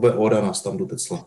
bude 0.00 0.14
Oda 0.14 0.40
na 0.40 0.52
standu 0.52 0.86
Tesla. 0.86 1.26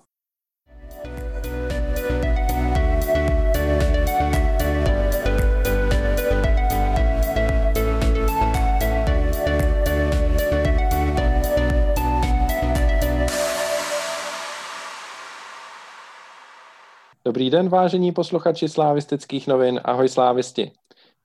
Dobrý 17.25 17.49
den, 17.49 17.69
vážení 17.69 18.11
posluchači 18.11 18.69
slávistických 18.69 19.47
novin. 19.47 19.81
Ahoj 19.83 20.09
slávisti. 20.09 20.71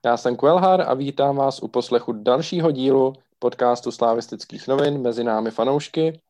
Já 0.05 0.17
jsem 0.17 0.35
Kvelhar 0.35 0.81
a 0.81 0.93
vítám 0.93 1.35
vás 1.35 1.63
u 1.63 1.67
poslechu 1.67 2.11
dalšího 2.11 2.71
dílu 2.71 3.13
podcastu 3.39 3.91
slávistických 3.91 4.67
novin 4.67 5.01
mezi 5.01 5.23
námi 5.23 5.51
fanoušky. 5.51 6.21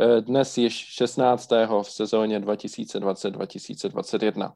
Eh, 0.00 0.20
dnes 0.20 0.58
již 0.58 0.74
16. 0.74 1.82
v 1.82 1.90
sezóně 1.90 2.40
2020-2021. 2.40 4.52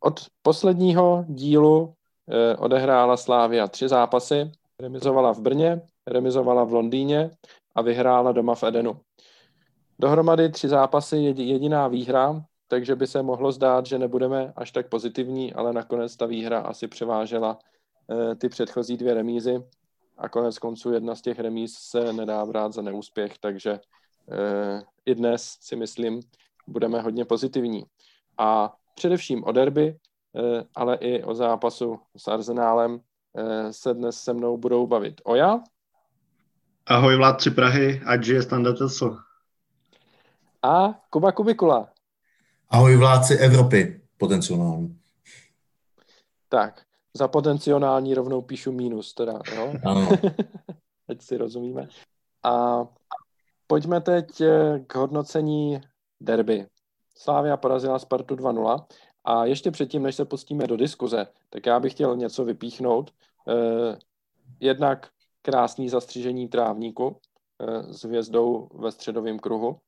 Od 0.00 0.20
posledního 0.42 1.24
dílu 1.28 1.94
eh, 2.30 2.56
odehrála 2.56 3.16
Slávia 3.16 3.68
tři 3.68 3.88
zápasy. 3.88 4.52
Remizovala 4.80 5.32
v 5.32 5.40
Brně, 5.40 5.82
remizovala 6.06 6.64
v 6.64 6.72
Londýně 6.72 7.30
a 7.74 7.82
vyhrála 7.82 8.32
doma 8.32 8.54
v 8.54 8.64
Edenu. 8.64 9.00
Dohromady 9.98 10.48
tři 10.48 10.68
zápasy, 10.68 11.16
jediná 11.16 11.88
výhra, 11.88 12.44
takže 12.68 12.96
by 12.96 13.06
se 13.06 13.22
mohlo 13.22 13.52
zdát, 13.52 13.86
že 13.86 13.98
nebudeme 13.98 14.52
až 14.56 14.70
tak 14.70 14.88
pozitivní, 14.88 15.54
ale 15.54 15.72
nakonec 15.72 16.16
ta 16.16 16.26
výhra 16.26 16.60
asi 16.60 16.88
převážela 16.88 17.58
eh, 18.10 18.34
ty 18.34 18.48
předchozí 18.48 18.96
dvě 18.96 19.14
remízy 19.14 19.62
a 20.18 20.28
konec 20.28 20.58
konců 20.58 20.92
jedna 20.92 21.14
z 21.14 21.22
těch 21.22 21.38
remíz 21.38 21.74
se 21.78 22.12
nedá 22.12 22.46
brát 22.46 22.72
za 22.72 22.82
neúspěch, 22.82 23.38
takže 23.38 23.80
eh, 24.30 24.82
i 25.06 25.14
dnes 25.14 25.56
si 25.60 25.76
myslím, 25.76 26.20
budeme 26.66 27.00
hodně 27.00 27.24
pozitivní. 27.24 27.84
A 28.38 28.74
především 28.94 29.44
o 29.44 29.52
derby, 29.52 29.96
eh, 30.36 30.64
ale 30.74 30.96
i 30.96 31.24
o 31.24 31.34
zápasu 31.34 31.98
s 32.16 32.28
Arzenálem 32.28 33.00
se 33.70 33.94
dnes 33.94 34.22
se 34.22 34.32
mnou 34.32 34.56
budou 34.56 34.86
bavit 34.86 35.20
Oja. 35.24 35.60
Ahoj 36.86 37.16
vládci 37.16 37.50
Prahy, 37.50 38.00
ať 38.06 38.22
žije 38.22 38.42
standard 38.42 38.76
A 40.62 41.00
Kuba 41.10 41.32
Kubikula. 41.32 41.88
Ahoj 42.68 42.96
vládci 42.96 43.34
Evropy, 43.34 44.00
potenciální. 44.16 45.00
Tak, 46.48 46.87
za 47.18 47.28
potenciální 47.28 48.14
rovnou 48.14 48.42
píšu 48.42 48.72
mínus 48.72 49.14
teda, 49.14 49.40
jo? 49.56 49.72
Ano. 49.84 50.08
Ať 51.08 51.22
si 51.22 51.36
rozumíme. 51.36 51.88
A 52.42 52.84
pojďme 53.66 54.00
teď 54.00 54.40
eh, 54.40 54.78
k 54.86 54.94
hodnocení 54.94 55.80
derby. 56.20 56.66
Slávia 57.16 57.56
porazila 57.56 57.98
Spartu 57.98 58.34
2-0 58.34 58.86
a 59.24 59.44
ještě 59.44 59.70
předtím, 59.70 60.02
než 60.02 60.14
se 60.14 60.24
pustíme 60.24 60.66
do 60.66 60.76
diskuze, 60.76 61.26
tak 61.50 61.66
já 61.66 61.80
bych 61.80 61.92
chtěl 61.92 62.16
něco 62.16 62.44
vypíchnout. 62.44 63.10
Eh, 63.48 63.98
jednak 64.60 65.08
krásný 65.42 65.88
zastřižení 65.88 66.48
trávníku 66.48 67.16
eh, 67.60 67.92
s 67.92 68.04
hvězdou 68.04 68.68
ve 68.74 68.92
středovém 68.92 69.38
kruhu. 69.38 69.80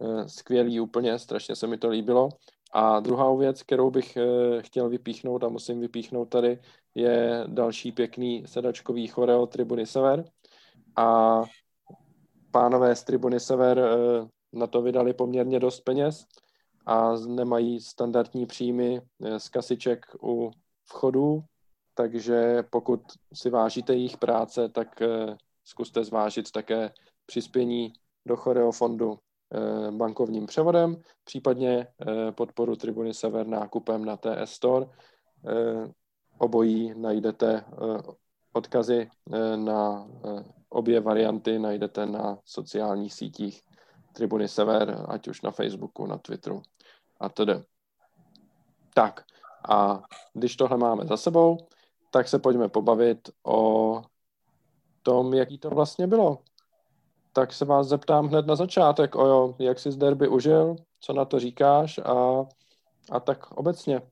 Eh, 0.00 0.28
skvělý 0.28 0.80
úplně, 0.80 1.18
strašně 1.18 1.56
se 1.56 1.66
mi 1.66 1.78
to 1.78 1.88
líbilo. 1.88 2.28
A 2.72 3.00
druhá 3.00 3.34
věc, 3.34 3.62
kterou 3.62 3.90
bych 3.90 4.16
eh, 4.16 4.62
chtěl 4.62 4.88
vypíchnout 4.88 5.44
a 5.44 5.48
musím 5.48 5.80
vypíchnout 5.80 6.28
tady, 6.28 6.60
je 6.94 7.44
další 7.46 7.92
pěkný 7.92 8.46
sedačkový 8.46 9.06
choreo 9.06 9.46
Tribuny 9.46 9.86
Sever. 9.86 10.24
A 10.96 11.40
pánové 12.50 12.96
z 12.96 13.04
Tribuny 13.04 13.40
Sever 13.40 13.78
eh, 13.78 14.28
na 14.52 14.66
to 14.66 14.82
vydali 14.82 15.14
poměrně 15.14 15.60
dost 15.60 15.80
peněz 15.80 16.26
a 16.86 17.16
nemají 17.16 17.80
standardní 17.80 18.46
příjmy 18.46 19.00
z 19.38 19.48
kasiček 19.48 20.06
u 20.22 20.50
vchodů, 20.84 21.40
takže 21.94 22.62
pokud 22.70 23.00
si 23.34 23.50
vážíte 23.50 23.92
jejich 23.94 24.16
práce, 24.16 24.68
tak 24.68 25.02
zkuste 25.64 26.04
zvážit 26.04 26.50
také 26.50 26.90
přispění 27.26 27.92
do 28.26 28.36
choreofondu 28.36 29.18
Eh, 29.18 29.29
bankovním 29.90 30.46
převodem, 30.46 30.96
případně 31.24 31.86
eh, 31.86 32.32
podporu 32.32 32.76
Tribuny 32.76 33.14
Sever 33.14 33.46
nákupem 33.46 34.04
na 34.04 34.16
TS 34.16 34.52
Store. 34.52 34.86
Eh, 35.48 35.92
obojí 36.38 36.94
najdete 36.96 37.64
odkazy 38.52 39.10
na 39.56 40.08
obě 40.68 41.00
varianty 41.00 41.58
najdete 41.58 42.06
na 42.06 42.38
sociálních 42.44 43.14
sítích 43.14 43.62
Tribuny 44.12 44.48
Sever, 44.48 45.04
ať 45.08 45.28
už 45.28 45.42
na 45.42 45.50
Facebooku, 45.50 46.06
na 46.06 46.18
Twitteru 46.18 46.62
a 47.20 47.28
tedy. 47.28 47.54
Tak 48.94 49.24
a 49.68 50.02
když 50.32 50.56
tohle 50.56 50.76
máme 50.76 51.06
za 51.06 51.16
sebou, 51.16 51.58
tak 52.10 52.28
se 52.28 52.38
pojďme 52.38 52.68
pobavit 52.68 53.30
o 53.46 54.02
tom, 55.02 55.34
jaký 55.34 55.58
to 55.58 55.70
vlastně 55.70 56.06
bylo 56.06 56.38
tak 57.32 57.52
se 57.52 57.64
vás 57.64 57.88
zeptám 57.88 58.28
hned 58.28 58.46
na 58.46 58.56
začátek, 58.56 59.16
ojo, 59.16 59.54
jak 59.58 59.78
jsi 59.78 59.92
z 59.92 59.96
derby 59.96 60.28
užil, 60.28 60.76
co 61.00 61.12
na 61.12 61.24
to 61.24 61.40
říkáš 61.40 61.98
a, 61.98 62.44
a 63.10 63.20
tak 63.20 63.52
obecně. 63.52 64.02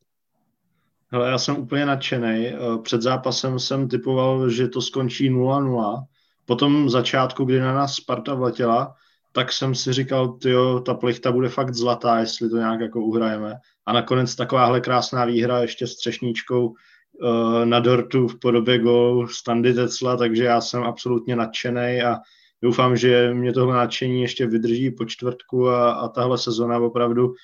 Hele, 1.13 1.31
já 1.31 1.39
jsem 1.39 1.57
úplně 1.57 1.87
nadšený. 1.87 2.47
Eh, 2.47 2.59
před 2.83 3.03
zápasem 3.03 3.59
jsem 3.59 3.89
typoval, 3.89 4.49
že 4.49 4.69
to 4.69 4.83
skončí 4.83 5.31
0-0. 5.31 6.05
Po 6.47 6.57
tom 6.57 6.91
začátku, 6.91 7.45
kdy 7.45 7.61
na 7.61 7.75
nás 7.75 7.95
Sparta 7.95 8.35
vletěla, 8.35 8.95
tak 9.33 9.53
jsem 9.53 9.75
si 9.75 9.93
říkal, 9.93 10.29
tyjo, 10.29 10.81
ta 10.81 10.95
plichta 10.95 11.33
bude 11.33 11.49
fakt 11.49 11.75
zlatá, 11.75 12.19
jestli 12.19 12.51
to 12.51 12.57
nějak 12.57 12.81
jako 12.81 13.01
uhrajeme. 13.01 13.55
A 13.87 13.93
nakonec 13.93 14.37
takováhle 14.37 14.81
krásná 14.81 15.25
výhra 15.25 15.59
ještě 15.59 15.87
s 15.87 15.97
třešníčkou 15.97 16.69
uh, 16.69 17.65
na 17.65 17.81
dortu 17.81 18.29
v 18.29 18.39
podobě 18.39 18.79
gol 18.79 19.29
Standy 19.29 19.75
Tecla, 19.75 20.17
takže 20.17 20.45
já 20.45 20.61
jsem 20.61 20.83
absolutně 20.83 21.37
nadšený 21.37 22.03
a 22.03 22.17
doufám, 22.63 22.97
že 22.97 23.35
mě 23.35 23.53
tohle 23.53 23.75
nadšení 23.75 24.23
ještě 24.23 24.47
vydrží 24.47 24.91
po 24.91 25.05
čtvrtku 25.05 25.69
a, 25.69 25.93
a 25.93 26.09
tahle 26.09 26.39
sezona 26.39 26.79
opravdu 26.79 27.35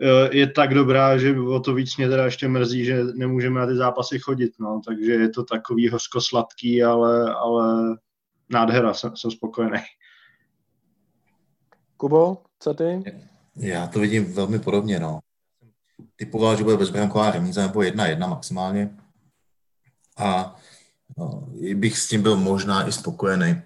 eh, 0.00 0.36
je 0.36 0.46
tak 0.46 0.74
dobrá, 0.74 1.18
že 1.18 1.40
o 1.40 1.60
to 1.60 1.74
víc 1.74 1.96
mě 1.96 2.08
teda 2.08 2.24
ještě 2.24 2.48
mrzí, 2.48 2.84
že 2.84 3.04
nemůžeme 3.04 3.60
na 3.60 3.66
ty 3.66 3.76
zápasy 3.76 4.18
chodit, 4.18 4.52
no, 4.60 4.80
takže 4.86 5.12
je 5.12 5.28
to 5.28 5.44
takový 5.44 5.88
hořkosladký, 5.88 6.82
ale, 6.82 7.34
ale 7.34 7.96
nádhera, 8.50 8.94
jsem, 8.94 9.16
jsem 9.16 9.30
spokojený. 9.30 9.78
Kubo, 11.96 12.38
co 12.58 12.74
ty? 12.74 13.02
Já 13.56 13.86
to 13.86 14.00
vidím 14.00 14.32
velmi 14.32 14.58
podobně, 14.58 15.00
no. 15.00 15.20
Typoval, 16.16 16.56
že 16.56 16.64
bude 16.64 16.76
bezbranková 16.76 17.30
remíza 17.30 17.62
nebo 17.62 17.82
jedna 17.82 18.06
jedna 18.06 18.26
maximálně. 18.26 18.96
A 20.16 20.56
no, 21.18 21.48
bych 21.74 21.98
s 21.98 22.08
tím 22.08 22.22
byl 22.22 22.36
možná 22.36 22.88
i 22.88 22.92
spokojený 22.92 23.62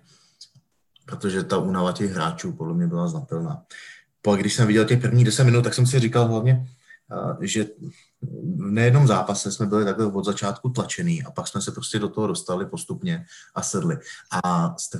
protože 1.05 1.45
ta 1.45 1.59
únava 1.59 1.93
těch 1.93 2.11
hráčů 2.11 2.53
podle 2.53 2.75
mě 2.75 2.87
byla 2.87 3.09
znatelná. 3.09 3.63
Pak 4.23 4.41
když 4.41 4.55
jsem 4.55 4.67
viděl 4.67 4.85
těch 4.85 5.01
prvních 5.01 5.25
10 5.25 5.45
minut, 5.45 5.63
tak 5.63 5.75
jsem 5.75 5.87
si 5.87 6.01
říkal 6.01 6.29
hlavně, 6.29 6.67
že 7.41 7.67
v 8.23 8.71
nejednom 8.71 9.07
zápase 9.07 9.53
jsme 9.53 9.67
byli 9.67 9.85
takhle 9.85 10.07
od 10.13 10.25
začátku 10.25 10.69
tlačený 10.69 11.23
a 11.23 11.31
pak 11.31 11.49
jsme 11.49 11.61
se 11.61 11.73
prostě 11.73 11.99
do 11.99 12.09
toho 12.09 12.27
dostali 12.27 12.67
postupně 12.67 13.25
a 13.55 13.63
sedli. 13.63 13.99
A 14.45 14.75
s 14.79 14.91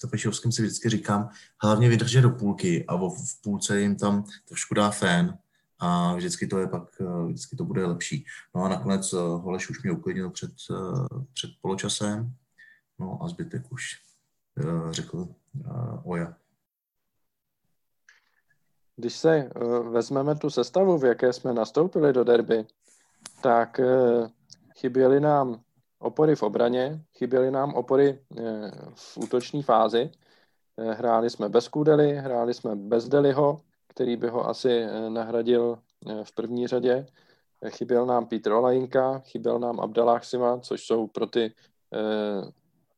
Trpišovským 0.00 0.52
si 0.52 0.62
vždycky 0.62 0.88
říkám, 0.88 1.28
hlavně 1.62 1.88
vydržet 1.88 2.20
do 2.20 2.30
půlky 2.30 2.84
a 2.86 2.96
v 2.96 3.42
půlce 3.42 3.80
jim 3.80 3.96
tam 3.96 4.24
trošku 4.48 4.74
dá 4.74 4.90
fén 4.90 5.38
a 5.78 6.14
vždycky 6.14 6.46
to 6.46 6.58
je 6.58 6.66
pak, 6.66 6.82
vždycky 7.26 7.56
to 7.56 7.64
bude 7.64 7.86
lepší. 7.86 8.24
No 8.54 8.64
a 8.64 8.68
nakonec 8.68 9.12
Holeš 9.12 9.70
už 9.70 9.82
mě 9.82 9.92
uklidnil 9.92 10.30
před, 10.30 10.50
před 11.32 11.50
poločasem, 11.60 12.32
no 12.98 13.18
a 13.22 13.28
zbytek 13.28 13.72
už 13.72 13.82
Eh, 13.84 14.11
řekl 14.90 15.28
eh, 15.64 15.70
Oja. 16.04 16.36
Když 18.96 19.16
se 19.16 19.36
eh, 19.36 19.48
vezmeme 19.90 20.34
tu 20.34 20.50
sestavu, 20.50 20.98
v 20.98 21.04
jaké 21.04 21.32
jsme 21.32 21.52
nastoupili 21.52 22.12
do 22.12 22.24
derby, 22.24 22.66
tak 23.42 23.80
chyběly 24.76 25.20
nám 25.20 25.60
opory 25.98 26.36
v 26.36 26.42
obraně, 26.42 27.04
chyběly 27.18 27.50
nám 27.50 27.74
opory 27.74 28.24
v 28.94 29.18
útoční 29.18 29.62
fázi. 29.62 30.10
Hráli 30.92 31.30
jsme 31.30 31.48
bez 31.48 31.68
Kudely, 31.68 32.16
hráli 32.16 32.54
jsme 32.54 32.76
bez 32.76 33.08
Deliho, 33.08 33.60
který 33.88 34.16
by 34.16 34.28
ho 34.28 34.48
asi 34.48 34.86
nahradil 35.08 35.78
v 36.22 36.34
první 36.34 36.66
řadě. 36.66 37.06
Chyběl 37.68 38.06
nám 38.06 38.26
Petr 38.26 38.52
Olajinka, 38.52 39.18
chyběl 39.18 39.58
nám 39.58 39.80
Abdallah 39.80 40.24
Sima, 40.24 40.58
což 40.60 40.86
jsou 40.86 41.06
pro 41.06 41.26
ty 41.26 41.54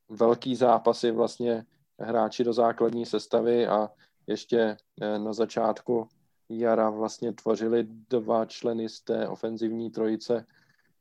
velký 0.09 0.57
zápasy 0.57 1.11
vlastně 1.11 1.67
hráči 2.01 2.45
do 2.45 2.53
základní 2.53 3.07
sestavy 3.07 3.67
a 3.67 3.91
ještě 4.27 4.77
eh, 5.01 5.19
na 5.19 5.33
začátku 5.33 6.09
jara 6.49 6.91
vlastně 6.91 7.33
tvořili 7.33 7.87
dva 8.11 8.45
členy 8.45 8.89
z 8.89 9.01
té 9.01 9.29
ofenzivní 9.29 9.91
trojice 9.91 10.47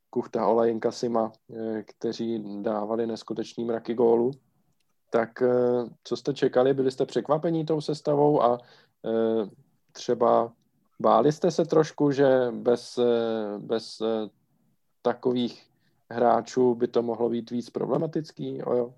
Kuchta, 0.10 0.48
Olajinka, 0.48 0.92
Sima, 0.92 1.32
eh, 1.56 1.84
kteří 1.84 2.62
dávali 2.62 3.08
neskutečný 3.08 3.66
mraky 3.66 3.94
gólu. 3.94 4.32
tak 5.10 5.42
eh, 5.42 5.50
co 6.04 6.18
jste 6.18 6.34
čekali? 6.34 6.74
Byli 6.74 6.92
jste 6.92 7.06
překvapení 7.06 7.66
tou 7.66 7.82
sestavou 7.82 8.42
a 8.42 8.58
třeba 9.92 10.54
báli 11.00 11.32
jste 11.32 11.52
se 11.52 11.66
trošku, 11.66 12.12
že 12.12 12.52
bez, 12.52 13.00
bez 13.58 14.02
takových 15.02 15.73
hráčů 16.12 16.76
by 16.76 16.88
to 16.88 17.02
mohlo 17.02 17.30
být 17.30 17.52
víc 17.52 17.70
problematický? 17.70 18.64
Ojo? 18.64 18.94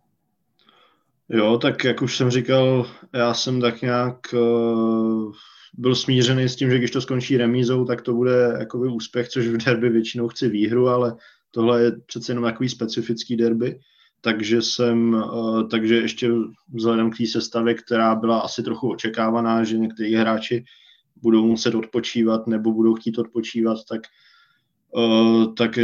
Jo, 1.30 1.58
tak 1.58 1.84
jak 1.84 2.02
už 2.02 2.18
jsem 2.18 2.30
říkal, 2.30 2.88
já 3.14 3.34
jsem 3.34 3.62
tak 3.62 3.82
nějak 3.82 4.18
uh, 4.34 5.32
byl 5.74 5.96
smířený 5.96 6.44
s 6.44 6.56
tím, 6.56 6.72
že 6.72 6.78
když 6.78 6.92
to 6.92 7.02
skončí 7.02 7.38
remízou, 7.38 7.86
tak 7.86 8.02
to 8.02 8.14
bude 8.14 8.56
jakoby 8.60 8.88
úspěch, 8.88 9.28
což 9.28 9.48
v 9.48 9.58
derby 9.58 9.90
většinou 9.90 10.28
chci 10.28 10.50
výhru, 10.50 10.88
ale 10.88 11.16
tohle 11.52 11.84
je 11.84 11.92
přece 12.06 12.32
jenom 12.32 12.44
takový 12.44 12.70
specifický 12.70 13.36
derby, 13.36 13.80
takže 14.22 14.62
jsem, 14.62 15.14
uh, 15.14 15.70
takže 15.70 15.96
ještě 15.96 16.32
vzhledem 16.74 17.12
k 17.12 17.18
té 17.18 17.26
sestavě, 17.28 17.74
která 17.74 18.16
byla 18.16 18.40
asi 18.40 18.64
trochu 18.64 18.92
očekávaná, 18.92 19.64
že 19.64 19.78
někteří 19.78 20.16
hráči 20.16 20.64
budou 21.22 21.46
muset 21.46 21.76
odpočívat 21.76 22.48
nebo 22.48 22.74
budou 22.74 22.96
chtít 22.96 23.18
odpočívat, 23.18 23.78
tak, 23.90 24.02
uh, 24.92 25.54
tak 25.54 25.80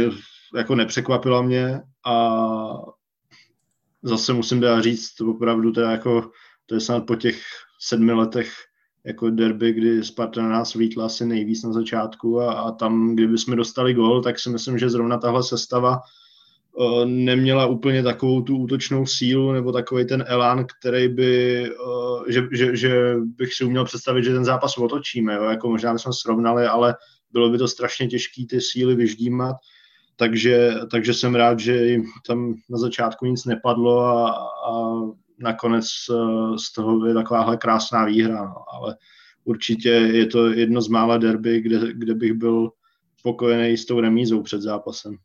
jako 0.54 0.74
nepřekvapila 0.74 1.42
mě 1.42 1.80
a 2.06 2.46
zase 4.02 4.32
musím 4.32 4.60
teda 4.60 4.80
říct, 4.80 5.20
opravdu 5.20 5.72
teda 5.72 5.90
jako, 5.90 6.30
to 6.66 6.74
je 6.74 6.80
snad 6.80 7.06
po 7.06 7.16
těch 7.16 7.42
sedmi 7.80 8.12
letech 8.12 8.52
jako 9.06 9.30
derby, 9.30 9.72
kdy 9.72 10.04
Sparta 10.04 10.42
na 10.42 10.48
nás 10.48 10.74
vítla 10.74 11.06
asi 11.06 11.26
nejvíc 11.26 11.62
na 11.62 11.72
začátku 11.72 12.40
a, 12.40 12.52
a 12.52 12.72
tam, 12.72 13.14
kdyby 13.14 13.38
jsme 13.38 13.56
dostali 13.56 13.94
gol, 13.94 14.22
tak 14.22 14.38
si 14.38 14.50
myslím, 14.50 14.78
že 14.78 14.90
zrovna 14.90 15.18
tahle 15.18 15.42
sestava 15.42 16.00
uh, 16.72 17.04
neměla 17.04 17.66
úplně 17.66 18.02
takovou 18.02 18.42
tu 18.42 18.56
útočnou 18.56 19.06
sílu 19.06 19.52
nebo 19.52 19.72
takový 19.72 20.06
ten 20.06 20.24
elán, 20.26 20.66
který 20.66 21.08
by, 21.08 21.66
uh, 21.86 22.24
že, 22.28 22.42
že, 22.52 22.76
že, 22.76 23.14
bych 23.24 23.54
si 23.54 23.64
uměl 23.64 23.84
představit, 23.84 24.24
že 24.24 24.32
ten 24.32 24.44
zápas 24.44 24.78
otočíme, 24.78 25.34
jo? 25.34 25.44
jako 25.44 25.70
možná 25.70 25.92
bychom 25.92 26.12
srovnali, 26.12 26.66
ale 26.66 26.94
bylo 27.30 27.50
by 27.50 27.58
to 27.58 27.68
strašně 27.68 28.08
těžké 28.08 28.42
ty 28.50 28.60
síly 28.60 28.94
vyždímat 28.94 29.56
takže, 30.22 30.74
takže 30.90 31.14
jsem 31.14 31.34
rád, 31.34 31.60
že 31.60 31.86
jim 31.86 32.04
tam 32.26 32.54
na 32.70 32.78
začátku 32.78 33.26
nic 33.26 33.44
nepadlo 33.44 34.00
a, 34.00 34.30
a 34.68 34.72
nakonec 35.38 35.84
eh, 35.84 36.58
z 36.58 36.72
toho 36.72 37.06
je 37.06 37.14
takováhle 37.14 37.56
krásná 37.56 38.04
výhra, 38.04 38.44
no. 38.44 38.64
ale 38.72 38.96
určitě 39.44 39.88
je 39.88 40.26
to 40.26 40.52
jedno 40.52 40.80
z 40.80 40.88
mála 40.88 41.18
derby, 41.18 41.60
kde, 41.60 41.92
kde 41.92 42.14
bych 42.14 42.32
byl 42.32 42.70
spokojený 43.16 43.76
s 43.76 43.86
tou 43.86 44.00
remízou 44.00 44.42
před 44.42 44.62
zápasem. 44.62 45.16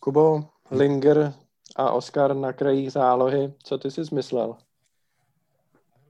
Kubo, 0.00 0.44
Linger 0.70 1.32
a 1.76 1.90
Oscar 1.90 2.36
na 2.36 2.52
krajích 2.52 2.92
zálohy, 2.92 3.52
co 3.62 3.78
ty 3.78 3.90
jsi 3.90 4.04
zmyslel? 4.04 4.56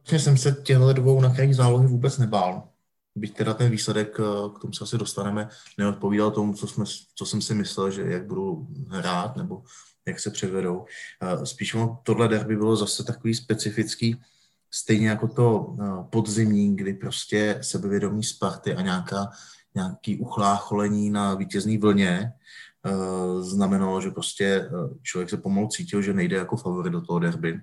jsem 0.06 0.36
se 0.36 0.52
těchto 0.62 0.92
dvou 0.92 1.20
na 1.20 1.34
krajích 1.34 1.56
zálohy 1.56 1.86
vůbec 1.86 2.18
nebál 2.18 2.73
byť 3.14 3.36
teda 3.36 3.54
ten 3.54 3.70
výsledek, 3.70 4.20
eh, 4.20 4.48
k 4.56 4.58
tomu 4.58 4.72
se 4.72 4.84
asi 4.84 4.98
dostaneme, 4.98 5.48
neodpovídal 5.78 6.30
tomu, 6.30 6.54
co, 6.54 6.66
jsme, 6.66 6.84
co 7.14 7.26
jsem 7.26 7.42
si 7.42 7.54
myslel, 7.54 7.90
že 7.90 8.02
jak 8.02 8.26
budu 8.26 8.66
hrát 8.88 9.36
nebo 9.36 9.62
jak 10.06 10.20
se 10.20 10.30
převedou. 10.30 10.84
Eh, 11.22 11.46
spíš 11.46 11.76
tohle 12.02 12.28
derby 12.28 12.56
bylo 12.56 12.76
zase 12.76 13.04
takový 13.04 13.34
specifický, 13.34 14.20
stejně 14.70 15.08
jako 15.08 15.28
to 15.28 15.76
eh, 15.80 15.84
podzimní, 16.10 16.76
kdy 16.76 16.94
prostě 16.94 17.58
sebevědomí 17.60 18.24
Sparty 18.24 18.74
a 18.74 18.80
nějaká, 18.80 19.30
nějaký 19.74 20.18
uchlácholení 20.18 21.10
na 21.10 21.34
vítězný 21.34 21.78
vlně 21.78 22.32
znamenalo, 23.40 24.00
že 24.00 24.10
prostě 24.10 24.70
člověk 25.02 25.30
se 25.30 25.36
pomalu 25.36 25.68
cítil, 25.68 26.02
že 26.02 26.14
nejde 26.14 26.36
jako 26.36 26.56
favorit 26.56 26.92
do 26.92 27.00
toho 27.00 27.18
derby. 27.18 27.60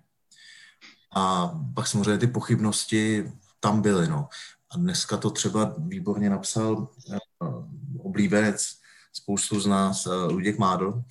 A 1.16 1.54
pak 1.76 1.88
samozřejmě 1.88 2.18
ty 2.18 2.28
pochybnosti 2.28 3.32
tam 3.60 3.82
byly. 3.82 4.08
No. 4.08 4.28
A 4.72 4.78
dneska 4.78 5.18
to 5.18 5.30
třeba 5.30 5.76
výborně 5.78 6.30
napsal 6.30 6.76
uh, 6.78 7.66
oblíbenec 8.00 8.76
spoustu 9.14 9.60
z 9.60 9.66
nás, 9.66 10.06
uh, 10.06 10.14
Luděk 10.32 10.58
Mádl, 10.58 11.04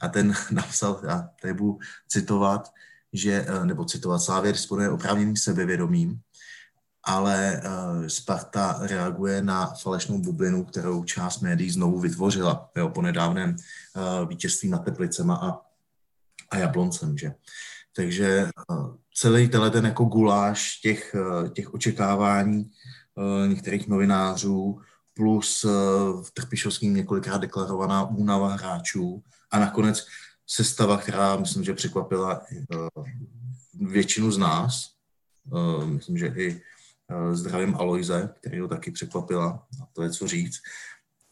a 0.00 0.08
ten 0.08 0.34
napsal, 0.50 1.00
já 1.08 1.28
tady 1.42 1.54
budu 1.54 1.78
citovat, 2.08 2.72
že, 3.12 3.46
uh, 3.50 3.66
nebo 3.66 3.84
citovat, 3.84 4.22
Slávě 4.22 4.52
disponuje 4.52 4.90
oprávněným 4.90 5.36
sebevědomím, 5.36 6.20
ale 7.04 7.62
Sparta 8.06 8.78
reaguje 8.80 9.42
na 9.42 9.66
falešnou 9.66 10.18
bublinu, 10.18 10.64
kterou 10.64 11.04
část 11.04 11.40
médií 11.40 11.70
znovu 11.70 12.00
vytvořila 12.00 12.70
jo, 12.76 12.88
po 12.88 13.02
nedávném 13.02 13.56
vítězství 14.28 14.68
nad 14.68 14.84
Teplicema 14.84 15.36
a, 15.36 15.60
a 16.50 16.56
Jabloncem. 16.56 17.18
Že? 17.18 17.34
Takže 17.96 18.50
celý 19.14 19.48
tenhle 19.48 19.70
ten 19.70 19.84
jako 19.84 20.04
guláš 20.04 20.80
těch, 20.80 21.14
uh, 21.14 21.48
těch 21.48 21.74
očekávání 21.74 22.70
uh, 23.14 23.48
některých 23.48 23.88
novinářů 23.88 24.80
plus 25.14 25.64
v 26.22 26.30
Trpišovským 26.34 26.94
několikrát 26.94 27.38
deklarovaná 27.38 28.04
únava 28.04 28.48
hráčů 28.48 29.22
a 29.50 29.58
nakonec 29.58 30.06
sestava, 30.46 30.96
která 30.96 31.36
myslím, 31.36 31.64
že 31.64 31.74
překvapila 31.74 32.42
většinu 33.74 34.30
z 34.30 34.38
nás. 34.38 34.90
Myslím, 35.84 36.18
že 36.18 36.26
i 36.26 36.62
zdravím 37.32 37.74
Aloize, 37.74 38.34
který 38.40 38.60
ho 38.60 38.68
taky 38.68 38.90
překvapila, 38.90 39.66
a 39.82 39.86
to 39.92 40.02
je 40.02 40.10
co 40.10 40.28
říct 40.28 40.58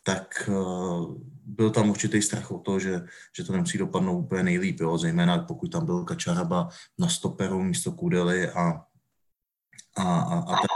tak 0.09 0.49
uh, 0.49 1.17
byl 1.45 1.71
tam 1.71 1.91
určitý 1.91 2.23
strach 2.23 2.51
o 2.51 2.59
to, 2.59 2.79
že, 2.79 3.07
že 3.37 3.45
to 3.45 3.53
nemusí 3.53 3.79
dopadnout 3.79 4.19
úplně 4.19 4.43
nejlíp, 4.43 4.81
jo? 4.81 4.99
zejména 4.99 5.39
pokud 5.39 5.73
tam 5.73 5.87
byl 5.87 6.05
Kačaraba 6.05 6.69
na 6.99 7.09
stoperu 7.09 7.63
místo 7.63 7.93
Kudely 7.93 8.51
a, 8.51 8.85
a, 9.97 10.21
a, 10.21 10.39
a 10.39 10.53
tak. 10.53 10.71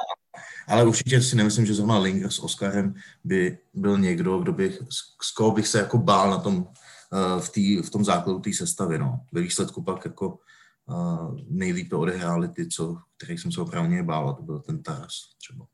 Ale 0.68 0.84
určitě 0.84 1.22
si 1.22 1.36
nemyslím, 1.36 1.66
že 1.66 1.74
zrovna 1.74 1.98
Linger 1.98 2.30
s 2.30 2.38
Oskarem 2.38 2.94
by 3.24 3.58
byl 3.74 3.98
někdo, 3.98 4.38
kdo 4.38 4.52
bych, 4.52 4.82
s 5.22 5.30
koho 5.30 5.50
bych 5.50 5.68
se 5.68 5.78
jako 5.78 5.98
bál 5.98 6.30
na 6.30 6.38
tom, 6.38 6.56
uh, 6.56 7.40
v, 7.40 7.48
tý, 7.48 7.82
v 7.82 7.90
tom 7.90 8.04
základu 8.04 8.38
té 8.38 8.52
sestavy. 8.52 8.98
No. 8.98 9.20
Ve 9.32 9.40
výsledku 9.40 9.82
pak 9.82 10.04
jako 10.04 10.38
uh, 10.86 11.36
nejlíp 11.48 11.92
odehráli 11.92 12.48
ty, 12.48 12.68
co, 12.68 12.96
kterých 13.16 13.40
jsem 13.40 13.52
se 13.52 13.60
opravdu 13.60 14.04
bál, 14.04 14.28
a 14.28 14.32
to 14.32 14.42
byl 14.42 14.60
ten 14.60 14.82
Taras 14.82 15.14
třeba. 15.38 15.66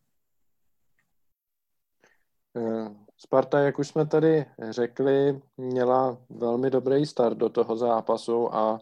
Sparta, 3.19 3.59
jak 3.59 3.79
už 3.79 3.89
jsme 3.89 4.07
tady 4.07 4.47
řekli, 4.71 5.41
měla 5.57 6.19
velmi 6.31 6.71
dobrý 6.71 7.07
start 7.07 7.39
do 7.39 7.49
toho 7.49 7.77
zápasu 7.77 8.55
a 8.55 8.81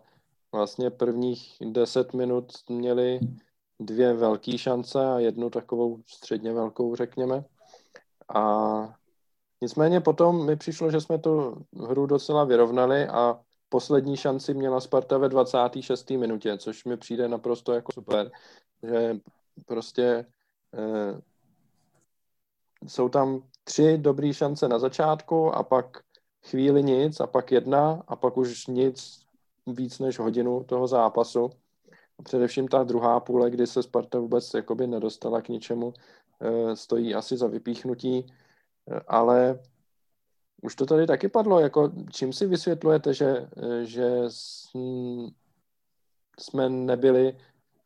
vlastně 0.52 0.90
prvních 0.90 1.56
deset 1.60 2.14
minut 2.14 2.52
měli 2.68 3.20
dvě 3.80 4.12
velké 4.12 4.58
šance 4.58 5.06
a 5.06 5.18
jednu 5.18 5.50
takovou 5.50 6.02
středně 6.06 6.52
velkou, 6.52 6.96
řekněme. 6.96 7.44
A 8.34 8.94
nicméně 9.60 10.00
potom 10.00 10.46
mi 10.46 10.56
přišlo, 10.56 10.90
že 10.90 11.00
jsme 11.00 11.18
tu 11.18 11.64
hru 11.86 12.06
docela 12.06 12.44
vyrovnali 12.44 13.06
a 13.08 13.40
poslední 13.68 14.16
šanci 14.16 14.54
měla 14.54 14.80
Sparta 14.80 15.18
ve 15.18 15.28
26. 15.28 16.10
minutě, 16.10 16.58
což 16.58 16.84
mi 16.84 16.96
přijde 16.96 17.28
naprosto 17.28 17.72
jako 17.72 17.92
super, 17.92 18.30
že 18.82 19.16
prostě 19.66 20.26
eh, 20.74 21.20
jsou 22.86 23.08
tam 23.08 23.42
tři 23.68 23.98
dobré 23.98 24.32
šance 24.32 24.68
na 24.68 24.78
začátku 24.78 25.54
a 25.54 25.62
pak 25.62 26.02
chvíli 26.46 26.82
nic 26.82 27.20
a 27.20 27.26
pak 27.26 27.52
jedna 27.52 28.02
a 28.08 28.16
pak 28.16 28.36
už 28.36 28.66
nic 28.66 29.26
víc 29.66 29.98
než 29.98 30.18
hodinu 30.18 30.64
toho 30.64 30.86
zápasu. 30.86 31.50
A 32.18 32.22
především 32.22 32.68
ta 32.68 32.84
druhá 32.84 33.20
půle, 33.20 33.50
kdy 33.50 33.66
se 33.66 33.82
Sparta 33.82 34.18
vůbec 34.18 34.54
jakoby 34.54 34.86
nedostala 34.86 35.42
k 35.42 35.48
ničemu, 35.48 35.94
eh, 36.40 36.76
stojí 36.76 37.14
asi 37.14 37.36
za 37.36 37.46
vypíchnutí, 37.46 38.26
eh, 38.26 39.00
ale 39.08 39.58
už 40.62 40.74
to 40.74 40.86
tady 40.86 41.06
taky 41.06 41.28
padlo, 41.28 41.60
jako 41.60 41.92
čím 42.10 42.32
si 42.32 42.46
vysvětlujete, 42.46 43.14
že, 43.14 43.48
eh, 43.56 43.84
že 43.84 44.22
jsme 46.38 46.68
nebyli 46.68 47.36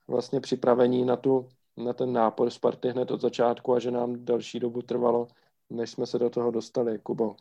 vlastně 0.09 0.41
připravení 0.41 1.05
na, 1.05 1.17
tu, 1.17 1.49
na 1.77 1.93
ten 1.93 2.13
nápor 2.13 2.51
Sparty 2.51 2.89
hned 2.89 3.11
od 3.11 3.21
začátku 3.21 3.75
a 3.75 3.79
že 3.79 3.91
nám 3.91 4.25
další 4.25 4.61
dobu 4.61 4.83
trvalo 4.83 5.29
než 5.71 5.91
jsme 5.91 6.07
se 6.07 6.19
do 6.19 6.31
toho 6.31 6.50
dostali, 6.50 6.99
Kubo? 6.99 7.37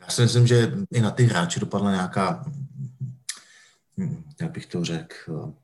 Já 0.00 0.08
si 0.08 0.22
myslím, 0.22 0.46
že 0.46 0.72
i 0.92 1.00
na 1.00 1.10
ty 1.10 1.24
hráče 1.24 1.60
dopadla 1.60 1.90
nějaká, 1.90 2.44
jak 4.40 4.50
bych 4.50 4.66
to 4.66 4.84
řekl, 4.84 5.54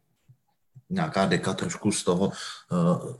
nějaká 0.90 1.26
deka 1.26 1.54
trošku 1.54 1.92
z 1.92 2.04
toho. 2.04 2.32
Eh, 2.32 3.14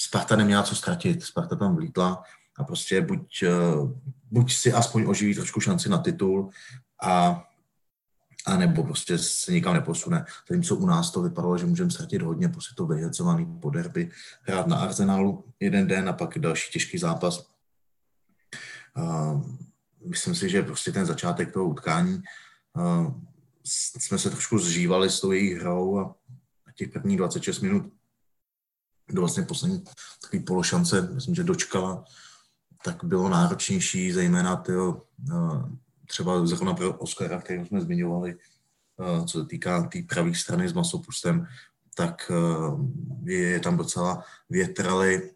Sparta 0.00 0.36
neměla 0.36 0.62
co 0.62 0.76
ztratit, 0.76 1.22
Sparta 1.22 1.56
tam 1.56 1.76
vlítla 1.76 2.22
a 2.58 2.64
prostě 2.64 3.00
buď, 3.00 3.42
eh, 3.42 3.50
buď 4.30 4.52
si 4.52 4.72
aspoň 4.72 5.04
oživí 5.08 5.34
trošku 5.34 5.60
šanci 5.60 5.88
na 5.88 5.98
titul 5.98 6.50
a 7.02 7.44
a 8.46 8.56
nebo 8.56 8.82
prostě 8.82 9.18
se 9.18 9.52
nikam 9.52 9.74
neposune. 9.74 10.24
co 10.64 10.76
u 10.76 10.86
nás 10.86 11.10
to 11.10 11.22
vypadalo, 11.22 11.58
že 11.58 11.66
můžeme 11.66 11.90
ztratit 11.90 12.22
hodně, 12.22 12.48
prostě 12.48 12.74
to 12.76 12.86
vyhecovaný 12.86 13.58
po 13.60 13.70
derby, 13.70 14.10
hrát 14.42 14.66
na 14.66 14.76
Arsenálu 14.76 15.44
jeden 15.60 15.86
den 15.86 16.08
a 16.08 16.12
pak 16.12 16.38
další 16.38 16.72
těžký 16.72 16.98
zápas 16.98 17.49
myslím 20.06 20.34
si, 20.34 20.48
že 20.48 20.62
prostě 20.62 20.92
ten 20.92 21.06
začátek 21.06 21.52
toho 21.52 21.68
utkání 21.68 22.22
jsme 23.98 24.18
se 24.18 24.30
trošku 24.30 24.58
zžívali 24.58 25.10
s 25.10 25.20
tou 25.20 25.32
jejich 25.32 25.58
hrou 25.58 25.98
a 25.98 26.14
těch 26.74 26.88
prvních 26.88 27.18
26 27.18 27.60
minut 27.60 27.92
do 29.10 29.20
vlastně 29.20 29.42
poslední 29.42 29.84
takový 30.22 30.42
pološance, 30.42 31.02
myslím, 31.02 31.34
že 31.34 31.44
dočkala, 31.44 32.04
tak 32.84 33.04
bylo 33.04 33.28
náročnější, 33.28 34.12
zejména 34.12 34.56
tyjo, 34.56 35.02
třeba 36.06 36.46
zrovna 36.46 36.74
pro 36.74 36.94
Oscara, 36.94 37.40
který 37.40 37.66
jsme 37.66 37.80
zmiňovali, 37.80 38.36
co 39.26 39.40
se 39.40 39.46
týká 39.46 39.82
té 39.82 39.88
tý 39.88 40.02
pravé 40.02 40.34
strany 40.34 40.68
s 40.68 40.72
masopustem, 40.72 41.46
tak 41.94 42.32
je 43.24 43.60
tam 43.60 43.76
docela 43.76 44.24
větrali 44.50 45.30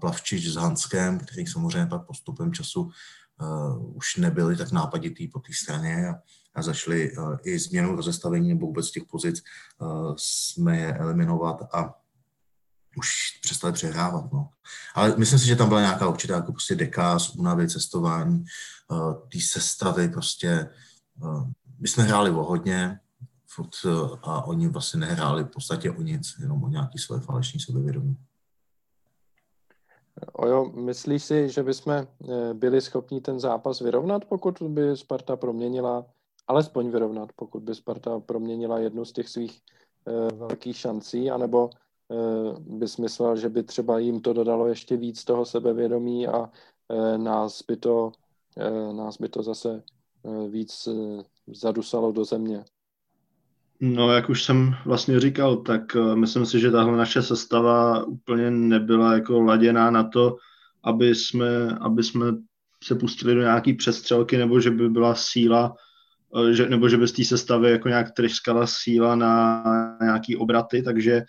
Plavčič 0.00 0.48
s 0.48 0.54
Hanskem, 0.54 1.18
který 1.18 1.46
samozřejmě 1.46 1.86
pak 1.86 2.06
postupem 2.06 2.52
času 2.52 2.90
už 3.78 4.16
nebyli 4.16 4.56
tak 4.56 4.72
nápaditý 4.72 5.28
po 5.28 5.38
té 5.38 5.52
straně 5.52 6.14
a, 6.54 6.62
zašli 6.62 7.12
i 7.44 7.58
změnu 7.58 7.96
rozestavení 7.96 8.48
nebo 8.48 8.66
vůbec 8.66 8.90
těch 8.90 9.04
pozic 9.04 9.42
jsme 10.16 10.78
je 10.78 10.94
eliminovat 10.94 11.74
a 11.74 11.94
už 12.96 13.38
přestali 13.42 13.72
přehrávat. 13.72 14.32
No. 14.32 14.50
Ale 14.94 15.14
myslím 15.16 15.38
si, 15.38 15.46
že 15.46 15.56
tam 15.56 15.68
byla 15.68 15.80
nějaká 15.80 16.08
určitá 16.08 16.34
jako 16.34 16.52
prostě 16.52 16.74
dekáz, 16.74 17.34
únavy, 17.34 17.68
cestování, 17.68 18.44
té 19.32 19.40
sestavy 19.40 20.08
prostě. 20.08 20.70
My 21.78 21.88
jsme 21.88 22.04
hráli 22.04 22.30
o 22.30 22.44
hodně 22.44 23.00
a 24.22 24.44
oni 24.44 24.68
vlastně 24.68 25.00
nehráli 25.00 25.44
v 25.44 25.48
podstatě 25.48 25.90
o 25.90 26.02
nic, 26.02 26.36
jenom 26.40 26.64
o 26.64 26.68
nějaký 26.68 26.98
své 26.98 27.20
falešní 27.20 27.60
sebevědomí. 27.60 28.16
Ojo, 30.32 30.64
myslíš 30.64 31.24
si, 31.24 31.48
že 31.48 31.62
bychom 31.62 32.06
byli 32.52 32.80
schopni 32.80 33.20
ten 33.20 33.40
zápas 33.40 33.80
vyrovnat, 33.80 34.24
pokud 34.24 34.62
by 34.62 34.96
Sparta 34.96 35.36
proměnila, 35.36 36.06
alespoň 36.46 36.90
vyrovnat, 36.90 37.32
pokud 37.36 37.62
by 37.62 37.74
Sparta 37.74 38.20
proměnila 38.20 38.78
jednu 38.78 39.04
z 39.04 39.12
těch 39.12 39.28
svých 39.28 39.62
velkých 40.38 40.76
šancí, 40.76 41.30
anebo 41.30 41.70
Eh, 42.10 42.54
by 42.60 42.88
smyslel, 42.88 43.36
že 43.36 43.48
by 43.48 43.62
třeba 43.62 43.98
jim 43.98 44.20
to 44.20 44.32
dodalo 44.32 44.66
ještě 44.66 44.96
víc 44.96 45.24
toho 45.24 45.44
sebevědomí 45.44 46.28
a 46.28 46.50
eh, 46.88 47.18
nás 47.18 47.62
by 47.62 47.76
to, 47.76 48.12
eh, 48.56 48.92
nás 48.92 49.16
by 49.18 49.28
to 49.28 49.42
zase 49.42 49.82
víc 50.48 50.88
zadusalo 51.46 52.12
do 52.12 52.24
země. 52.24 52.64
No, 53.80 54.12
jak 54.12 54.30
už 54.30 54.42
jsem 54.42 54.74
vlastně 54.84 55.20
říkal, 55.20 55.56
tak 55.56 55.96
myslím 56.14 56.46
si, 56.46 56.60
že 56.60 56.70
tahle 56.70 56.96
naše 56.96 57.22
sestava 57.22 58.04
úplně 58.04 58.50
nebyla 58.50 59.14
jako 59.14 59.40
laděná 59.40 59.90
na 59.90 60.04
to, 60.04 60.36
aby 60.84 61.14
jsme, 61.14 61.78
aby 61.80 62.02
jsme 62.02 62.26
se 62.84 62.94
pustili 62.94 63.34
do 63.34 63.40
nějaký 63.40 63.74
přestřelky, 63.74 64.36
nebo 64.36 64.60
že 64.60 64.70
by 64.70 64.88
byla 64.88 65.14
síla, 65.14 65.74
že, 66.52 66.68
nebo 66.68 66.88
že 66.88 66.96
by 66.96 67.08
z 67.08 67.12
té 67.12 67.24
sestavy 67.24 67.70
jako 67.70 67.88
nějak 67.88 68.10
tryskala 68.10 68.66
síla 68.66 69.14
na 69.14 69.62
nějaký 70.02 70.36
obraty, 70.36 70.82
takže 70.82 71.22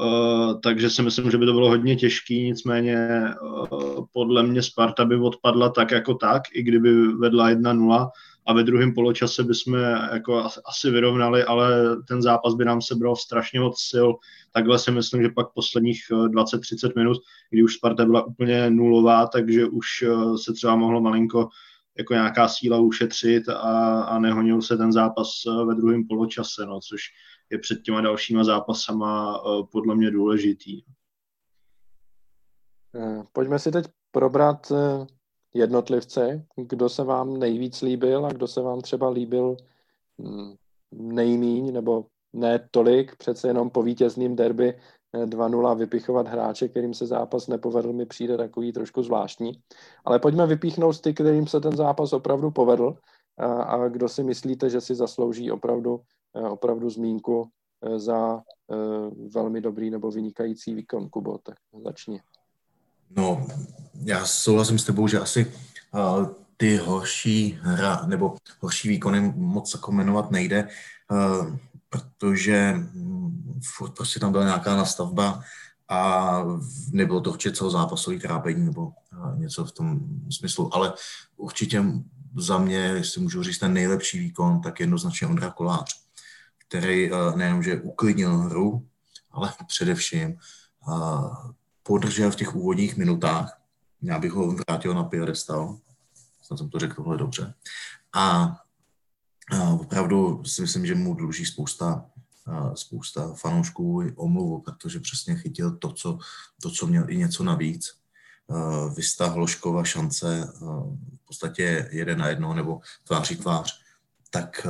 Uh, 0.00 0.60
takže 0.60 0.90
si 0.90 1.02
myslím, 1.02 1.30
že 1.30 1.38
by 1.38 1.46
to 1.46 1.52
bylo 1.52 1.68
hodně 1.68 1.96
těžký, 1.96 2.42
nicméně 2.44 3.24
uh, 3.42 4.04
podle 4.12 4.42
mě 4.42 4.62
Sparta 4.62 5.04
by 5.04 5.16
odpadla 5.16 5.68
tak 5.68 5.90
jako 5.90 6.14
tak, 6.14 6.42
i 6.52 6.62
kdyby 6.62 7.08
vedla 7.08 7.50
1-0 7.50 8.08
a 8.50 8.52
ve 8.52 8.64
druhém 8.64 8.94
poločase 8.94 9.44
bychom 9.44 9.74
jako 10.12 10.44
asi 10.64 10.90
vyrovnali, 10.90 11.44
ale 11.44 11.96
ten 12.08 12.22
zápas 12.22 12.54
by 12.54 12.64
nám 12.64 12.82
sebral 12.82 13.16
strašně 13.16 13.60
moc 13.60 13.80
sil. 13.90 14.08
Takhle 14.52 14.78
si 14.78 14.90
myslím, 14.90 15.22
že 15.22 15.28
pak 15.28 15.52
posledních 15.54 16.00
20-30 16.10 16.88
eh, 16.88 16.92
minut, 16.96 17.16
kdy 17.50 17.62
už 17.62 17.74
Sparta 17.74 18.04
byla 18.04 18.26
úplně 18.26 18.70
nulová, 18.70 19.26
takže 19.26 19.66
už 19.66 19.86
se 20.44 20.52
třeba 20.52 20.76
mohlo 20.76 21.00
malinko 21.00 21.48
jako 21.98 22.14
nějaká 22.14 22.48
síla 22.48 22.78
ušetřit 22.78 23.48
a, 23.48 24.02
a 24.02 24.18
nehonil 24.18 24.62
se 24.62 24.76
ten 24.76 24.92
zápas 24.92 25.28
ve 25.66 25.74
druhém 25.74 26.04
poločase, 26.08 26.66
no, 26.66 26.80
což 26.80 27.00
je 27.50 27.58
před 27.58 27.82
těma 27.82 28.00
dalšíma 28.00 28.44
zápasama 28.44 29.36
eh, 29.36 29.62
podle 29.72 29.94
mě 29.94 30.10
důležitý. 30.10 30.82
Eh, 32.94 33.22
pojďme 33.32 33.58
si 33.58 33.70
teď 33.70 33.86
probrat 34.10 34.72
eh, 34.72 35.06
jednotlivce, 35.54 36.46
kdo 36.56 36.88
se 36.88 37.04
vám 37.04 37.36
nejvíc 37.36 37.82
líbil 37.82 38.26
a 38.26 38.32
kdo 38.32 38.46
se 38.46 38.62
vám 38.62 38.80
třeba 38.80 39.08
líbil 39.08 39.56
hm, 40.18 40.54
nejmíň, 40.92 41.72
nebo 41.72 42.04
ne 42.32 42.68
tolik, 42.70 43.16
přece 43.16 43.48
jenom 43.48 43.70
po 43.70 43.82
vítězným 43.82 44.36
derby 44.36 44.78
2-0 45.14 45.76
vypichovat 45.76 46.28
hráče, 46.28 46.68
kterým 46.68 46.94
se 46.94 47.06
zápas 47.06 47.46
nepovedl, 47.46 47.92
mi 47.92 48.06
přijde 48.06 48.36
takový 48.36 48.72
trošku 48.72 49.02
zvláštní. 49.02 49.52
Ale 50.04 50.18
pojďme 50.18 50.46
vypíchnout 50.46 51.00
ty, 51.00 51.14
kterým 51.14 51.46
se 51.46 51.60
ten 51.60 51.76
zápas 51.76 52.12
opravdu 52.12 52.50
povedl 52.50 52.94
a, 53.38 53.46
a 53.46 53.88
kdo 53.88 54.08
si 54.08 54.24
myslíte, 54.24 54.70
že 54.70 54.80
si 54.80 54.94
zaslouží 54.94 55.50
opravdu 55.50 56.00
Eh, 56.36 56.48
opravdu 56.48 56.90
zmínku 56.90 57.48
eh, 57.82 57.98
za 57.98 58.42
eh, 58.70 59.10
velmi 59.34 59.60
dobrý 59.60 59.90
nebo 59.90 60.10
vynikající 60.10 60.74
výkon. 60.74 61.08
Kubo, 61.08 61.38
tak 61.38 61.56
začni. 61.84 62.20
No, 63.16 63.46
já 64.04 64.26
souhlasím 64.26 64.78
s 64.78 64.84
tebou, 64.84 65.08
že 65.08 65.20
asi 65.20 65.52
ty 66.56 66.76
horší 66.76 67.58
hra 67.62 68.02
nebo 68.06 68.36
horší 68.60 68.88
výkony 68.88 69.32
moc 69.36 69.74
jako 69.74 69.92
jmenovat 69.92 70.30
nejde, 70.30 70.68
protože 71.88 72.72
hm, 72.72 73.60
furt 73.76 73.90
prostě 73.90 74.20
tam 74.20 74.32
byla 74.32 74.44
nějaká 74.44 74.76
nastavba 74.76 75.42
a 75.88 76.42
nebylo 76.92 77.20
to 77.20 77.30
určitě 77.30 77.56
celozápasový 77.56 78.18
trápení 78.18 78.64
nebo 78.64 78.92
něco 79.36 79.64
v 79.64 79.72
tom 79.72 80.00
smyslu, 80.30 80.74
ale 80.74 80.92
určitě 81.36 81.84
za 82.36 82.58
mě, 82.58 82.76
jestli 82.76 83.20
můžu 83.20 83.42
říct 83.42 83.58
ten 83.58 83.72
nejlepší 83.72 84.18
výkon, 84.18 84.60
tak 84.60 84.80
jednoznačně 84.80 85.26
Ondra 85.26 85.50
Kolář 85.50 86.00
který 86.70 87.10
nejenom, 87.34 87.62
že 87.62 87.80
uklidnil 87.80 88.38
hru, 88.38 88.86
ale 89.30 89.52
především 89.66 90.38
podržel 91.82 92.30
v 92.30 92.36
těch 92.36 92.54
úvodních 92.54 92.96
minutách. 92.96 93.60
Já 94.02 94.18
bych 94.18 94.32
ho 94.32 94.54
vrátil 94.54 94.94
na 94.94 95.04
piedestal, 95.04 95.78
snad 96.42 96.58
jsem 96.58 96.70
to 96.70 96.78
řekl 96.78 96.94
tohle 96.94 97.16
dobře. 97.16 97.54
A 98.12 98.56
opravdu 99.72 100.44
si 100.44 100.62
myslím, 100.62 100.86
že 100.86 100.94
mu 100.94 101.14
dluží 101.14 101.46
spousta, 101.46 102.06
spousta 102.74 103.34
fanoušků 103.34 104.02
i 104.02 104.12
omluvu, 104.16 104.60
protože 104.60 105.00
přesně 105.00 105.36
chytil 105.36 105.76
to, 105.76 105.92
co, 105.92 106.18
to, 106.62 106.70
co 106.70 106.86
měl 106.86 107.10
i 107.10 107.16
něco 107.16 107.44
navíc. 107.44 107.94
Vystah 108.96 109.32
Hloškova 109.32 109.84
šance 109.84 110.52
v 111.16 111.26
podstatě 111.26 111.88
jeden 111.92 112.18
na 112.18 112.28
jedno 112.28 112.54
nebo 112.54 112.80
tváří 113.04 113.36
tvář, 113.36 113.80
tak 114.30 114.66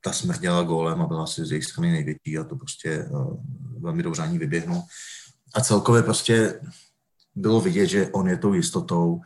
ta 0.00 0.12
smrděla 0.12 0.62
gólem 0.62 1.02
a 1.02 1.06
byla 1.06 1.22
asi 1.22 1.46
z 1.46 1.50
jejich 1.50 1.64
strany 1.64 1.92
největší 1.92 2.38
a 2.38 2.44
to 2.44 2.56
prostě 2.56 3.08
velmi 3.78 4.02
dobře 4.02 4.22
ani 4.22 4.38
vyběhnul. 4.38 4.82
A 5.54 5.60
celkově 5.60 6.02
prostě 6.02 6.60
bylo 7.34 7.60
vidět, 7.60 7.86
že 7.86 8.08
on 8.08 8.28
je 8.28 8.36
tou 8.36 8.54
jistotou 8.54 9.20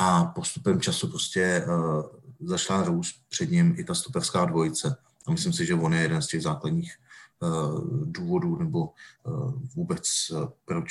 a 0.00 0.24
postupem 0.24 0.80
času 0.80 1.08
prostě 1.08 1.66
uh, 1.66 2.02
zašla 2.40 2.82
růst 2.82 3.14
před 3.28 3.50
ním 3.50 3.74
i 3.78 3.84
ta 3.84 3.94
stoperská 3.94 4.44
dvojice. 4.44 4.96
A 5.26 5.30
myslím 5.30 5.52
si, 5.52 5.66
že 5.66 5.74
on 5.74 5.94
je 5.94 6.00
jeden 6.00 6.22
z 6.22 6.26
těch 6.26 6.42
základních 6.42 6.96
uh, 7.40 7.80
důvodů 8.04 8.56
nebo 8.56 8.88
uh, 9.24 9.52
vůbec 9.74 10.02
uh, 10.32 10.48
proč 10.64 10.90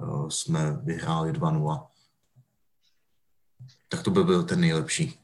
uh, 0.00 0.28
jsme 0.28 0.80
vyhráli 0.82 1.32
2-0. 1.32 1.86
Tak 3.88 4.02
to 4.02 4.10
by 4.10 4.24
byl 4.24 4.42
ten 4.42 4.60
nejlepší. 4.60 5.18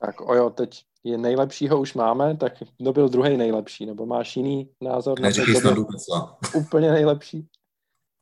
Tak 0.00 0.20
ojo, 0.20 0.50
teď 0.50 0.84
je 1.04 1.18
nejlepšího 1.18 1.80
už 1.80 1.94
máme, 1.94 2.36
tak 2.36 2.52
kdo 2.78 2.92
byl 2.92 3.08
druhý 3.08 3.36
nejlepší? 3.36 3.86
Nebo 3.86 4.06
máš 4.06 4.36
jiný 4.36 4.70
názor? 4.80 5.20
na 5.20 5.30
to, 5.30 5.60
byl 5.60 5.86
úplně 6.54 6.90
nejlepší? 6.90 7.48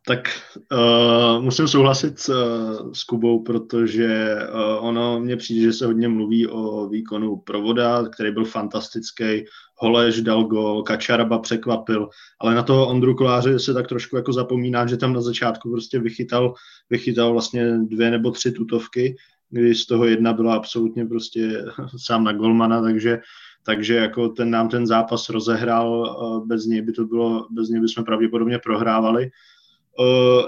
Tak 0.07 0.29
uh, 0.73 1.43
musím 1.43 1.69
souhlasit 1.69 2.29
uh, 2.29 2.93
s 2.93 3.05
Kubou, 3.05 3.43
protože 3.43 4.37
uh, 4.55 4.87
ono 4.87 5.21
mně 5.21 5.37
přijde, 5.37 5.63
že 5.63 5.73
se 5.73 5.87
hodně 5.87 6.09
mluví 6.09 6.47
o 6.47 6.89
výkonu 6.89 7.37
Provoda, 7.37 8.09
který 8.09 8.33
byl 8.33 8.45
fantastický, 8.45 9.45
Holeš 9.77 10.21
dal 10.21 10.45
gol, 10.45 10.83
Kačaraba 10.83 11.39
překvapil, 11.39 12.09
ale 12.41 12.55
na 12.55 12.63
toho 12.63 12.89
Ondru 12.89 13.15
Koláře 13.15 13.59
se 13.59 13.75
tak 13.75 13.89
trošku 13.89 14.17
jako 14.17 14.33
zapomíná, 14.33 14.87
že 14.87 14.97
tam 14.97 15.13
na 15.13 15.21
začátku 15.21 15.71
prostě 15.71 15.99
vychytal, 15.99 16.55
vychytal 16.91 17.33
vlastně 17.33 17.79
dvě 17.79 18.11
nebo 18.11 18.31
tři 18.31 18.53
tutovky 18.53 19.17
kdy 19.55 19.75
z 19.75 19.87
toho 19.87 20.05
jedna 20.05 20.33
byla 20.33 20.55
absolutně 20.55 21.07
prostě 21.07 21.65
sám 21.97 22.25
na 22.25 22.33
golmana, 22.33 22.83
takže, 22.83 23.21
takže 23.67 23.95
jako 23.95 24.29
ten 24.29 24.51
nám 24.51 24.69
ten 24.69 24.87
zápas 24.87 25.29
rozehrál, 25.29 26.17
bez 26.47 26.67
něj 26.67 26.83
by 26.83 26.93
to 26.93 27.05
bylo, 27.05 27.47
bez 27.51 27.69
něj 27.69 27.81
bychom 27.81 28.05
pravděpodobně 28.05 28.59
prohrávali. 28.59 29.31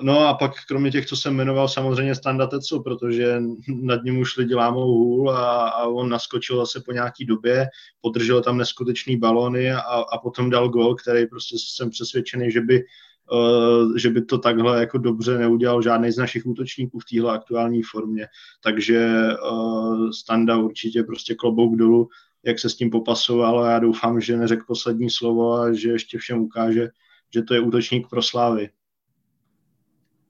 No 0.03 0.29
a 0.29 0.35
pak 0.35 0.53
kromě 0.69 0.91
těch, 0.91 1.07
co 1.07 1.17
jsem 1.17 1.37
jmenoval, 1.37 1.69
samozřejmě 1.69 2.15
Standa 2.15 2.47
Tecu, 2.47 2.83
protože 2.83 3.43
nad 3.69 4.05
ním 4.05 4.19
už 4.19 4.37
lidi 4.37 4.55
lámou 4.55 4.87
hůl 4.87 5.31
a, 5.31 5.69
a 5.69 5.85
on 5.85 6.09
naskočil 6.09 6.57
zase 6.57 6.81
po 6.81 6.93
nějaký 6.93 7.25
době, 7.25 7.67
podržel 8.01 8.43
tam 8.43 8.59
neskutečný 8.59 9.17
balony 9.17 9.73
a, 9.73 9.81
a 9.81 10.19
potom 10.19 10.51
dal 10.51 10.69
gol, 10.69 10.95
který 10.95 11.27
prostě 11.27 11.57
jsem 11.59 11.91
přesvědčený, 11.91 12.51
že 12.51 12.61
by 12.61 12.85
Eh, 13.33 13.99
že 13.99 14.11
by 14.11 14.25
to 14.25 14.39
takhle 14.39 14.81
jako 14.81 14.99
dobře 14.99 15.39
neudělal 15.39 15.83
žádný 15.83 16.13
z 16.13 16.17
našich 16.17 16.47
útočníků 16.47 16.99
v 16.99 17.05
téhle 17.05 17.33
aktuální 17.33 17.83
formě. 17.83 18.27
Takže 18.63 19.29
uh, 19.51 20.11
Standa 20.11 20.57
určitě 20.57 21.03
prostě 21.03 21.35
klobouk 21.35 21.77
dolů. 21.77 22.09
jak 22.45 22.59
se 22.59 22.71
s 22.71 22.77
tím 22.77 22.91
popasoval 22.91 23.65
a 23.65 23.71
já 23.71 23.79
doufám, 23.79 24.21
že 24.21 24.37
neřekl 24.37 24.65
poslední 24.67 25.11
slovo 25.11 25.53
a 25.53 25.73
že 25.73 25.91
ještě 25.91 26.19
všem 26.19 26.39
ukáže, 26.39 26.89
že 27.35 27.43
to 27.43 27.55
je 27.55 27.61
útočník 27.61 28.09
pro 28.09 28.23
Slávy. 28.23 28.69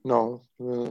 No, 0.07 0.41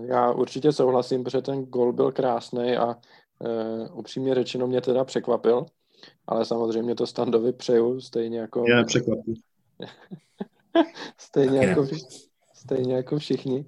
já 0.06 0.32
určitě 0.32 0.73
souhlasím, 0.73 1.25
protože 1.25 1.42
ten 1.42 1.64
gol 1.64 1.92
byl 1.92 2.12
krásný 2.12 2.76
a 2.76 2.87
uh, 2.87 3.99
upřímně 3.99 4.35
řečeno 4.35 4.66
mě 4.66 4.80
teda 4.80 5.04
překvapil, 5.04 5.66
ale 6.26 6.44
samozřejmě 6.44 6.94
to 6.94 7.06
Standovi 7.06 7.52
přeju, 7.52 8.00
stejně 8.00 8.38
jako... 8.38 8.62
Mě 8.62 8.75
nepřekvapil. 8.75 9.35
stejně, 11.18 11.58
jako, 11.58 11.87
stejně 12.54 12.94
jako 12.94 13.18
všichni. 13.18 13.66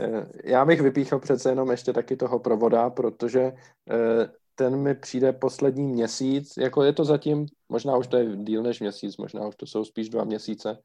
Eh, 0.00 0.26
já 0.44 0.64
bych 0.64 0.80
vypíchl 0.80 1.18
přece 1.18 1.50
jenom 1.50 1.70
ještě 1.70 1.92
taky 1.92 2.16
toho 2.16 2.38
provoda, 2.38 2.90
protože 2.90 3.40
eh, 3.40 4.30
ten 4.54 4.76
mi 4.76 4.94
přijde 4.94 5.32
poslední 5.32 5.86
měsíc, 5.86 6.56
jako 6.56 6.82
je 6.82 6.92
to 6.92 7.04
zatím, 7.04 7.46
možná 7.68 7.96
už 7.96 8.06
to 8.06 8.16
je 8.16 8.36
díl 8.36 8.62
než 8.62 8.80
měsíc, 8.80 9.16
možná 9.16 9.46
už 9.46 9.56
to 9.56 9.66
jsou 9.66 9.84
spíš 9.84 10.08
dva 10.08 10.24
měsíce, 10.24 10.78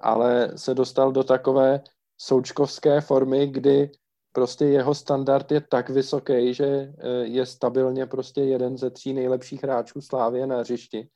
ale 0.00 0.52
se 0.56 0.74
dostal 0.74 1.12
do 1.12 1.24
takové 1.24 1.80
součkovské 2.18 3.00
formy, 3.00 3.46
kdy 3.46 3.90
prostě 4.34 4.64
jeho 4.64 4.94
standard 4.94 5.52
je 5.52 5.60
tak 5.60 5.90
vysoký, 5.90 6.54
že 6.54 6.66
e, 6.66 6.92
je 7.22 7.46
stabilně 7.46 8.06
prostě 8.06 8.40
jeden 8.40 8.78
ze 8.78 8.90
tří 8.90 9.12
nejlepších 9.12 9.62
hráčů 9.62 10.00
Slávě 10.00 10.46
na 10.46 10.58
hřišti. 10.58 11.08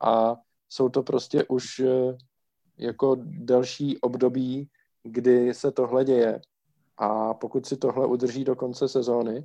A 0.00 0.36
jsou 0.68 0.88
to 0.88 1.02
prostě 1.02 1.44
už 1.48 1.80
e, 1.80 2.16
jako 2.78 3.16
delší 3.20 3.98
období, 4.00 4.68
kdy 5.02 5.54
se 5.54 5.72
tohle 5.72 6.04
děje. 6.04 6.40
A 6.96 7.34
pokud 7.34 7.66
si 7.66 7.76
tohle 7.76 8.06
udrží 8.06 8.44
do 8.44 8.56
konce 8.56 8.88
sezóny, 8.88 9.44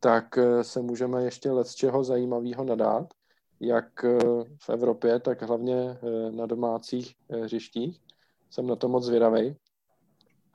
tak 0.00 0.38
e, 0.38 0.64
se 0.64 0.82
můžeme 0.82 1.24
ještě 1.24 1.50
let 1.50 1.66
z 1.66 1.74
čeho 1.74 2.04
zajímavého 2.04 2.64
nadát, 2.64 3.14
jak 3.60 4.04
v 4.60 4.68
Evropě, 4.68 5.20
tak 5.20 5.42
hlavně 5.42 5.98
na 6.30 6.46
domácích 6.46 7.14
hřištích. 7.42 8.00
Jsem 8.50 8.66
na 8.66 8.76
to 8.76 8.88
moc 8.88 9.04
zvědavý. 9.04 9.56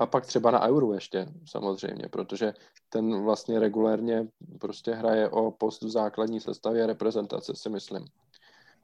A 0.01 0.05
pak 0.05 0.25
třeba 0.25 0.51
na 0.51 0.67
Euro 0.67 0.93
ještě, 0.93 1.27
samozřejmě, 1.45 2.09
protože 2.09 2.53
ten 2.89 3.23
vlastně 3.23 3.59
regulérně 3.59 4.27
prostě 4.59 4.93
hraje 4.93 5.29
o 5.29 5.51
post 5.51 5.81
v 5.81 5.89
základní 5.89 6.39
sestavě 6.39 6.87
reprezentace, 6.87 7.55
si 7.55 7.69
myslím. 7.69 8.05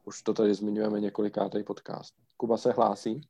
Už 0.06 0.22
to 0.22 0.34
tady 0.34 0.54
zmiňujeme 0.54 1.00
několikátý 1.00 1.64
podcast. 1.64 2.14
Kuba 2.38 2.58
se 2.58 2.72
hlásí? 2.72 3.22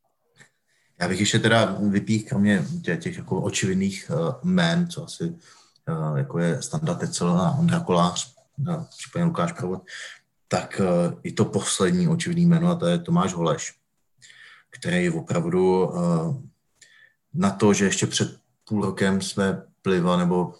Já 1.00 1.08
bych 1.08 1.20
ještě 1.20 1.40
teda 1.40 1.78
vypích 1.90 2.30
kromě 2.30 2.66
těch, 3.00 3.18
jako 3.18 3.42
očividných 3.42 4.12
uh, 4.14 4.36
jmén, 4.44 4.88
co 4.88 5.04
asi 5.04 5.24
uh, 5.24 6.18
jako 6.18 6.40
je 6.40 6.62
Standa 6.62 6.96
Tecel 6.96 7.30
a 7.30 7.56
Ondra 7.60 7.80
Kolář, 7.80 8.36
uh, 8.58 8.84
případně 8.98 9.26
Lukáš 9.26 9.52
Provod, 9.52 9.82
tak 10.48 10.82
uh, 10.84 11.20
i 11.24 11.32
to 11.32 11.46
poslední 11.46 12.08
očividný 12.08 12.46
jméno, 12.46 12.70
a 12.70 12.76
to 12.76 12.86
je 12.86 13.00
Tomáš 13.00 13.34
Holeš, 13.34 13.74
který 14.70 15.10
opravdu 15.10 15.90
na 17.34 17.50
to, 17.52 17.74
že 17.74 17.86
ještě 17.86 18.08
před 18.08 18.38
půl 18.68 18.82
rokem 18.82 19.22
jsme 19.22 19.62
pliva, 19.82 20.18
nebo 20.18 20.54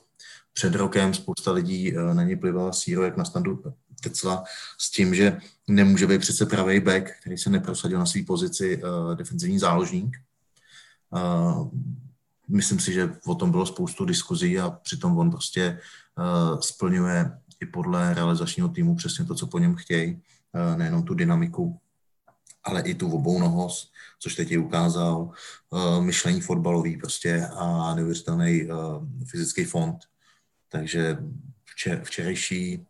před 0.54 0.76
rokem 0.76 1.14
spousta 1.14 1.52
lidí 1.52 1.98
eh, 1.98 2.14
na 2.14 2.24
ně 2.24 2.38
plivala 2.38 2.74
síro, 2.74 3.04
jak 3.04 3.18
na 3.18 3.26
standu 3.26 3.64
Tecla, 4.02 4.44
s 4.78 4.92
tím, 4.92 5.16
že 5.16 5.38
nemůže 5.68 6.08
být 6.08 6.22
přece 6.22 6.46
pravý 6.46 6.80
back, 6.80 7.12
který 7.22 7.38
se 7.38 7.50
neprosadil 7.50 8.00
na 8.00 8.06
své 8.06 8.24
pozici 8.24 8.84
uh, 8.84 9.16
defenzivní 9.16 9.60
záložník. 9.60 10.18
Uh, 11.10 11.72
myslím 12.48 12.80
si, 12.80 12.94
že 12.94 13.16
o 13.26 13.36
tom 13.36 13.52
bylo 13.52 13.66
spoustu 13.66 14.06
diskuzí 14.06 14.60
a 14.60 14.70
přitom 14.70 15.18
on 15.18 15.32
prostě 15.32 15.80
uh, 16.18 16.60
splňuje 16.60 17.32
i 17.62 17.66
podle 17.66 18.14
realizačního 18.14 18.70
týmu 18.70 18.96
přesně 18.96 19.26
to, 19.26 19.36
co 19.36 19.48
po 19.48 19.60
něm 19.60 19.76
chtějí, 19.76 20.14
uh, 20.14 20.78
nejenom 20.78 21.04
tu 21.04 21.14
dynamiku, 21.14 21.80
ale 22.68 22.82
i 22.82 22.96
tu 22.96 23.12
obounohost, 23.12 23.92
což 24.20 24.36
teď 24.36 24.52
je 24.52 24.60
ukázal, 24.60 25.32
uh, 25.70 26.04
myšlení 26.04 26.42
fotbalový 26.42 26.98
prostě 26.98 27.48
a 27.58 27.96
neuvěřitelný 27.96 28.66
uh, 28.66 28.76
fyzický 29.32 29.66
fond. 29.66 29.98
Takže 30.72 31.18
včer, 31.66 32.02
včerejší 32.04 32.86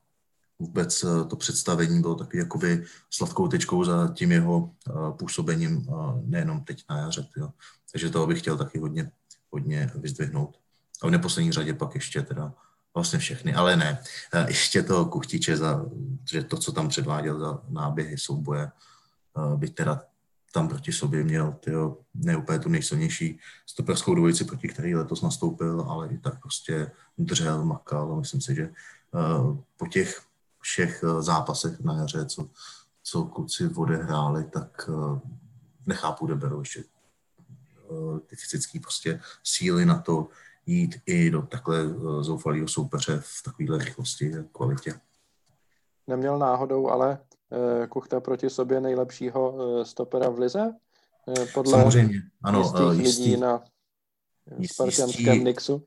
vůbec 0.60 1.04
uh, 1.04 1.28
to 1.28 1.36
představení 1.36 2.02
bylo 2.02 2.16
takový 2.16 2.40
jakoby 2.40 2.86
sladkou 3.10 3.48
tečkou 3.48 3.84
za 3.84 4.08
tím 4.14 4.32
jeho 4.32 4.72
působením, 5.18 5.88
nejenom 6.26 6.64
teď 6.64 6.84
na 6.90 6.98
jaře. 6.98 7.28
Jo. 7.38 7.50
Takže 7.92 8.10
toho 8.10 8.28
bych 8.28 8.40
chtěl 8.40 8.58
taky 8.58 8.80
hodně, 8.80 9.12
hodně 9.52 9.92
vyzdvihnout. 9.96 10.60
A 11.02 11.08
v 11.08 11.10
neposlední 11.10 11.52
řadě 11.52 11.74
pak 11.74 11.96
ještě 11.96 12.22
teda 12.22 12.54
vlastně 12.94 13.20
všechny, 13.20 13.54
ale 13.54 13.76
ne, 13.76 14.00
ještě 14.48 14.84
toho 14.84 15.06
kuchtiče 15.06 15.58
za 15.58 15.86
že 16.32 16.44
to, 16.44 16.58
co 16.58 16.72
tam 16.72 16.90
předváděl 16.90 17.40
za 17.40 17.62
náběhy, 17.70 18.18
souboje, 18.18 18.72
byť 19.58 19.76
teda 19.76 20.04
tam 20.54 20.68
proti 20.68 20.92
sobě 20.92 21.24
měl 21.24 21.52
tyjo, 21.60 21.98
ne 22.14 22.38
úplně 22.38 22.60
tu 22.60 22.70
nejsilnější 22.70 23.40
stoperskou 23.66 24.16
dvojici, 24.16 24.46
proti 24.46 24.68
který 24.68 24.96
letos 24.96 25.22
nastoupil, 25.22 25.82
ale 25.82 26.08
i 26.08 26.18
tak 26.18 26.42
prostě 26.42 26.92
držel, 27.18 27.66
makal 27.66 28.14
a 28.14 28.16
myslím 28.16 28.42
si, 28.42 28.56
že 28.56 28.70
uh, 29.12 29.58
po 29.78 29.88
těch 29.88 30.22
všech 30.60 31.04
uh, 31.04 31.22
zápasech 31.22 31.80
na 31.80 31.98
jaře, 31.98 32.26
co, 32.26 32.50
co 33.04 33.24
kluci 33.24 33.70
odehráli, 33.76 34.44
tak 34.44 34.90
uh, 34.90 35.20
nechápu, 35.86 36.26
kde 36.26 36.36
berou 36.36 36.60
ještě 36.60 36.84
ty 38.28 38.36
fyzické 38.36 38.80
prostě 38.80 39.20
síly 39.44 39.86
na 39.86 40.00
to 40.00 40.28
jít 40.66 40.96
i 41.06 41.30
do 41.30 41.42
takhle 41.42 41.88
zoufalého 42.22 42.68
soupeře 42.68 43.20
v 43.24 43.44
takovéhle 43.44 43.78
rychlosti 43.78 44.36
a 44.36 44.44
kvalitě. 44.52 45.00
Neměl 46.08 46.40
náhodou 46.40 46.90
ale 46.90 47.20
Eh, 47.20 47.37
Kuchta 47.90 48.20
proti 48.20 48.50
sobě 48.50 48.82
nejlepšího 48.82 49.56
eh, 49.82 49.86
stopera 49.86 50.30
v 50.30 50.40
lize? 50.40 50.74
Eh, 51.28 51.46
podle 51.54 51.72
Samozřejmě, 51.72 52.22
ano. 52.44 52.60
Jistý, 52.60 52.84
lidí 52.84 53.38
na 53.38 53.64
spartianském 54.72 55.44
Nixu? 55.44 55.86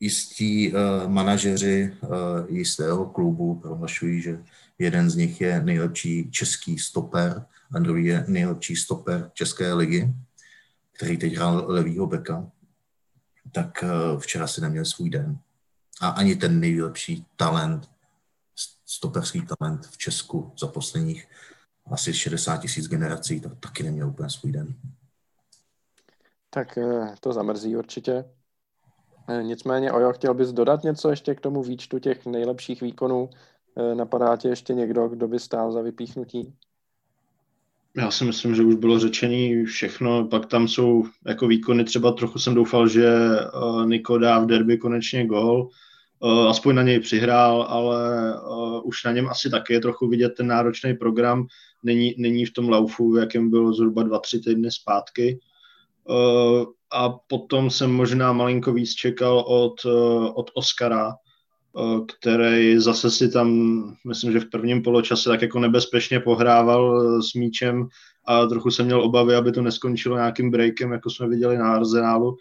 Jistí 0.00 0.72
uh, 0.72 1.08
manažeři 1.08 1.96
uh, 2.02 2.10
jistého 2.48 3.06
klubu 3.06 3.54
prohlašují, 3.54 4.22
že 4.22 4.42
jeden 4.78 5.10
z 5.10 5.16
nich 5.16 5.40
je 5.40 5.62
nejlepší 5.62 6.30
český 6.30 6.78
stoper 6.78 7.44
a 7.74 7.78
druhý 7.78 8.06
je 8.06 8.24
nejlepší 8.28 8.76
stoper 8.76 9.30
České 9.34 9.72
ligy, 9.74 10.14
který 10.92 11.16
teď 11.16 11.34
hrál 11.34 11.64
levýho 11.66 12.06
beka. 12.06 12.50
Tak 13.52 13.84
uh, 13.84 14.20
včera 14.20 14.46
si 14.46 14.60
neměl 14.60 14.84
svůj 14.84 15.10
den. 15.10 15.38
A 16.00 16.08
ani 16.08 16.36
ten 16.36 16.60
nejlepší 16.60 17.26
talent 17.36 17.90
stoperský 18.90 19.42
talent 19.46 19.86
v 19.86 19.98
Česku 19.98 20.52
za 20.60 20.66
posledních 20.66 21.28
asi 21.90 22.14
60 22.14 22.56
tisíc 22.56 22.88
generací, 22.88 23.40
tak 23.40 23.52
taky 23.60 23.82
neměl 23.82 24.08
úplně 24.08 24.30
svůj 24.30 24.52
den. 24.52 24.74
Tak 26.50 26.78
eh, 26.78 27.14
to 27.20 27.32
zamrzí 27.32 27.76
určitě. 27.76 28.24
Eh, 29.28 29.42
nicméně, 29.42 29.92
Ojo, 29.92 30.12
chtěl 30.12 30.34
bys 30.34 30.52
dodat 30.52 30.82
něco 30.82 31.10
ještě 31.10 31.34
k 31.34 31.40
tomu 31.40 31.62
výčtu 31.62 31.98
těch 31.98 32.26
nejlepších 32.26 32.82
výkonů? 32.82 33.30
Eh, 33.76 33.94
napadá 33.94 34.36
tě 34.36 34.48
ještě 34.48 34.74
někdo, 34.74 35.08
kdo 35.08 35.28
by 35.28 35.38
stál 35.38 35.72
za 35.72 35.80
vypíchnutí? 35.80 36.54
Já 37.96 38.10
si 38.10 38.24
myslím, 38.24 38.54
že 38.54 38.62
už 38.62 38.74
bylo 38.74 38.98
řečený 38.98 39.64
všechno, 39.64 40.28
pak 40.28 40.46
tam 40.46 40.68
jsou 40.68 41.04
jako 41.26 41.46
výkony, 41.46 41.84
třeba 41.84 42.12
trochu 42.12 42.38
jsem 42.38 42.54
doufal, 42.54 42.88
že 42.88 43.12
Niko 43.84 44.18
dá 44.18 44.38
v 44.38 44.46
derby 44.46 44.78
konečně 44.78 45.26
gol, 45.26 45.70
aspoň 46.48 46.74
na 46.74 46.82
něj 46.82 47.00
přihrál, 47.00 47.62
ale 47.62 48.34
uh, 48.40 48.80
už 48.84 49.04
na 49.04 49.12
něm 49.12 49.28
asi 49.28 49.50
taky 49.50 49.72
je 49.72 49.80
trochu 49.80 50.08
vidět 50.08 50.28
ten 50.36 50.46
náročný 50.46 50.94
program. 50.94 51.46
Není, 51.82 52.14
není 52.18 52.46
v 52.46 52.52
tom 52.52 52.68
laufu, 52.68 53.12
v 53.12 53.18
jakém 53.18 53.50
byl 53.50 53.74
zhruba 53.74 54.02
dva, 54.02 54.18
tři 54.18 54.40
týdny 54.40 54.70
zpátky. 54.70 55.40
Uh, 56.04 56.64
a 56.92 57.08
potom 57.08 57.70
jsem 57.70 57.90
možná 57.90 58.32
malinko 58.32 58.72
víc 58.72 58.94
čekal 58.94 59.38
od, 59.38 59.74
od 60.34 60.50
Oscara, 60.54 61.14
který 62.06 62.78
zase 62.78 63.10
si 63.10 63.30
tam, 63.30 63.48
myslím, 64.06 64.32
že 64.32 64.40
v 64.40 64.50
prvním 64.50 64.82
poločase 64.82 65.28
tak 65.30 65.42
jako 65.42 65.58
nebezpečně 65.58 66.20
pohrával 66.20 67.02
s 67.22 67.34
míčem 67.34 67.88
a 68.24 68.46
trochu 68.46 68.70
jsem 68.70 68.86
měl 68.86 69.02
obavy, 69.02 69.34
aby 69.34 69.52
to 69.52 69.62
neskončilo 69.62 70.16
nějakým 70.16 70.50
breakem, 70.50 70.92
jako 70.92 71.10
jsme 71.10 71.28
viděli 71.28 71.58
na 71.58 71.72
Arsenálu 71.72 72.36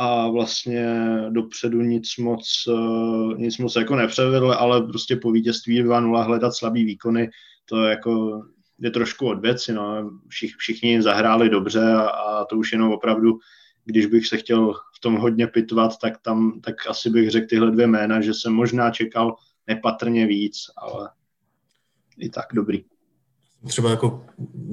a 0.00 0.28
vlastně 0.28 0.86
dopředu 1.30 1.80
nic 1.80 2.16
moc, 2.16 2.64
uh, 2.68 3.38
nic 3.38 3.58
moc 3.58 3.76
jako 3.76 3.96
nepřevedl, 3.96 4.52
ale 4.52 4.82
prostě 4.82 5.16
po 5.16 5.32
vítězství 5.32 5.82
2-0 5.82 6.24
hledat 6.24 6.54
slabý 6.54 6.84
výkony, 6.84 7.30
to 7.64 7.84
jako 7.84 8.42
je 8.78 8.90
trošku 8.90 9.28
od 9.28 9.40
věci, 9.40 9.72
no. 9.72 10.10
Všich, 10.28 10.56
všichni 10.56 11.02
zahráli 11.02 11.50
dobře 11.50 11.92
a, 11.92 12.00
a 12.08 12.44
to 12.44 12.56
už 12.56 12.72
jenom 12.72 12.92
opravdu, 12.92 13.38
když 13.84 14.06
bych 14.06 14.26
se 14.26 14.36
chtěl 14.36 14.74
v 14.74 15.00
tom 15.00 15.16
hodně 15.16 15.46
pitvat, 15.46 15.98
tak 15.98 16.18
tam, 16.22 16.60
tak 16.60 16.74
asi 16.88 17.10
bych 17.10 17.30
řekl 17.30 17.46
tyhle 17.46 17.70
dvě 17.70 17.86
jména, 17.86 18.20
že 18.20 18.34
jsem 18.34 18.52
možná 18.52 18.90
čekal 18.90 19.36
nepatrně 19.66 20.26
víc, 20.26 20.56
ale 20.76 21.10
i 22.18 22.28
tak 22.28 22.46
dobrý. 22.54 22.84
Třeba 23.66 23.90
jako 23.90 24.26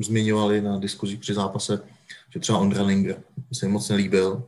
zmiňovali 0.03 0.61
na 0.61 0.79
diskuzích 0.79 1.19
při 1.19 1.33
zápase, 1.33 1.79
že 2.29 2.39
třeba 2.39 2.57
Ondra 2.57 2.83
Linger 2.83 3.23
se 3.53 3.67
moc 3.67 3.89
nelíbil, 3.89 4.43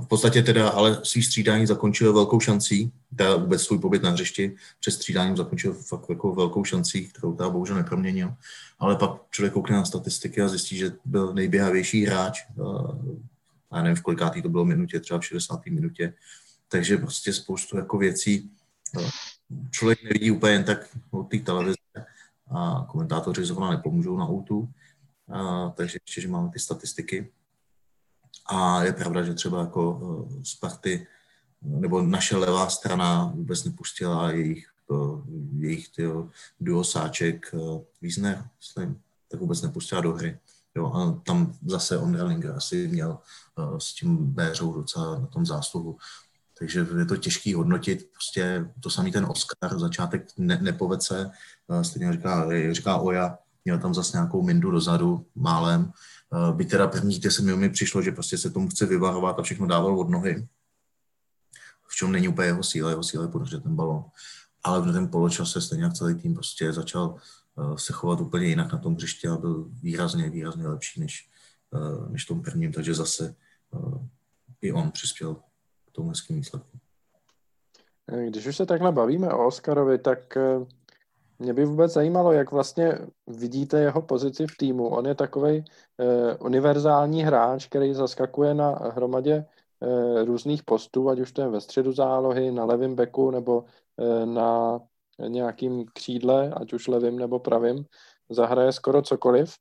v 0.00 0.06
podstatě 0.08 0.42
teda 0.42 0.68
ale 0.68 1.00
svý 1.02 1.22
střídání 1.22 1.66
zakončil 1.66 2.12
velkou 2.12 2.40
šancí, 2.40 2.92
teda 3.16 3.36
vůbec 3.36 3.62
svůj 3.62 3.78
pobyt 3.78 4.02
na 4.02 4.10
hřišti 4.10 4.56
před 4.80 4.90
střídáním 4.90 5.36
zakončil 5.36 5.74
fakt 5.74 6.06
jako 6.08 6.34
velkou 6.34 6.64
šancí, 6.64 7.08
kterou 7.08 7.34
teda 7.34 7.50
bohužel 7.50 7.76
neproměnil. 7.76 8.34
Ale 8.78 8.96
pak 8.96 9.10
člověk 9.30 9.52
koukne 9.52 9.76
na 9.76 9.84
statistiky 9.84 10.42
a 10.42 10.48
zjistí, 10.48 10.76
že 10.76 10.92
byl 11.04 11.34
nejběhavější 11.34 12.04
hráč. 12.04 12.46
A 13.70 13.82
nevím, 13.82 13.96
v 13.96 14.02
kolikátý 14.02 14.42
to 14.42 14.48
bylo 14.48 14.64
minutě, 14.64 15.00
třeba 15.00 15.20
v 15.20 15.26
60. 15.26 15.66
minutě. 15.66 16.14
Takže 16.68 16.96
prostě 16.96 17.32
spoustu 17.32 17.76
jako 17.76 17.98
věcí 17.98 18.50
člověk 19.70 20.02
nevidí 20.04 20.30
úplně 20.30 20.52
jen 20.52 20.64
tak 20.64 20.88
od 21.10 21.22
té 21.22 21.38
televize 21.38 21.76
a 22.54 22.86
komentátoři 22.90 23.44
zrovna 23.44 23.70
nepomůžou 23.70 24.16
na 24.16 24.28
outu. 24.28 24.68
takže 25.74 25.98
ještě, 26.06 26.20
že 26.20 26.28
máme 26.28 26.48
ty 26.48 26.58
statistiky. 26.58 27.30
A 28.46 28.82
je 28.82 28.92
pravda, 28.92 29.22
že 29.22 29.34
třeba 29.34 29.60
jako 29.60 30.00
eh, 30.02 30.44
Sparty 30.44 31.06
nebo 31.62 32.02
naše 32.02 32.36
levá 32.36 32.68
strana 32.68 33.32
vůbec 33.34 33.64
nepustila 33.64 34.30
jejich, 34.30 34.68
eh, 34.92 35.22
jejich 35.58 35.88
tyjo, 35.88 36.28
duo 36.60 36.84
sáček 36.84 37.54
eh, 37.54 37.58
Wiesner, 38.02 38.44
myslím, 38.58 39.00
tak 39.28 39.40
vůbec 39.40 39.62
nepustila 39.62 40.00
do 40.00 40.12
hry. 40.12 40.38
Jo, 40.74 40.92
a 40.92 41.20
tam 41.26 41.54
zase 41.66 41.98
Ondra 41.98 42.24
Linger 42.24 42.50
asi 42.56 42.88
měl 42.88 43.18
s 43.78 43.94
tím 43.94 44.26
Béřou 44.26 44.72
docela 44.72 45.18
na 45.18 45.26
tom 45.26 45.46
zásluhu. 45.46 45.98
Takže 46.58 46.86
je 46.98 47.04
to 47.04 47.16
těžký 47.16 47.54
hodnotit. 47.54 48.10
Prostě 48.12 48.70
to 48.80 48.90
samý 48.90 49.12
ten 49.12 49.24
Oscar, 49.24 49.78
začátek 49.78 50.26
ne, 50.36 50.58
nepoved 50.62 51.02
se, 51.02 51.30
stejně 51.82 52.12
říká, 52.12 52.48
říká 52.72 52.96
Oja, 52.96 53.38
měl 53.64 53.78
tam 53.78 53.94
zase 53.94 54.16
nějakou 54.16 54.42
mindu 54.42 54.70
dozadu, 54.70 55.26
málem, 55.34 55.92
Eh, 56.34 56.52
by 56.52 56.64
teda 56.64 56.88
první 56.88 57.18
10 57.18 57.44
minut 57.44 57.56
mi 57.56 57.70
přišlo, 57.70 58.02
že 58.02 58.12
prostě 58.12 58.38
se 58.38 58.50
tomu 58.50 58.68
chce 58.68 58.86
vyvarovat 58.86 59.38
a 59.38 59.42
všechno 59.42 59.66
dával 59.66 60.00
od 60.00 60.08
nohy. 60.08 60.48
V 61.88 61.96
čem 61.96 62.12
není 62.12 62.28
úplně 62.28 62.48
jeho 62.48 62.62
síla, 62.62 62.90
jeho 62.90 63.02
síla 63.02 63.24
je 63.24 63.30
podržet 63.30 63.62
ten 63.62 63.76
balon. 63.76 64.04
Ale 64.64 64.80
v 64.80 64.92
ten 64.92 65.08
poločase 65.08 65.60
stejně 65.60 65.84
jak 65.84 65.94
celý 65.94 66.14
tým 66.14 66.34
prostě 66.34 66.72
začal 66.72 67.16
eh, 67.16 67.78
se 67.78 67.92
chovat 67.92 68.20
úplně 68.20 68.46
jinak 68.46 68.72
na 68.72 68.78
tom 68.78 68.94
hřišti 68.94 69.28
a 69.28 69.36
byl 69.36 69.70
výrazně, 69.82 70.30
výrazně 70.30 70.68
lepší 70.68 71.00
než, 71.00 71.28
eh, 71.74 72.10
než 72.10 72.24
tom 72.24 72.42
prvním, 72.42 72.72
takže 72.72 72.94
zase 72.94 73.34
i 74.60 74.72
on 74.72 74.90
přispěl 74.90 75.34
k 75.88 75.92
tomu 75.92 76.08
hezkým 76.08 76.36
výsledku. 76.36 76.78
Když 78.28 78.46
už 78.46 78.56
se 78.56 78.66
takhle 78.66 78.92
bavíme 78.92 79.28
o 79.28 79.46
Oscarovi, 79.46 79.98
tak 79.98 80.38
mě 81.38 81.52
by 81.52 81.64
vůbec 81.64 81.92
zajímalo, 81.92 82.32
jak 82.32 82.52
vlastně 82.52 82.98
vidíte 83.26 83.80
jeho 83.80 84.02
pozici 84.02 84.46
v 84.46 84.56
týmu. 84.56 84.88
On 84.88 85.06
je 85.06 85.14
takový 85.14 85.64
eh, 85.98 86.36
univerzální 86.36 87.22
hráč, 87.22 87.66
který 87.66 87.94
zaskakuje 87.94 88.54
na 88.54 88.70
hromadě 88.70 89.44
eh, 89.44 90.24
různých 90.24 90.62
postů, 90.62 91.08
ať 91.08 91.20
už 91.20 91.32
to 91.32 91.42
je 91.42 91.48
ve 91.48 91.60
středu 91.60 91.92
zálohy, 91.92 92.52
na 92.52 92.64
levém 92.64 92.94
beku 92.94 93.30
nebo 93.30 93.64
eh, 93.98 94.26
na 94.26 94.80
nějakým 95.28 95.84
křídle, 95.92 96.52
ať 96.56 96.72
už 96.72 96.88
levým 96.88 97.18
nebo 97.18 97.38
pravým. 97.38 97.84
Zahraje 98.30 98.72
skoro 98.72 99.02
cokoliv. 99.02 99.54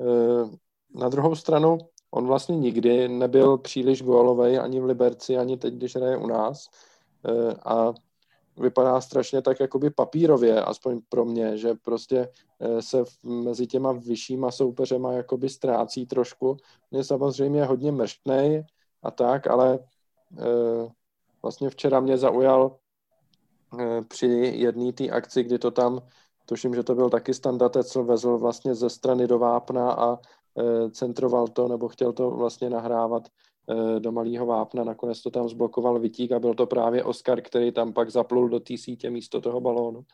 Eh, 0.00 0.56
na 0.94 1.08
druhou 1.08 1.34
stranu, 1.34 1.78
on 2.10 2.26
vlastně 2.26 2.56
nikdy 2.56 3.08
nebyl 3.08 3.58
příliš 3.58 4.02
gólový 4.02 4.58
ani 4.58 4.80
v 4.80 4.84
Liberci, 4.84 5.36
ani 5.36 5.56
teď, 5.56 5.74
když 5.74 5.96
hraje 5.96 6.16
u 6.16 6.26
nás. 6.26 6.66
Eh, 7.28 7.54
a 7.64 7.92
vypadá 8.56 9.00
strašně 9.00 9.42
tak 9.42 9.60
jakoby 9.60 9.90
papírově, 9.90 10.62
aspoň 10.62 11.00
pro 11.08 11.24
mě, 11.24 11.56
že 11.56 11.74
prostě 11.74 12.28
eh, 12.60 12.82
se 12.82 13.04
mezi 13.22 13.66
těma 13.66 13.92
vyššíma 13.92 14.50
soupeřema 14.50 15.12
jakoby 15.12 15.48
ztrácí 15.48 16.06
trošku. 16.06 16.56
Je 16.90 17.04
samozřejmě 17.04 17.64
hodně 17.64 17.92
mrštnej 17.92 18.64
a 19.02 19.10
tak, 19.10 19.46
ale 19.46 19.78
eh, 20.38 20.88
vlastně 21.42 21.70
včera 21.70 22.00
mě 22.00 22.18
zaujal 22.18 22.76
eh, 23.80 24.02
při 24.02 24.26
jedné 24.54 24.92
té 24.92 25.08
akci, 25.10 25.42
kdy 25.42 25.58
to 25.58 25.70
tam, 25.70 26.00
tuším, 26.46 26.74
že 26.74 26.82
to 26.82 26.94
byl 26.94 27.10
taky 27.10 27.34
standatec, 27.34 27.94
vezl 27.94 28.38
vlastně 28.38 28.74
ze 28.74 28.90
strany 28.90 29.26
do 29.26 29.38
vápna 29.38 29.92
a 29.92 30.18
centroval 30.90 31.48
to, 31.48 31.68
nebo 31.68 31.88
chtěl 31.88 32.12
to 32.12 32.30
vlastně 32.30 32.70
nahrávat 32.70 33.28
do 33.98 34.12
malého 34.12 34.46
vápna, 34.46 34.84
nakonec 34.84 35.22
to 35.22 35.30
tam 35.30 35.48
zblokoval 35.48 35.98
Vitík 35.98 36.32
a 36.32 36.38
byl 36.38 36.54
to 36.54 36.66
právě 36.66 37.04
Oscar, 37.04 37.40
který 37.40 37.72
tam 37.72 37.92
pak 37.92 38.10
zaplul 38.10 38.48
do 38.48 38.60
té 38.60 38.78
sítě 38.78 39.10
místo 39.10 39.40
toho 39.40 39.60
balónu. 39.60 40.04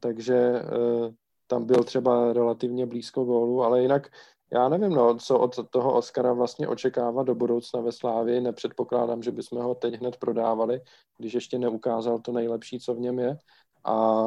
Takže 0.00 0.36
eh, 0.36 1.12
tam 1.46 1.64
byl 1.64 1.84
třeba 1.84 2.32
relativně 2.32 2.86
blízko 2.86 3.24
gólu, 3.24 3.62
ale 3.62 3.82
jinak 3.82 4.10
já 4.52 4.68
nevím, 4.68 4.90
no, 4.90 5.14
co 5.18 5.38
od 5.38 5.70
toho 5.70 5.94
Oscara 5.94 6.32
vlastně 6.32 6.68
očekávat 6.68 7.22
do 7.22 7.34
budoucna 7.34 7.80
ve 7.80 7.92
Slávii. 7.92 8.40
Nepředpokládám, 8.40 9.22
že 9.22 9.30
bychom 9.30 9.62
ho 9.62 9.74
teď 9.74 9.94
hned 9.94 10.16
prodávali, 10.16 10.80
když 11.18 11.34
ještě 11.34 11.58
neukázal 11.58 12.18
to 12.18 12.32
nejlepší, 12.32 12.80
co 12.80 12.94
v 12.94 13.00
něm 13.00 13.18
je. 13.18 13.38
A 13.84 14.26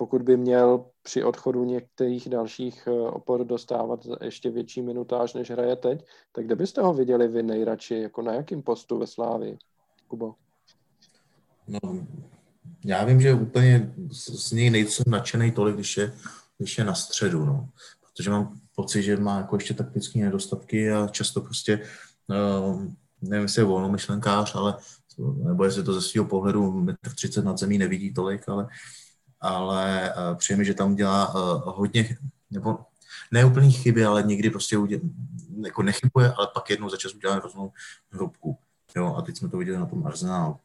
pokud 0.00 0.22
by 0.22 0.36
měl 0.36 0.84
při 1.02 1.24
odchodu 1.24 1.64
některých 1.64 2.28
dalších 2.28 2.86
eh, 2.86 2.90
opor 2.90 3.44
dostávat 3.44 4.00
ještě 4.20 4.50
větší 4.50 4.82
minutáž, 4.82 5.34
než 5.34 5.50
hraje 5.50 5.76
teď, 5.76 6.04
tak 6.32 6.44
kde 6.44 6.56
byste 6.56 6.80
ho 6.80 6.94
viděli 6.94 7.28
vy 7.28 7.42
nejradši, 7.42 7.94
jako 7.94 8.22
na 8.22 8.34
jakém 8.34 8.62
postu 8.62 8.98
ve 8.98 9.06
Slávii, 9.06 9.58
Kubo? 10.08 10.34
No, 11.68 12.06
já 12.84 13.04
vím, 13.04 13.20
že 13.20 13.34
úplně 13.34 13.94
z 14.10 14.52
něj 14.52 14.70
nejsem 14.70 15.04
nadšený 15.08 15.52
tolik, 15.52 15.74
když 15.74 15.96
je, 15.96 16.12
když 16.58 16.78
je 16.78 16.84
na 16.84 16.94
středu, 16.94 17.44
no. 17.44 17.68
Protože 18.00 18.30
mám 18.30 18.60
pocit, 18.74 19.02
že 19.02 19.16
má 19.16 19.36
jako 19.36 19.56
ještě 19.56 19.74
taktické 19.74 20.18
nedostatky 20.18 20.90
a 20.90 21.08
často 21.08 21.40
prostě, 21.40 21.80
uh, 22.28 22.84
nevím, 23.22 23.42
jestli 23.42 23.60
je 23.60 23.64
volnomyšlenkář, 23.64 24.54
ale 24.54 24.76
nebo 25.18 25.64
jestli 25.64 25.82
to 25.82 25.92
ze 25.92 26.02
svého 26.02 26.26
pohledu 26.26 26.86
30 27.14 27.44
nad 27.44 27.58
zemí 27.58 27.78
nevidí 27.78 28.14
tolik, 28.14 28.48
ale 28.48 28.68
ale 29.40 30.14
uh, 30.16 30.36
přijde 30.36 30.58
mi, 30.58 30.64
že 30.64 30.74
tam 30.74 30.94
dělá 30.94 31.34
uh, 31.34 31.62
hodně, 31.76 32.16
nebo 32.50 32.78
ne 33.30 33.44
úplný 33.44 33.72
chyby, 33.72 34.04
ale 34.04 34.22
někdy 34.22 34.50
prostě 34.50 34.78
udě, 34.78 35.00
jako 35.64 35.82
nechybuje, 35.82 36.32
ale 36.32 36.48
pak 36.54 36.70
jednou 36.70 36.88
za 36.88 36.96
čas 36.96 37.14
udělá 37.14 37.34
hroznou 37.34 37.72
hrubku. 38.10 38.58
Jo, 38.96 39.14
a 39.14 39.22
teď 39.22 39.36
jsme 39.36 39.48
to 39.48 39.56
viděli 39.56 39.78
na 39.78 39.86
tom 39.86 40.06
Arsenálu, 40.06 40.56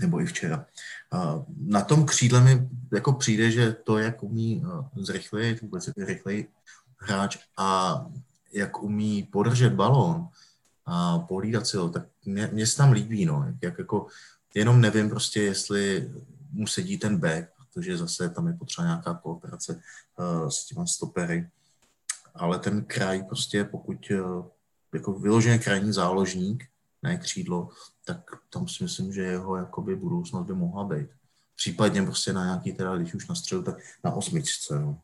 nebo 0.00 0.20
i 0.20 0.26
včera. 0.26 0.66
Uh, 1.14 1.44
na 1.66 1.80
tom 1.80 2.06
křídle 2.06 2.40
mi 2.40 2.68
jako 2.92 3.12
přijde, 3.12 3.50
že 3.50 3.72
to, 3.72 3.98
jak 3.98 4.22
umí 4.22 4.64
zrychlit, 4.96 5.60
vůbec 5.62 5.86
je 5.86 6.06
rychlej 6.06 6.48
hráč 7.02 7.38
a 7.56 8.00
jak 8.52 8.82
umí 8.82 9.22
podržet 9.22 9.72
balón 9.72 10.28
a 10.86 11.18
polídat 11.18 11.66
si 11.66 11.76
ho, 11.76 11.88
tak 11.88 12.06
mě, 12.24 12.48
mě 12.52 12.66
se 12.66 12.76
tam 12.76 12.92
líbí, 12.92 13.24
no, 13.24 13.44
jak, 13.46 13.54
jak 13.62 13.78
jako, 13.78 14.06
jenom 14.54 14.80
nevím 14.80 15.10
prostě, 15.10 15.42
jestli 15.42 16.12
mu 16.52 16.66
sedí 16.66 16.98
ten 16.98 17.16
back, 17.16 17.48
protože 17.72 17.96
zase 17.96 18.28
tam 18.28 18.46
je 18.46 18.52
potřeba 18.52 18.86
nějaká 18.86 19.14
kooperace 19.14 19.82
uh, 20.18 20.48
s 20.48 20.66
těma 20.66 20.86
stopery. 20.86 21.48
Ale 22.34 22.58
ten 22.58 22.84
kraj 22.84 23.22
prostě, 23.22 23.64
pokud 23.64 24.10
uh, 24.10 24.46
jako 24.94 25.12
vyloženě 25.12 25.58
krajní 25.58 25.92
záložník, 25.92 26.64
ne 27.02 27.16
křídlo, 27.16 27.68
tak 28.04 28.30
tam 28.50 28.68
si 28.68 28.82
myslím, 28.82 29.12
že 29.12 29.22
jeho 29.22 29.56
jakoby 29.56 29.96
budoucnost 29.96 30.46
by 30.46 30.54
mohla 30.54 30.84
být. 30.84 31.08
Případně 31.56 32.02
prostě 32.02 32.32
na 32.32 32.44
nějaký, 32.44 32.72
teda 32.72 32.96
když 32.96 33.14
už 33.14 33.28
na 33.28 33.34
středu, 33.34 33.62
tak 33.62 33.76
na 34.04 34.12
osmičce, 34.12 34.80
no. 34.80 35.00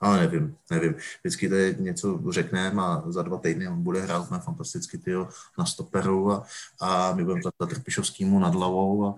Ale 0.00 0.20
nevím, 0.20 0.56
nevím. 0.70 0.94
Vždycky 1.20 1.48
tady 1.48 1.76
něco 1.78 2.32
řekneme 2.32 2.82
a 2.82 3.02
za 3.06 3.22
dva 3.22 3.38
týdny 3.38 3.68
on 3.68 3.82
bude 3.82 4.00
hrát 4.00 4.30
na 4.30 4.38
fantasticky 4.38 4.98
tyjo, 4.98 5.28
na 5.58 5.66
stoperu 5.66 6.32
a, 6.32 6.46
a 6.80 7.14
my 7.14 7.24
budeme 7.24 7.42
za 7.42 7.66
Trpišovskýmu 7.66 8.38
nad 8.38 8.54
hlavou 8.54 9.06
a, 9.06 9.14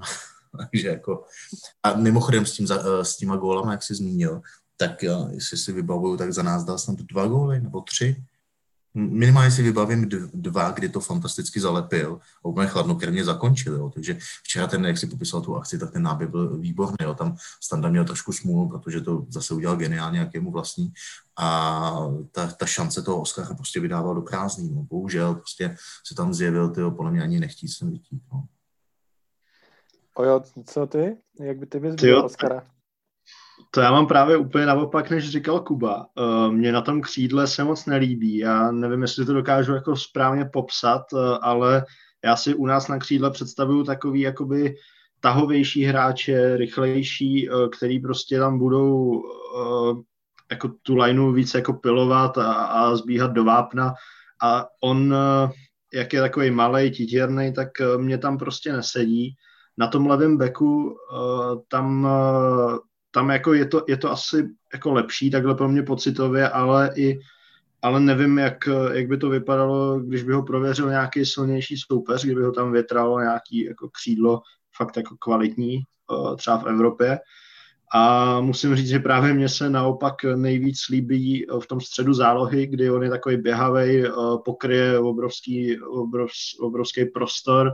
a 0.00 0.02
Takže 0.70 0.88
jako, 0.88 1.24
a 1.82 1.96
mimochodem 1.96 2.46
s, 2.46 2.52
tím, 2.52 2.66
eh, 2.70 3.04
s 3.04 3.16
těma 3.16 3.36
gólama, 3.36 3.72
jak 3.72 3.82
jsi 3.82 3.94
zmínil, 3.94 4.42
tak 4.76 5.04
eh, 5.04 5.10
jestli 5.30 5.56
si 5.56 5.72
vybavuju, 5.72 6.16
tak 6.16 6.32
za 6.32 6.42
nás 6.42 6.64
dal 6.64 6.78
snad 6.78 6.98
dva 6.98 7.26
góly 7.26 7.60
nebo 7.60 7.80
tři. 7.80 8.24
Minimálně 8.96 9.50
si 9.50 9.62
vybavím 9.62 10.08
dva, 10.34 10.70
kdy 10.70 10.88
to 10.88 11.00
fantasticky 11.00 11.60
zalepil 11.60 12.20
a 12.44 12.48
úplně 12.48 12.68
chladnokrvně 12.68 13.24
zakončil. 13.24 13.74
Jo. 13.74 13.90
Takže 13.90 14.18
včera 14.42 14.66
ten, 14.66 14.86
jak 14.86 14.98
si 14.98 15.06
popisal 15.06 15.40
tu 15.40 15.56
akci, 15.56 15.78
tak 15.78 15.90
ten 15.90 16.02
náběh 16.02 16.30
byl 16.30 16.58
výborný. 16.58 16.96
Jo. 17.02 17.14
Tam 17.14 17.36
Standa 17.62 17.88
měl 17.88 18.04
trošku 18.04 18.32
smůlu, 18.32 18.68
protože 18.68 19.00
to 19.00 19.26
zase 19.28 19.54
udělal 19.54 19.76
geniálně, 19.76 20.18
jak 20.18 20.34
je 20.34 20.40
mu 20.40 20.50
vlastní. 20.50 20.92
A 21.36 22.08
ta, 22.32 22.46
ta 22.46 22.66
šance 22.66 23.02
toho 23.02 23.20
Oscara 23.20 23.54
prostě 23.54 23.80
vydával 23.80 24.14
do 24.14 24.22
prázdný. 24.22 24.74
No. 24.74 24.82
Bohužel 24.82 25.34
prostě 25.34 25.76
se 26.06 26.14
tam 26.14 26.34
zjevil, 26.34 26.68
tyjo, 26.68 26.90
podle 26.90 27.10
mě 27.10 27.22
ani 27.22 27.40
nechtít 27.40 27.68
sem 27.68 27.90
vytít. 27.90 28.22
No. 28.32 28.44
Ojo, 30.16 30.42
co 30.66 30.86
ty? 30.86 31.16
Jak 31.40 31.58
by 31.58 31.66
ty 31.66 31.80
bys 31.80 31.94
byl 31.94 32.24
Oscara? 32.24 32.66
To 33.70 33.80
já 33.80 33.90
mám 33.90 34.06
právě 34.06 34.36
úplně 34.36 34.66
naopak, 34.66 35.10
než 35.10 35.30
říkal 35.30 35.60
Kuba. 35.60 36.06
Uh, 36.18 36.52
mně 36.52 36.72
na 36.72 36.80
tom 36.80 37.00
křídle 37.00 37.46
se 37.46 37.64
moc 37.64 37.86
nelíbí. 37.86 38.36
Já 38.36 38.70
nevím, 38.70 39.02
jestli 39.02 39.26
to 39.26 39.32
dokážu 39.32 39.74
jako 39.74 39.96
správně 39.96 40.44
popsat, 40.44 41.12
uh, 41.12 41.38
ale 41.42 41.84
já 42.24 42.36
si 42.36 42.54
u 42.54 42.66
nás 42.66 42.88
na 42.88 42.98
křídle 42.98 43.30
představuju 43.30 43.84
takový 43.84 44.20
jakoby 44.20 44.74
tahovější 45.20 45.84
hráče, 45.84 46.56
rychlejší, 46.56 47.50
uh, 47.50 47.68
který 47.68 48.00
prostě 48.00 48.38
tam 48.38 48.58
budou 48.58 49.22
jako 50.50 50.68
tu 50.82 50.96
lineu 50.96 51.32
více 51.32 51.58
jako 51.58 51.72
pilovat 51.72 52.38
a, 52.38 52.52
a 52.52 52.96
zbíhat 52.96 53.32
do 53.32 53.44
vápna 53.44 53.94
a 54.42 54.66
on 54.82 55.14
jak 55.94 56.12
je 56.12 56.20
takový 56.20 56.50
malý, 56.50 56.90
titěrný, 56.90 57.52
tak 57.52 57.68
mě 57.96 58.18
tam 58.18 58.38
prostě 58.38 58.72
nesedí. 58.72 59.36
Na 59.78 59.86
tom 59.86 60.06
levém 60.06 60.36
beku 60.36 60.96
tam, 61.68 62.08
tam 63.10 63.30
jako 63.30 63.52
je, 63.52 63.66
to, 63.66 63.84
je 63.88 63.96
to 63.96 64.10
asi 64.10 64.48
jako 64.72 64.92
lepší, 64.92 65.30
takhle 65.30 65.54
pro 65.54 65.68
mě 65.68 65.82
pocitově, 65.82 66.48
ale 66.48 66.90
i 66.96 67.18
ale 67.84 68.00
nevím, 68.00 68.38
jak, 68.38 68.68
jak 68.92 69.06
by 69.06 69.18
to 69.18 69.28
vypadalo, 69.28 70.00
když 70.00 70.22
by 70.22 70.32
ho 70.32 70.42
prověřil 70.42 70.88
nějaký 70.88 71.26
silnější 71.26 71.76
soupeř, 71.76 72.24
kdyby 72.24 72.42
ho 72.42 72.52
tam 72.52 72.72
větralo 72.72 73.20
nějaký 73.20 73.64
jako 73.64 73.88
křídlo 73.88 74.40
fakt 74.76 74.96
jako 74.96 75.16
kvalitní, 75.16 75.80
třeba 76.36 76.58
v 76.58 76.66
Evropě. 76.66 77.18
A 77.94 78.40
musím 78.40 78.76
říct, 78.76 78.88
že 78.88 78.98
právě 78.98 79.34
mně 79.34 79.48
se 79.48 79.70
naopak 79.70 80.14
nejvíc 80.36 80.78
líbí 80.90 81.46
v 81.60 81.66
tom 81.66 81.80
středu 81.80 82.14
zálohy, 82.14 82.66
kdy 82.66 82.90
on 82.90 83.02
je 83.02 83.10
takový 83.10 83.36
běhavý, 83.36 84.04
pokryje 84.44 84.98
obrovský, 84.98 85.80
obrov, 85.80 86.30
obrovský 86.60 87.04
prostor 87.04 87.72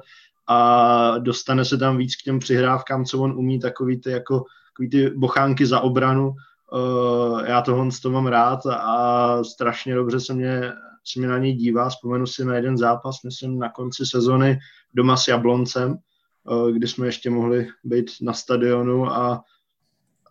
a 0.51 1.19
dostane 1.19 1.65
se 1.65 1.79
tam 1.79 1.97
víc 1.97 2.17
k 2.17 2.23
těm 2.23 2.39
přihrávkám, 2.39 3.05
co 3.05 3.19
on 3.19 3.33
umí, 3.33 3.61
takový 3.61 4.01
ty, 4.01 4.11
jako, 4.11 4.45
takový 4.73 4.91
ty 4.91 5.11
bochánky 5.11 5.67
za 5.67 5.81
obranu, 5.81 6.33
Uh, 6.73 7.41
já 7.45 7.63
tohle 7.63 7.89
to 8.03 8.11
mám 8.11 8.27
rád 8.27 8.67
a 8.67 9.45
strašně 9.45 9.95
dobře 9.95 10.21
se 10.21 10.35
mě, 10.35 10.73
se 11.05 11.19
mě 11.19 11.29
na 11.29 11.39
něj 11.39 11.53
dívá. 11.53 11.89
Vzpomenu 11.89 12.27
si 12.27 12.45
na 12.45 12.57
jeden 12.57 12.79
zápas, 12.79 13.17
myslím, 13.25 13.59
na 13.59 13.69
konci 13.69 14.07
sezony 14.07 14.59
doma 14.95 15.17
s 15.17 15.29
Jabloncem, 15.29 15.97
uh, 16.45 16.71
kdy 16.71 16.89
jsme 16.89 17.07
ještě 17.07 17.31
mohli 17.31 17.69
být 17.85 18.11
na 18.23 18.33
stadionu 18.33 19.07
a, 19.07 19.43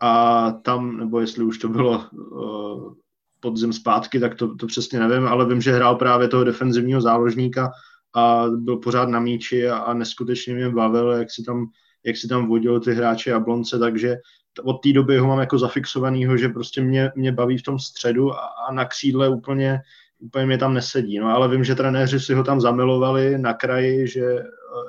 a 0.02 0.52
tam, 0.52 0.98
nebo 0.98 1.20
jestli 1.20 1.44
už 1.44 1.58
to 1.58 1.70
bylo 1.70 2.04
uh, 2.12 2.94
podzim 3.40 3.74
zpátky, 3.74 4.20
tak 4.20 4.36
to, 4.36 4.56
to 4.56 4.68
přesně 4.68 5.00
nevím, 5.00 5.28
ale 5.28 5.46
vím, 5.46 5.62
že 5.62 5.74
hrál 5.74 5.96
právě 5.96 6.28
toho 6.28 6.44
defenzivního 6.44 7.02
záložníka 7.02 7.72
a 8.16 8.46
byl 8.50 8.78
pořád 8.78 9.10
na 9.10 9.20
míči 9.20 9.70
a, 9.70 9.78
a 9.78 9.94
neskutečně 9.94 10.54
mě 10.54 10.70
bavil, 10.70 11.12
jak 11.12 11.32
si 11.32 11.44
tam, 11.44 11.66
jak 12.04 12.18
si 12.18 12.28
tam 12.28 12.48
vodil 12.48 12.80
ty 12.80 12.94
hráče 12.94 13.30
Jablonce, 13.30 13.80
takže 13.80 14.18
od 14.64 14.74
té 14.74 14.94
doby 14.94 15.18
ho 15.18 15.28
mám 15.28 15.40
jako 15.40 15.60
zafixovanýho, 15.60 16.38
že 16.38 16.50
prostě 16.50 16.82
mě, 16.82 17.12
mě 17.16 17.32
baví 17.32 17.58
v 17.58 17.64
tom 17.64 17.80
středu 17.80 18.34
a, 18.34 18.40
a 18.70 18.74
na 18.74 18.86
křídle 18.86 19.30
úplně, 19.30 19.80
úplně 20.20 20.46
mě 20.46 20.58
tam 20.58 20.74
nesedí. 20.74 21.20
No 21.20 21.28
ale 21.28 21.50
vím, 21.50 21.64
že 21.64 21.76
trenéři 21.76 22.20
si 22.20 22.34
ho 22.34 22.44
tam 22.44 22.62
zamilovali 22.62 23.38
na 23.38 23.54
kraji, 23.54 24.08
že, 24.08 24.44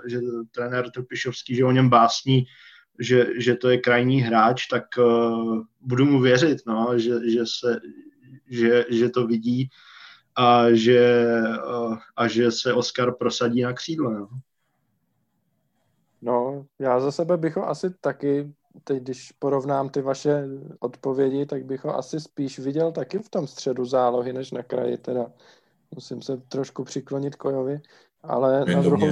že 0.06 0.20
trenér 0.50 0.90
Trpišovský, 0.90 1.54
že 1.54 1.64
o 1.64 1.72
něm 1.72 1.88
básní, 1.88 2.44
že, 3.00 3.26
že 3.36 3.54
to 3.54 3.68
je 3.68 3.78
krajní 3.78 4.20
hráč, 4.20 4.66
tak 4.66 4.84
uh, 4.98 5.62
budu 5.80 6.04
mu 6.04 6.20
věřit, 6.20 6.58
no, 6.66 6.98
že, 6.98 7.30
že, 7.30 7.40
se, 7.60 7.80
že, 8.48 8.84
že 8.90 9.08
to 9.08 9.26
vidí 9.26 9.68
a 10.36 10.72
že, 10.72 11.26
a 12.16 12.28
že 12.28 12.52
se 12.52 12.74
Oscar 12.74 13.14
prosadí 13.14 13.62
na 13.62 13.72
křídle. 13.72 14.14
No. 14.14 14.28
No, 16.22 16.66
já 16.78 17.00
za 17.00 17.12
sebe 17.12 17.36
bych 17.36 17.56
ho 17.56 17.68
asi 17.68 17.90
taky 18.00 18.52
teď 18.84 19.02
když 19.02 19.32
porovnám 19.32 19.88
ty 19.88 20.02
vaše 20.02 20.48
odpovědi, 20.80 21.46
tak 21.46 21.64
bych 21.64 21.84
ho 21.84 21.96
asi 21.96 22.20
spíš 22.20 22.58
viděl 22.58 22.92
taky 22.92 23.18
v 23.18 23.28
tom 23.28 23.46
středu 23.46 23.84
zálohy, 23.84 24.32
než 24.32 24.50
na 24.50 24.62
kraji 24.62 24.98
teda. 24.98 25.26
Musím 25.94 26.22
se 26.22 26.36
trošku 26.36 26.84
přiklonit 26.84 27.36
Kojovi, 27.36 27.80
ale 28.22 28.64
na 28.64 28.82
druhou, 28.82 29.10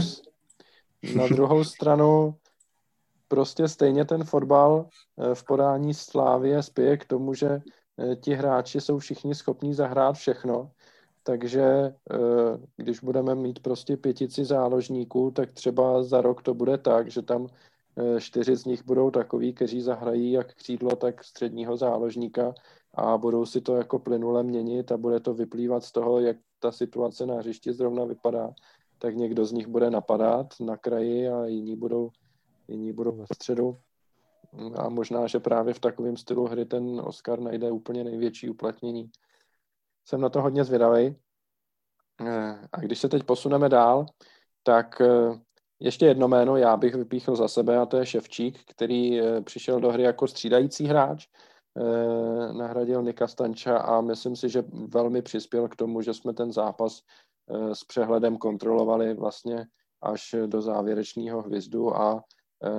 na 1.16 1.26
druhou 1.26 1.64
stranu 1.74 2.37
prostě 3.28 3.68
stejně 3.68 4.04
ten 4.04 4.24
fotbal 4.24 4.88
eh, 5.18 5.35
v 5.35 5.44
podání 5.44 5.94
Slávie 5.94 6.62
spěje 6.62 6.96
k 6.96 7.04
tomu, 7.04 7.35
že 7.35 7.48
eh, 7.98 8.16
ti 8.16 8.35
hráči 8.35 8.81
jsou 8.81 8.98
všichni 8.98 9.35
schopní 9.35 9.74
zahrát 9.74 10.16
všechno, 10.16 10.70
takže 11.29 11.62
eh, 11.62 12.17
když 12.77 13.01
budeme 13.01 13.35
mít 13.35 13.61
prostě 13.61 13.97
pětici 13.97 14.45
záložníků, 14.45 15.31
tak 15.31 15.53
třeba 15.53 16.03
za 16.03 16.21
rok 16.21 16.43
to 16.43 16.55
bude 16.55 16.79
tak, 16.79 17.11
že 17.11 17.23
tam 17.23 17.47
Eh, 17.99 18.21
čtyři 18.21 18.57
z 18.57 18.64
nich 18.64 18.85
budou 18.85 19.11
takový, 19.11 19.53
kteří 19.53 19.81
zahrají 19.81 20.33
jak 20.33 20.55
křídlo, 20.55 20.97
tak 20.97 21.25
středního 21.25 21.77
záložníka 21.77 22.55
a 22.95 23.19
budou 23.19 23.47
si 23.47 23.61
to 23.61 23.77
jako 23.77 23.99
plynule 23.99 24.43
měnit 24.43 24.93
a 24.93 24.97
bude 24.97 25.21
to 25.21 25.35
vyplývat 25.35 25.85
z 25.85 25.93
toho, 25.93 26.21
jak 26.21 26.37
ta 26.59 26.73
situace 26.73 27.27
na 27.27 27.35
hřišti 27.35 27.73
zrovna 27.73 28.05
vypadá, 28.05 28.55
tak 28.99 29.17
někdo 29.17 29.45
z 29.45 29.53
nich 29.53 29.67
bude 29.67 29.91
napadat 29.91 30.47
na 30.61 30.77
kraji 30.77 31.29
a 31.29 31.47
jiní 31.47 31.77
budou, 31.77 32.11
jiní 32.69 32.93
budou 32.93 33.12
ve 33.12 33.25
středu. 33.35 33.77
A 34.75 34.88
možná, 34.88 35.27
že 35.27 35.41
právě 35.41 35.75
v 35.75 35.81
takovém 35.81 36.17
stylu 36.17 36.47
hry 36.47 36.64
ten 36.64 37.01
Oscar 37.05 37.41
najde 37.41 37.71
úplně 37.71 38.05
největší 38.05 38.51
uplatnění. 38.51 39.11
Jsem 40.09 40.21
na 40.21 40.29
to 40.29 40.42
hodně 40.42 40.64
zvědavý. 40.64 41.16
Eh, 42.21 42.68
a 42.73 42.81
když 42.81 42.99
se 42.99 43.09
teď 43.09 43.23
posuneme 43.23 43.68
dál, 43.68 44.07
tak 44.62 45.01
eh, 45.01 45.40
ještě 45.81 46.07
jedno 46.07 46.29
jméno 46.29 46.57
já 46.57 46.77
bych 46.77 46.94
vypíchl 46.94 47.37
za 47.37 47.49
sebe 47.49 47.79
a 47.79 47.87
to 47.87 47.97
je 47.97 48.07
Ševčík, 48.07 48.64
který 48.71 49.21
eh, 49.21 49.40
přišel 49.40 49.81
do 49.81 49.92
hry 49.92 50.03
jako 50.03 50.29
střídající 50.29 50.87
hráč, 50.87 51.27
nahradil 52.53 53.03
Nika 53.03 53.29
Stanča 53.29 53.79
a 53.79 54.01
myslím 54.01 54.37
si, 54.37 54.49
že 54.49 54.64
velmi 54.88 55.23
přispěl 55.23 55.68
k 55.68 55.77
tomu, 55.77 56.03
že 56.03 56.14
jsme 56.14 56.35
ten 56.35 56.53
zápas 56.53 57.03
s 57.73 57.85
přehledem 57.85 58.37
kontrolovali 58.37 59.14
vlastně 59.14 59.66
až 60.03 60.35
do 60.47 60.62
závěrečného 60.62 61.42
hvizdu 61.42 61.97
a 61.97 62.25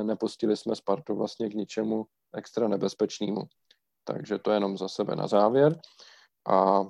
nepustili 0.04 0.58
jsme 0.58 0.76
Spartu 0.76 1.16
vlastně 1.16 1.50
k 1.50 1.54
ničemu 1.54 2.06
extra 2.34 2.68
nebezpečnému. 2.68 3.42
Takže 4.04 4.40
to 4.40 4.52
jenom 4.52 4.78
za 4.78 4.88
sebe 4.88 5.16
na 5.16 5.28
závěr. 5.28 5.80
A 6.50 6.86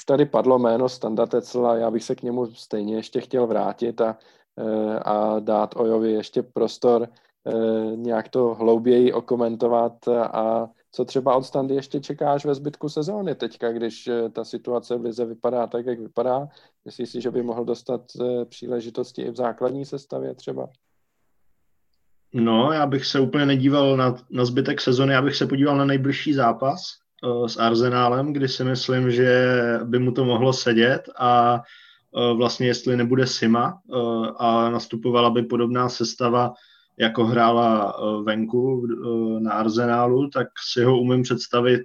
už 0.00 0.04
tady 0.04 0.26
padlo 0.26 0.58
jméno 0.58 0.88
Standa 0.88 1.26
Tecla, 1.26 1.76
já 1.76 1.90
bych 1.90 2.04
se 2.04 2.14
k 2.14 2.22
němu 2.22 2.46
stejně 2.46 2.96
ještě 2.96 3.20
chtěl 3.20 3.46
vrátit 3.46 4.00
a 4.00 4.16
Eh, 4.60 4.98
a 4.98 5.40
dát 5.40 5.76
Ojovi 5.76 6.12
ještě 6.12 6.42
prostor 6.42 7.08
eh, 7.46 7.96
nějak 7.96 8.28
to 8.28 8.54
hlouběji 8.54 9.12
okomentovat 9.12 10.08
a 10.08 10.68
co 10.92 11.04
třeba 11.04 11.36
od 11.36 11.42
Standy 11.42 11.74
ještě 11.74 12.00
čekáš 12.00 12.44
ve 12.44 12.54
zbytku 12.54 12.88
sezóny 12.88 13.34
teďka, 13.34 13.72
když 13.72 14.06
eh, 14.06 14.28
ta 14.28 14.44
situace 14.44 14.96
v 14.96 15.04
Lize 15.04 15.24
vypadá 15.24 15.66
tak, 15.66 15.86
jak 15.86 16.00
vypadá? 16.00 16.48
Myslíš 16.84 17.10
si, 17.10 17.20
že 17.20 17.30
by 17.30 17.42
mohl 17.42 17.64
dostat 17.64 18.00
příležitosti 18.44 19.22
i 19.22 19.30
v 19.30 19.36
základní 19.36 19.84
sestavě 19.84 20.34
třeba? 20.34 20.68
No, 22.32 22.72
já 22.72 22.86
bych 22.86 23.06
se 23.06 23.20
úplně 23.20 23.46
nedíval 23.46 23.96
na, 23.96 24.16
na 24.30 24.44
zbytek 24.44 24.80
sezony, 24.80 25.12
já 25.12 25.22
bych 25.22 25.36
se 25.36 25.46
podíval 25.46 25.76
na 25.76 25.84
nejbližší 25.84 26.32
zápas 26.32 26.82
s 27.46 27.56
Arzenálem, 27.56 28.32
kdy 28.32 28.48
si 28.48 28.64
myslím, 28.64 29.10
že 29.10 29.54
by 29.84 29.98
mu 29.98 30.12
to 30.12 30.24
mohlo 30.24 30.52
sedět 30.52 31.08
a 31.18 31.60
Eh, 32.16 32.34
vlastně 32.34 32.66
jestli 32.66 32.96
nebude 32.96 33.26
Sima 33.26 33.80
eh, 33.90 33.96
a 34.36 34.70
nastupovala 34.70 35.30
by 35.30 35.42
podobná 35.42 35.88
sestava, 35.88 36.52
jako 36.98 37.24
hrála 37.24 37.94
eh, 37.94 38.22
venku 38.22 38.86
na 39.38 39.52
Arsenálu, 39.52 40.30
tak 40.30 40.48
si 40.72 40.84
ho 40.84 41.00
umím 41.00 41.22
představit, 41.22 41.82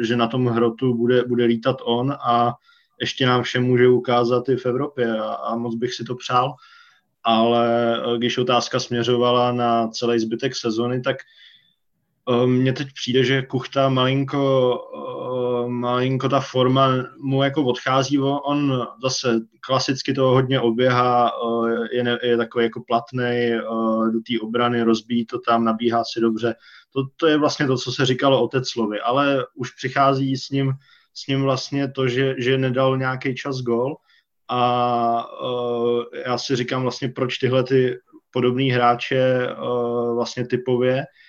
že 0.00 0.16
na 0.16 0.26
tom 0.26 0.46
hrotu 0.46 0.94
bude, 0.94 1.24
bude 1.24 1.44
lítat 1.44 1.76
on 1.84 2.12
a 2.12 2.54
ještě 3.00 3.26
nám 3.26 3.42
všem 3.42 3.64
může 3.64 3.88
ukázat 3.88 4.48
i 4.48 4.56
v 4.56 4.66
Evropě 4.66 5.18
a, 5.18 5.32
a 5.32 5.56
moc 5.56 5.74
bych 5.74 5.94
si 5.94 6.04
to 6.04 6.14
přál. 6.14 6.54
Ale 7.24 7.96
když 8.18 8.38
otázka 8.38 8.80
směřovala 8.80 9.52
na 9.52 9.88
celý 9.88 10.18
zbytek 10.18 10.56
sezony, 10.56 11.00
tak 11.00 11.16
mně 12.46 12.72
teď 12.72 12.88
přijde, 12.92 13.24
že 13.24 13.42
Kuchta 13.42 13.88
malinko 13.88 14.74
malinko 15.68 16.28
ta 16.28 16.40
forma 16.40 16.88
mu 17.18 17.42
jako 17.42 17.64
odchází, 17.64 18.18
on 18.18 18.86
zase 19.02 19.40
klasicky 19.60 20.14
to 20.14 20.22
hodně 20.22 20.60
oběhá, 20.60 21.30
eh, 21.30 21.96
je, 21.96 22.18
je 22.22 22.36
takový 22.36 22.64
jako 22.64 22.82
platný 22.86 23.24
eh, 23.24 23.60
do 24.12 24.20
té 24.26 24.40
obrany, 24.42 24.82
rozbíjí 24.82 25.26
to 25.26 25.38
tam, 25.38 25.64
nabíhá 25.64 26.04
si 26.04 26.20
dobře. 26.20 26.54
To, 26.92 27.02
to 27.16 27.26
je 27.26 27.38
vlastně 27.38 27.66
to, 27.66 27.76
co 27.76 27.92
se 27.92 28.06
říkalo 28.06 28.42
o 28.42 28.48
Teclovi, 28.48 29.00
ale 29.00 29.46
už 29.54 29.70
přichází 29.70 30.36
s 30.36 30.50
ním, 30.50 30.72
s 31.14 31.26
ním 31.26 31.42
vlastně 31.42 31.90
to, 31.90 32.08
že, 32.08 32.34
že 32.38 32.58
nedal 32.58 32.98
nějaký 32.98 33.34
čas 33.34 33.60
gol 33.60 33.96
a 34.50 35.30
já 36.26 36.38
si 36.38 36.56
říkám 36.56 36.82
vlastně, 36.82 37.08
proč 37.08 37.38
tyhle 37.38 37.64
ty 37.64 37.98
podobné 38.30 38.64
hráče 38.64 39.48
vlastně 40.14 40.46
typově 40.46 41.04
Eh, 41.04 41.27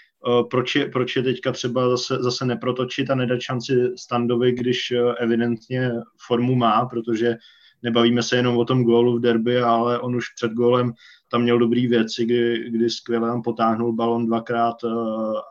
proč 0.51 0.75
je, 0.75 0.89
proč 0.89 1.15
je 1.15 1.23
teďka 1.23 1.51
třeba 1.51 1.89
zase, 1.89 2.17
zase 2.23 2.45
neprotočit 2.45 3.09
a 3.09 3.15
nedat 3.15 3.41
šanci 3.41 3.73
Standovi, 3.95 4.51
když 4.51 4.91
eh, 4.91 5.13
evidentně 5.19 5.91
formu 6.27 6.55
má, 6.55 6.85
protože 6.85 7.35
nebavíme 7.83 8.23
se 8.23 8.35
jenom 8.35 8.57
o 8.57 8.65
tom 8.65 8.83
gólu 8.83 9.17
v 9.17 9.21
derby, 9.21 9.61
ale 9.61 9.99
on 9.99 10.15
už 10.15 10.25
před 10.35 10.51
gólem 10.51 10.93
tam 11.31 11.41
měl 11.41 11.59
dobrý 11.59 11.87
věci, 11.87 12.25
kdy, 12.25 12.69
kdy 12.69 12.89
skvěle 12.89 13.29
tam 13.29 13.41
potáhnul 13.41 13.93
balon 13.93 14.25
dvakrát 14.25 14.75
eh, 14.83 14.89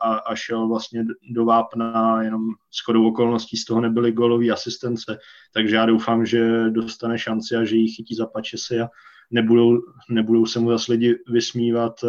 a, 0.01 0.13
a 0.15 0.35
šel 0.35 0.67
vlastně 0.67 1.05
do 1.31 1.45
vápna, 1.45 2.23
jenom 2.23 2.41
shodou 2.83 3.07
okolností 3.07 3.57
z 3.57 3.65
toho 3.65 3.81
nebyly 3.81 4.11
gólové 4.11 4.49
asistence, 4.49 5.17
takže 5.53 5.75
já 5.75 5.85
doufám, 5.85 6.25
že 6.25 6.69
dostane 6.69 7.19
šanci 7.19 7.55
a 7.55 7.63
že 7.63 7.75
ji 7.75 7.87
chytí 7.87 8.15
za 8.15 8.25
pačesy 8.25 8.79
a 8.79 8.87
nebudou, 9.31 9.77
nebudou 10.09 10.45
se 10.45 10.59
mu 10.59 10.69
zase 10.69 10.91
lidi 10.91 11.15
vysmívat 11.27 12.03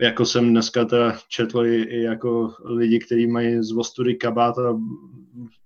jako 0.00 0.26
jsem 0.26 0.50
dneska 0.50 0.84
teda 0.84 1.18
četl 1.28 1.66
i, 1.66 1.82
i 1.82 2.02
jako 2.02 2.54
lidi, 2.64 2.98
kteří 2.98 3.26
mají 3.26 3.62
z 3.62 3.70
Vostudy 3.70 4.14
kabáta 4.14 4.78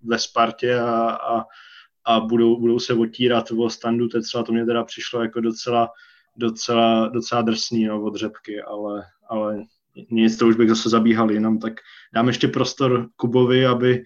ve 0.03 0.19
Spartě 0.19 0.79
a, 0.79 1.11
a, 1.11 1.45
a 2.05 2.21
budou, 2.21 2.61
budou 2.61 2.79
se 2.79 2.95
otírat 2.95 3.51
o 3.51 3.71
standu 3.71 4.09
Tecla, 4.09 4.43
to 4.43 4.53
mě 4.53 4.67
teda 4.67 4.85
přišlo 4.85 5.23
jako 5.23 5.41
docela, 5.41 5.89
docela, 6.37 7.09
docela 7.09 7.43
drsný 7.43 7.85
no, 7.85 8.03
od 8.03 8.17
řepky, 8.17 8.63
ale, 8.63 9.05
ale 9.29 9.65
nic, 10.11 10.37
to 10.37 10.47
už 10.47 10.57
bych 10.57 10.69
zase 10.69 10.89
zabíhal 10.89 11.31
jinam, 11.31 11.59
tak 11.59 11.73
dám 12.15 12.29
ještě 12.29 12.49
prostor 12.49 13.09
Kubovi, 13.17 13.67
aby, 13.67 14.03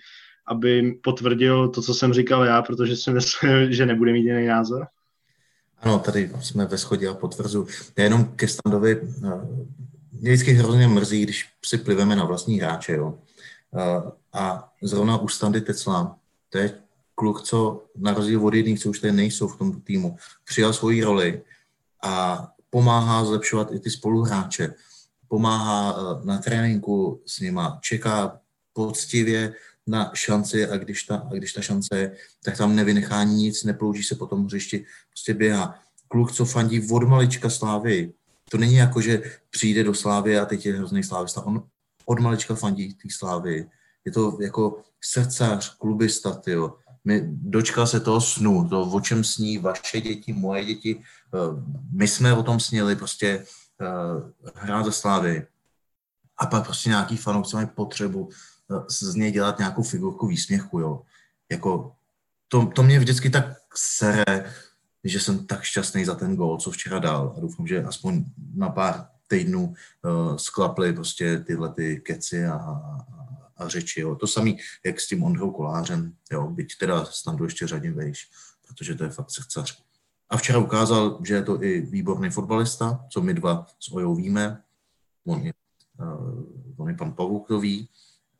aby 0.46 0.98
potvrdil 1.02 1.68
to, 1.68 1.82
co 1.82 1.94
jsem 1.94 2.12
říkal 2.12 2.44
já, 2.44 2.62
protože 2.62 2.96
si 2.96 3.10
myslím, 3.10 3.50
že 3.72 3.86
nebude 3.86 4.12
mít 4.12 4.26
jiný 4.26 4.46
názor. 4.46 4.86
Ano, 5.80 5.98
tady 5.98 6.30
jsme 6.40 6.66
ve 6.66 6.76
shodě 6.76 7.08
a 7.08 7.14
potvrzu. 7.14 7.66
Já 7.98 8.04
jenom 8.04 8.24
ke 8.24 8.48
standovi, 8.48 9.00
eh, 9.26 9.30
mě 10.20 10.32
vždycky 10.32 10.52
hrozně 10.52 10.88
mrzí, 10.88 11.22
když 11.22 11.48
si 11.64 11.78
pliveme 11.78 12.16
na 12.16 12.24
vlastní 12.24 12.60
hráče, 12.60 12.92
jo. 12.92 13.18
Eh, 13.76 14.10
a 14.32 14.72
zrovna 14.82 15.18
u 15.18 15.28
standy 15.28 15.60
Tecla, 15.60 16.18
to 16.48 16.58
je 16.58 16.78
kluk, 17.14 17.42
co 17.42 17.84
na 17.96 18.14
rozdíl 18.14 18.46
od 18.46 18.54
jiných, 18.54 18.80
co 18.80 18.90
už 18.90 18.98
tady 18.98 19.12
nejsou 19.12 19.48
v 19.48 19.58
tom 19.58 19.80
týmu, 19.80 20.16
přijal 20.44 20.72
svoji 20.72 21.04
roli 21.04 21.42
a 22.02 22.46
pomáhá 22.70 23.24
zlepšovat 23.24 23.72
i 23.72 23.80
ty 23.80 23.90
spoluhráče. 23.90 24.74
Pomáhá 25.28 25.96
eh, 25.96 26.26
na 26.26 26.38
tréninku 26.38 27.22
s 27.26 27.40
nima, 27.40 27.78
čeká 27.82 28.40
poctivě 28.72 29.54
na 29.86 30.10
šanci 30.14 30.66
a 30.66 30.76
když 30.76 31.02
ta, 31.02 31.16
a 31.16 31.34
když 31.34 31.52
ta 31.52 31.60
šance 31.60 31.98
je, 31.98 32.16
tak 32.44 32.56
tam 32.56 32.76
nevynechá 32.76 33.24
nic, 33.24 33.64
neplouží 33.64 34.02
se 34.02 34.14
po 34.14 34.26
tom 34.26 34.44
hřišti, 34.44 34.84
prostě 35.10 35.34
běhá. 35.34 35.78
Kluk, 36.08 36.32
co 36.32 36.44
fandí 36.44 36.90
od 36.90 37.02
malička 37.02 37.50
Slávy, 37.50 38.12
to 38.54 38.58
není 38.58 38.74
jako, 38.74 39.00
že 39.00 39.22
přijde 39.50 39.84
do 39.84 39.94
Slávy 39.94 40.38
a 40.38 40.46
teď 40.46 40.66
je 40.66 40.76
hrozný 40.78 41.02
slávista. 41.02 41.46
On 41.46 41.62
od 42.04 42.18
malička 42.20 42.54
fandí 42.54 42.94
té 42.94 43.08
Slávy. 43.10 43.66
Je 44.04 44.12
to 44.12 44.38
jako 44.40 44.82
srdcař, 45.00 45.76
klubista, 45.78 46.34
tyjo. 46.34 46.78
My, 47.04 47.22
dočkal 47.26 47.86
se 47.86 48.00
toho 48.00 48.20
snu, 48.20 48.68
to, 48.68 48.82
o 48.82 49.00
čem 49.00 49.24
sní 49.24 49.58
vaše 49.58 50.00
děti, 50.00 50.32
moje 50.32 50.64
děti. 50.64 51.02
Eh, 51.34 51.38
my 51.92 52.08
jsme 52.08 52.34
o 52.34 52.42
tom 52.42 52.60
snili, 52.60 52.96
prostě 52.96 53.44
uh, 53.80 54.50
hrát 54.54 54.84
za 54.84 54.92
Slávy. 54.92 55.46
A 56.38 56.46
pak 56.46 56.64
prostě 56.64 56.88
nějaký 56.88 57.16
fanoušci 57.16 57.56
mají 57.56 57.68
potřebu 57.74 58.28
z 58.88 59.14
něj 59.14 59.32
dělat 59.32 59.58
nějakou 59.58 59.82
figurku 59.82 60.26
výsměchu, 60.26 60.80
jo. 60.80 61.02
Jako, 61.50 61.92
to, 62.48 62.66
to 62.66 62.82
mě 62.82 62.98
vždycky 62.98 63.30
tak 63.30 63.44
sere, 63.74 64.54
že 65.04 65.20
jsem 65.20 65.46
tak 65.46 65.62
šťastný 65.62 66.04
za 66.04 66.14
ten 66.14 66.36
gol, 66.36 66.58
co 66.58 66.70
včera 66.70 66.98
dal 66.98 67.34
a 67.36 67.40
doufám, 67.40 67.66
že 67.66 67.84
aspoň 67.84 68.24
na 68.54 68.68
pár 68.68 69.06
týdnů 69.28 69.74
uh, 70.04 70.36
sklaply 70.36 70.92
prostě 70.92 71.38
tyhle 71.38 71.72
ty 71.72 72.00
keci 72.04 72.46
a, 72.46 72.54
a, 72.54 72.98
a 73.56 73.68
řeči, 73.68 74.00
jo. 74.00 74.14
To 74.14 74.26
samý, 74.26 74.58
jak 74.84 75.00
s 75.00 75.08
tím 75.08 75.22
Ondrou 75.22 75.50
Kolářem, 75.50 76.12
jo, 76.32 76.46
byť 76.48 76.78
teda 76.78 77.04
standu 77.04 77.44
ještě 77.44 77.66
řadím 77.66 77.94
vejš, 77.94 78.30
protože 78.68 78.94
to 78.94 79.04
je 79.04 79.10
fakt 79.10 79.30
srdcař. 79.30 79.82
A 80.30 80.36
včera 80.36 80.58
ukázal, 80.58 81.18
že 81.24 81.34
je 81.34 81.42
to 81.42 81.62
i 81.62 81.80
výborný 81.80 82.30
fotbalista, 82.30 83.04
co 83.10 83.22
my 83.22 83.34
dva 83.34 83.66
s 83.80 83.92
Ojou 83.92 84.14
víme. 84.14 84.62
On 85.26 85.40
je, 85.40 85.52
uh, 86.00 86.44
on 86.76 86.88
je 86.88 86.94
pan 86.94 87.12
Pavuk, 87.12 87.48
to 87.48 87.60
ví, 87.60 87.88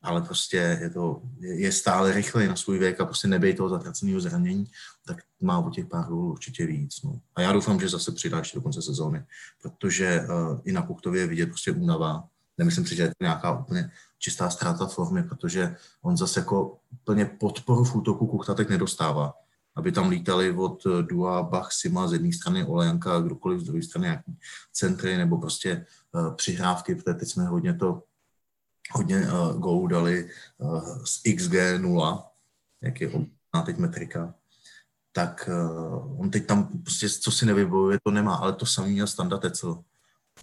ale 0.05 0.23
prostě 0.23 0.79
je, 0.81 0.91
to, 0.91 1.23
je 1.41 1.73
stále 1.73 2.13
rychlej 2.13 2.49
na 2.49 2.57
svůj 2.57 2.79
věk 2.79 3.01
a 3.01 3.05
prostě 3.05 3.29
nebej 3.29 3.55
toho 3.55 3.69
zatraceného 3.69 4.21
zranění, 4.21 4.67
tak 5.07 5.17
má 5.43 5.59
o 5.59 5.71
těch 5.71 5.87
pár 5.87 6.05
gólů 6.05 6.33
určitě 6.33 6.67
víc. 6.67 7.03
No. 7.03 7.21
A 7.35 7.41
já 7.41 7.53
doufám, 7.53 7.81
že 7.81 7.89
zase 7.89 8.13
přidá 8.13 8.39
ještě 8.39 8.59
do 8.59 8.63
konce 8.63 8.83
sezóny, 8.83 9.25
protože 9.63 10.21
uh, 10.21 10.61
i 10.65 10.73
na 10.73 10.83
Puktově 10.83 11.23
je 11.23 11.27
vidět 11.27 11.47
prostě 11.47 11.73
únava. 11.73 12.25
Nemyslím 12.59 12.87
si, 12.87 12.97
že 12.97 13.03
je 13.03 13.09
to 13.09 13.25
nějaká 13.25 13.59
úplně 13.59 13.91
čistá 14.19 14.51
ztráta 14.51 14.87
formy, 14.87 15.23
protože 15.23 15.77
on 16.03 16.17
zase 16.17 16.41
jako 16.41 16.79
úplně 16.93 17.25
podporu 17.25 17.85
v 17.85 17.95
útoku 17.95 18.27
Kuchta 18.27 18.55
teď 18.55 18.69
nedostává. 18.69 19.35
Aby 19.77 19.93
tam 19.93 20.09
lítali 20.09 20.53
od 20.53 20.87
eh, 20.87 21.03
Dua, 21.03 21.43
Bach, 21.43 21.73
Sima 21.73 22.09
z 22.09 22.13
jedné 22.13 22.33
strany, 22.33 22.65
Olejanka, 22.65 23.21
kdokoliv 23.21 23.61
z 23.61 23.65
druhé 23.65 23.83
strany, 23.83 24.07
nějaký 24.07 24.39
centry 24.73 25.17
nebo 25.17 25.39
prostě 25.39 25.87
uh, 26.13 26.35
přihrávky, 26.35 26.95
protože 26.95 27.15
teď 27.15 27.29
jsme 27.29 27.45
hodně 27.45 27.75
to 27.75 28.03
hodně 28.95 29.21
uh, 29.21 29.59
gólů 29.59 29.87
dali 29.87 30.31
uh, 30.59 31.05
z 31.05 31.23
XG 31.37 31.55
0, 31.79 32.33
jak 32.81 33.01
je 33.01 33.11
na 33.55 33.63
teď 33.63 33.79
metrika, 33.79 34.35
tak 35.13 35.49
uh, 35.53 36.21
on 36.21 36.31
teď 36.31 36.47
tam 36.47 36.67
prostě, 36.83 37.09
co 37.09 37.31
si 37.31 37.47
nevybojuje, 37.47 37.99
to 38.03 38.11
nemá, 38.11 38.35
ale 38.35 38.53
to 38.53 38.67
samý 38.67 38.93
měl 38.93 39.07
Standa 39.07 39.39
Tecel. 39.39 39.85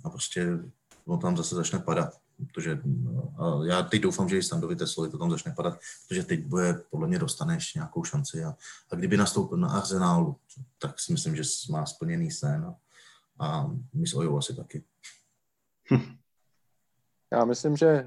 A 0.04 0.10
prostě 0.10 0.60
on 1.06 1.20
tam 1.20 1.38
zase 1.38 1.56
začne 1.56 1.80
padat. 1.80 2.22
Protože 2.48 2.82
uh, 2.84 3.66
já 3.66 3.84
teď 3.84 4.02
doufám, 4.02 4.30
že 4.30 4.38
i 4.38 4.44
Standovi 4.44 4.76
Teslovi 4.76 5.10
to 5.10 5.18
tam 5.18 5.32
začne 5.32 5.54
padat, 5.56 5.80
protože 6.08 6.24
teď 6.24 6.46
bude, 6.46 6.74
podle 6.90 7.08
mě 7.08 7.20
dostaneš 7.20 7.74
nějakou 7.74 8.04
šanci. 8.04 8.44
A, 8.44 8.56
a 8.92 8.96
kdyby 8.96 9.18
nastoupil 9.18 9.58
na 9.58 9.70
Arsenálu, 9.70 10.36
tak 10.78 11.00
si 11.00 11.12
myslím, 11.12 11.36
že 11.36 11.44
má 11.70 11.86
splněný 11.86 12.32
sen. 12.32 12.76
A, 13.40 13.72
my 13.94 14.08
s 14.08 14.14
Ojou 14.14 14.38
asi 14.38 14.56
taky. 14.56 14.84
Já 17.34 17.46
myslím, 17.46 17.78
že 17.78 17.88
eh, 17.88 18.06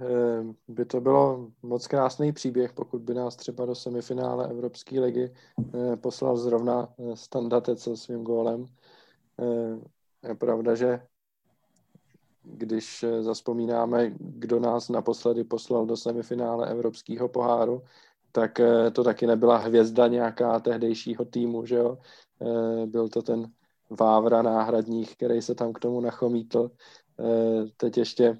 by 0.68 0.84
to 0.84 1.00
bylo 1.00 1.50
moc 1.62 1.86
krásný 1.86 2.32
příběh, 2.32 2.72
pokud 2.72 3.02
by 3.02 3.14
nás 3.14 3.36
třeba 3.36 3.66
do 3.66 3.74
semifinále 3.74 4.48
Evropské 4.48 5.00
ligy 5.00 5.32
eh, 5.74 5.96
poslal 5.96 6.36
zrovna 6.36 6.88
eh, 6.98 7.16
Standa 7.16 7.60
Tecel 7.60 7.96
svým 7.96 8.22
gólem. 8.22 8.66
Je 10.28 10.34
pravda, 10.34 10.74
že 10.74 11.00
když 12.42 13.04
zaspomínáme, 13.20 14.12
kdo 14.18 14.60
nás 14.60 14.88
naposledy 14.88 15.44
poslal 15.44 15.86
do 15.86 15.96
semifinále 15.96 16.70
Evropského 16.70 17.28
poháru, 17.28 17.82
tak 18.32 18.60
to 18.92 19.04
taky 19.04 19.26
nebyla 19.26 19.56
hvězda 19.56 20.06
nějaká 20.06 20.60
tehdejšího 20.60 21.24
týmu, 21.24 21.66
že 21.66 21.76
jo? 21.76 21.98
Byl 22.86 23.08
to 23.08 23.22
ten 23.22 23.50
Vávra 23.90 24.42
náhradník, 24.42 25.12
který 25.12 25.42
se 25.42 25.54
tam 25.54 25.72
k 25.72 25.78
tomu 25.78 26.00
nachomítl. 26.00 26.70
Teď 27.76 27.98
ještě 27.98 28.38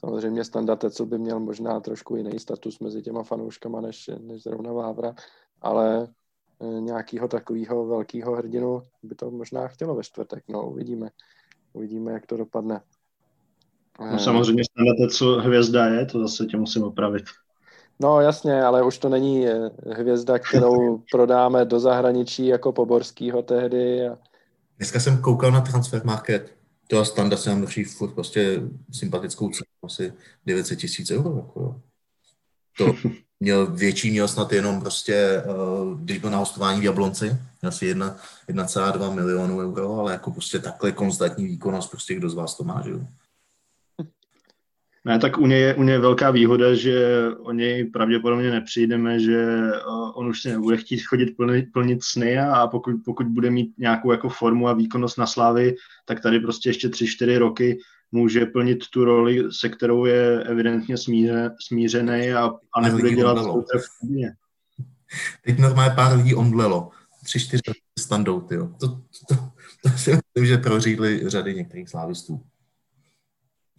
samozřejmě 0.00 0.44
Standa 0.44 0.76
co 0.90 1.06
by 1.06 1.18
měl 1.18 1.40
možná 1.40 1.80
trošku 1.80 2.16
jiný 2.16 2.38
status 2.38 2.78
mezi 2.78 3.02
těma 3.02 3.22
fanouškama 3.22 3.80
než, 3.80 4.10
než 4.20 4.42
zrovna 4.42 4.72
Vávra, 4.72 5.14
ale 5.60 6.08
eh, 6.60 6.80
nějakého 6.80 7.28
takového 7.28 7.86
velkého 7.86 8.36
hrdinu 8.36 8.82
by 9.02 9.14
to 9.14 9.30
možná 9.30 9.68
chtělo 9.68 9.94
ve 9.94 10.02
čtvrtek. 10.02 10.44
No, 10.48 10.70
uvidíme. 10.70 11.10
Uvidíme, 11.72 12.12
jak 12.12 12.26
to 12.26 12.36
dopadne. 12.36 12.80
No, 14.12 14.18
samozřejmě 14.18 14.62
Standa 14.64 15.08
co 15.08 15.26
hvězda 15.26 15.86
je, 15.86 16.06
to 16.06 16.20
zase 16.20 16.46
tě 16.46 16.56
musím 16.56 16.82
opravit. 16.82 17.24
No 18.00 18.20
jasně, 18.20 18.62
ale 18.62 18.82
už 18.82 18.98
to 18.98 19.08
není 19.08 19.48
eh, 19.48 19.70
hvězda, 19.86 20.38
kterou 20.38 20.98
prodáme 21.10 21.64
do 21.64 21.80
zahraničí 21.80 22.46
jako 22.46 22.72
Poborskýho 22.72 23.42
tehdy. 23.42 24.08
A... 24.08 24.18
Dneska 24.76 25.00
jsem 25.00 25.22
koukal 25.22 25.50
na 25.50 25.60
Transfer 25.60 26.04
Market 26.04 26.61
to 26.92 26.98
a 26.98 27.04
Standa 27.04 27.36
se 27.36 27.50
nám 27.50 27.60
drží 27.60 27.84
furt 27.84 28.14
prostě 28.14 28.62
sympatickou 28.92 29.50
cenu, 29.50 29.66
asi 29.84 30.12
900 30.46 30.78
tisíc 30.78 31.10
euro. 31.10 31.36
Jako. 31.36 31.80
To 32.78 32.94
měl 33.40 33.66
větší, 33.66 34.10
měl 34.10 34.28
snad 34.28 34.52
jenom 34.52 34.80
prostě, 34.80 35.42
uh, 35.46 36.00
když 36.00 36.18
byl 36.18 36.30
na 36.30 36.38
hostování 36.38 36.80
v 36.80 36.84
Jablonci, 36.84 37.36
asi 37.62 37.94
1,2 37.94 39.14
milionu 39.14 39.58
euro, 39.58 39.98
ale 39.98 40.12
jako 40.12 40.30
prostě 40.30 40.58
takhle 40.58 40.92
konstantní 40.92 41.44
výkonnost, 41.44 41.90
prostě 41.90 42.14
kdo 42.14 42.30
z 42.30 42.34
vás 42.34 42.56
to 42.56 42.64
má, 42.64 42.82
že 42.84 42.90
jo? 42.90 43.00
Ne, 45.04 45.18
tak 45.18 45.38
u 45.38 45.46
něj, 45.46 45.60
je, 45.60 45.74
u 45.74 45.82
něj 45.82 45.92
je 45.92 45.98
velká 45.98 46.30
výhoda, 46.30 46.74
že 46.74 47.28
o 47.38 47.52
něj 47.52 47.84
pravděpodobně 47.84 48.50
nepřijdeme, 48.50 49.20
že 49.20 49.46
on 50.14 50.28
už 50.28 50.42
si 50.42 50.50
nebude 50.50 50.76
chtít 50.76 50.98
chodit 50.98 51.36
plnit, 51.36 51.64
plnit 51.72 52.04
sny 52.04 52.38
a 52.38 52.66
pokud, 52.66 52.94
pokud 53.04 53.26
bude 53.26 53.50
mít 53.50 53.74
nějakou 53.78 54.12
jako 54.12 54.28
formu 54.28 54.68
a 54.68 54.72
výkonnost 54.72 55.18
na 55.18 55.26
slávy, 55.26 55.74
tak 56.04 56.20
tady 56.20 56.40
prostě 56.40 56.68
ještě 56.68 56.88
tři, 56.88 57.06
čtyři 57.06 57.38
roky 57.38 57.78
může 58.12 58.46
plnit 58.46 58.88
tu 58.90 59.04
roli, 59.04 59.44
se 59.50 59.68
kterou 59.68 60.04
je 60.04 60.42
evidentně 60.42 60.96
smíře, 60.96 61.50
smířený 61.66 62.32
a, 62.32 62.50
a 62.74 62.80
nebude 62.80 63.14
dělat 63.14 63.38
v 63.38 63.64
Teď 65.44 65.58
normálně 65.58 65.94
pár 65.94 66.16
lidí 66.16 66.34
omdlelo. 66.34 66.90
Tři, 67.24 67.40
čtyři 67.40 67.62
standou, 67.98 68.40
tyjo. 68.40 68.66
To, 68.80 68.88
to, 68.88 68.96
to, 69.28 69.34
to 69.82 69.88
si 69.88 70.10
myslím, 70.10 70.46
že 70.46 70.58
prořídli 70.58 71.22
řady 71.26 71.54
některých 71.54 71.88
slávistů. 71.88 72.40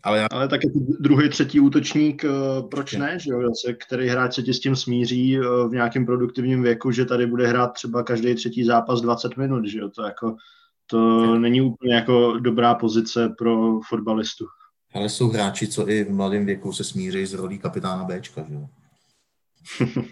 Ale, 0.04 0.20
já... 0.20 0.28
ale 0.32 0.48
taky 0.48 0.72
druhý, 1.00 1.30
třetí 1.30 1.60
útočník, 1.60 2.26
eh, 2.26 2.30
proč 2.72 2.94
ne, 2.94 3.20
že 3.20 3.32
jo, 3.32 3.42
zase, 3.42 3.74
který 3.74 4.08
hráč 4.08 4.36
se 4.36 4.43
ti 4.43 4.54
s 4.54 4.60
tím 4.60 4.76
smíří 4.76 5.38
eh, 5.38 5.41
v 5.41 5.72
nějakém 5.72 6.06
produktivním 6.06 6.64
věku, 6.64 6.91
že 6.91 7.06
tady 7.06 7.28
bude 7.28 7.47
hrát 7.47 7.68
třeba 7.68 8.04
každý 8.04 8.36
třetí 8.36 8.64
zápas 8.64 9.01
20 9.01 9.38
minut, 9.38 9.66
že 9.66 9.80
jo, 9.80 9.89
to 9.89 10.04
jako, 10.04 10.36
to 10.88 11.26
není 11.39 11.62
úplně 11.62 11.95
jako 11.95 12.39
dobrá 12.39 12.76
pozice 12.76 13.30
pro 13.38 13.80
fotbalistu. 13.89 14.45
Ale 14.93 15.10
jsou 15.10 15.30
hráči, 15.30 15.68
co 15.68 15.89
i 15.89 16.04
v 16.04 16.12
mladém 16.12 16.45
věku 16.45 16.74
se 16.74 16.84
smíří 16.84 17.26
s 17.26 17.34
rolí 17.34 17.60
kapitána 17.60 18.04
Bčka, 18.04 18.45
že 18.47 18.54
jo. 18.54 18.68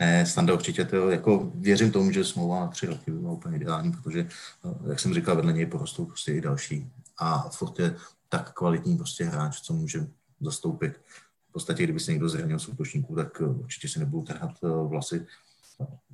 Ne, 0.00 0.26
Standa 0.26 0.54
určitě 0.54 0.84
to, 0.84 1.10
jako 1.10 1.52
věřím 1.54 1.92
tomu, 1.92 2.10
že 2.10 2.24
smlouva 2.24 2.60
na 2.60 2.66
tři 2.66 2.86
roky 2.86 3.10
by 3.10 3.18
byla 3.18 3.32
úplně 3.32 3.56
ideální, 3.56 3.92
protože, 3.92 4.20
eh, 4.64 4.90
jak 4.90 5.00
jsem 5.00 5.14
říkal, 5.14 5.36
vedle 5.36 5.52
něj 5.52 5.66
porostou 5.66 6.04
prostě 6.04 6.32
i 6.32 6.40
další. 6.40 6.90
A 7.18 7.48
furt 7.48 7.78
je 7.78 7.96
tak 8.38 8.52
kvalitní 8.52 8.96
prostě 8.96 9.24
hráč, 9.24 9.60
co 9.60 9.72
může 9.72 10.06
zastoupit. 10.40 11.00
V 11.48 11.52
podstatě, 11.52 11.82
kdyby 11.82 12.00
se 12.00 12.12
někdo 12.12 12.28
zranil 12.28 12.58
z 12.58 12.68
útočníků, 12.68 13.14
tak 13.14 13.40
eh, 13.40 13.46
určitě 13.46 13.88
si 13.88 13.98
nebudu 13.98 14.22
trhat 14.22 14.50
eh, 14.64 14.68
vlasy. 14.68 15.26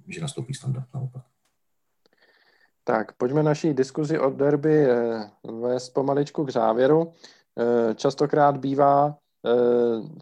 že 0.08 0.20
nastoupí 0.20 0.54
standard 0.54 0.86
naopak. 0.94 1.22
Tak, 2.84 3.12
pojďme 3.12 3.42
naší 3.42 3.74
diskuzi 3.74 4.18
o 4.18 4.30
derby 4.30 4.90
eh, 4.90 5.30
vést 5.60 5.90
pomaličku 5.90 6.44
k 6.44 6.52
závěru. 6.52 7.12
Častokrát 7.94 8.56
bývá, 8.56 9.18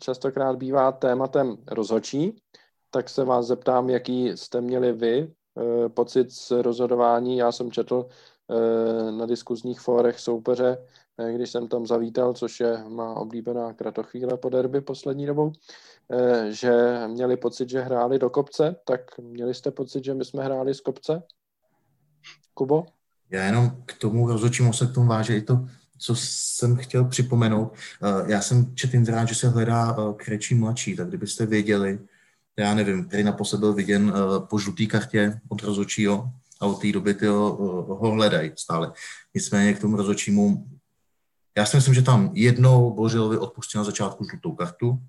častokrát 0.01 0.57
bývá 0.57 0.92
tématem 0.92 1.57
rozhočí, 1.66 2.42
tak 2.90 3.09
se 3.09 3.24
vás 3.24 3.46
zeptám, 3.46 3.90
jaký 3.90 4.28
jste 4.28 4.61
měli 4.61 4.92
vy 4.92 5.32
pocit 5.88 6.32
z 6.32 6.51
rozhodování. 6.51 7.36
Já 7.36 7.53
jsem 7.53 7.70
četl 7.70 8.09
na 9.11 9.26
diskuzních 9.26 9.80
fórech 9.80 10.20
soupeře, 10.20 10.78
když 11.34 11.50
jsem 11.50 11.68
tam 11.68 11.86
zavítal, 11.86 12.34
což 12.34 12.60
je 12.60 12.84
má 12.88 13.14
oblíbená 13.14 13.72
kratochvíle 13.72 14.36
po 14.36 14.48
derby 14.48 14.80
poslední 14.80 15.26
dobou, 15.26 15.52
že 16.48 17.00
měli 17.06 17.36
pocit, 17.36 17.68
že 17.68 17.80
hráli 17.80 18.18
do 18.18 18.30
kopce, 18.30 18.76
tak 18.84 19.18
měli 19.18 19.54
jste 19.54 19.70
pocit, 19.70 20.04
že 20.04 20.14
my 20.14 20.24
jsme 20.24 20.44
hráli 20.44 20.74
z 20.74 20.80
kopce? 20.80 21.22
Kubo? 22.54 22.86
Já 23.30 23.44
jenom 23.44 23.82
k 23.86 23.98
tomu 23.98 24.28
rozhodčímu 24.28 24.72
se 24.72 24.86
k 24.86 24.94
tomu 24.94 25.08
váže 25.08 25.36
i 25.36 25.42
to, 25.42 25.66
co 25.98 26.16
jsem 26.16 26.76
chtěl 26.76 27.04
připomenout. 27.04 27.72
Eh, 27.74 28.32
já 28.32 28.40
jsem 28.40 28.74
četl 28.74 28.96
inzerát, 28.96 29.28
že 29.28 29.34
se 29.34 29.48
hledá 29.48 29.96
eh, 29.98 30.14
Krečí 30.16 30.54
mladší, 30.54 30.96
tak 30.96 31.08
kdybyste 31.08 31.46
věděli, 31.46 31.98
já 32.56 32.74
nevím, 32.74 33.04
který 33.04 33.22
naposled 33.22 33.58
byl 33.58 33.72
viděn 33.72 34.12
eh, 34.14 34.46
po 34.46 34.58
žluté 34.58 34.86
kartě 34.86 35.40
od 35.48 35.62
rozhodčího 35.62 36.30
a 36.60 36.66
od 36.66 36.80
té 36.80 36.92
doby 36.92 37.14
ty 37.14 37.26
ho 37.26 38.10
hledají 38.10 38.52
stále. 38.56 38.92
Nicméně 39.34 39.74
k 39.74 39.80
tomu 39.80 39.96
rozhodčímu, 39.96 40.66
já 41.59 41.66
si 41.66 41.76
myslím, 41.76 41.94
že 41.94 42.02
tam 42.02 42.30
jednou 42.34 42.94
Bořilovi 42.94 43.38
odpustil 43.38 43.80
na 43.80 43.84
začátku 43.84 44.24
žlutou 44.24 44.54
kartu, 44.54 45.02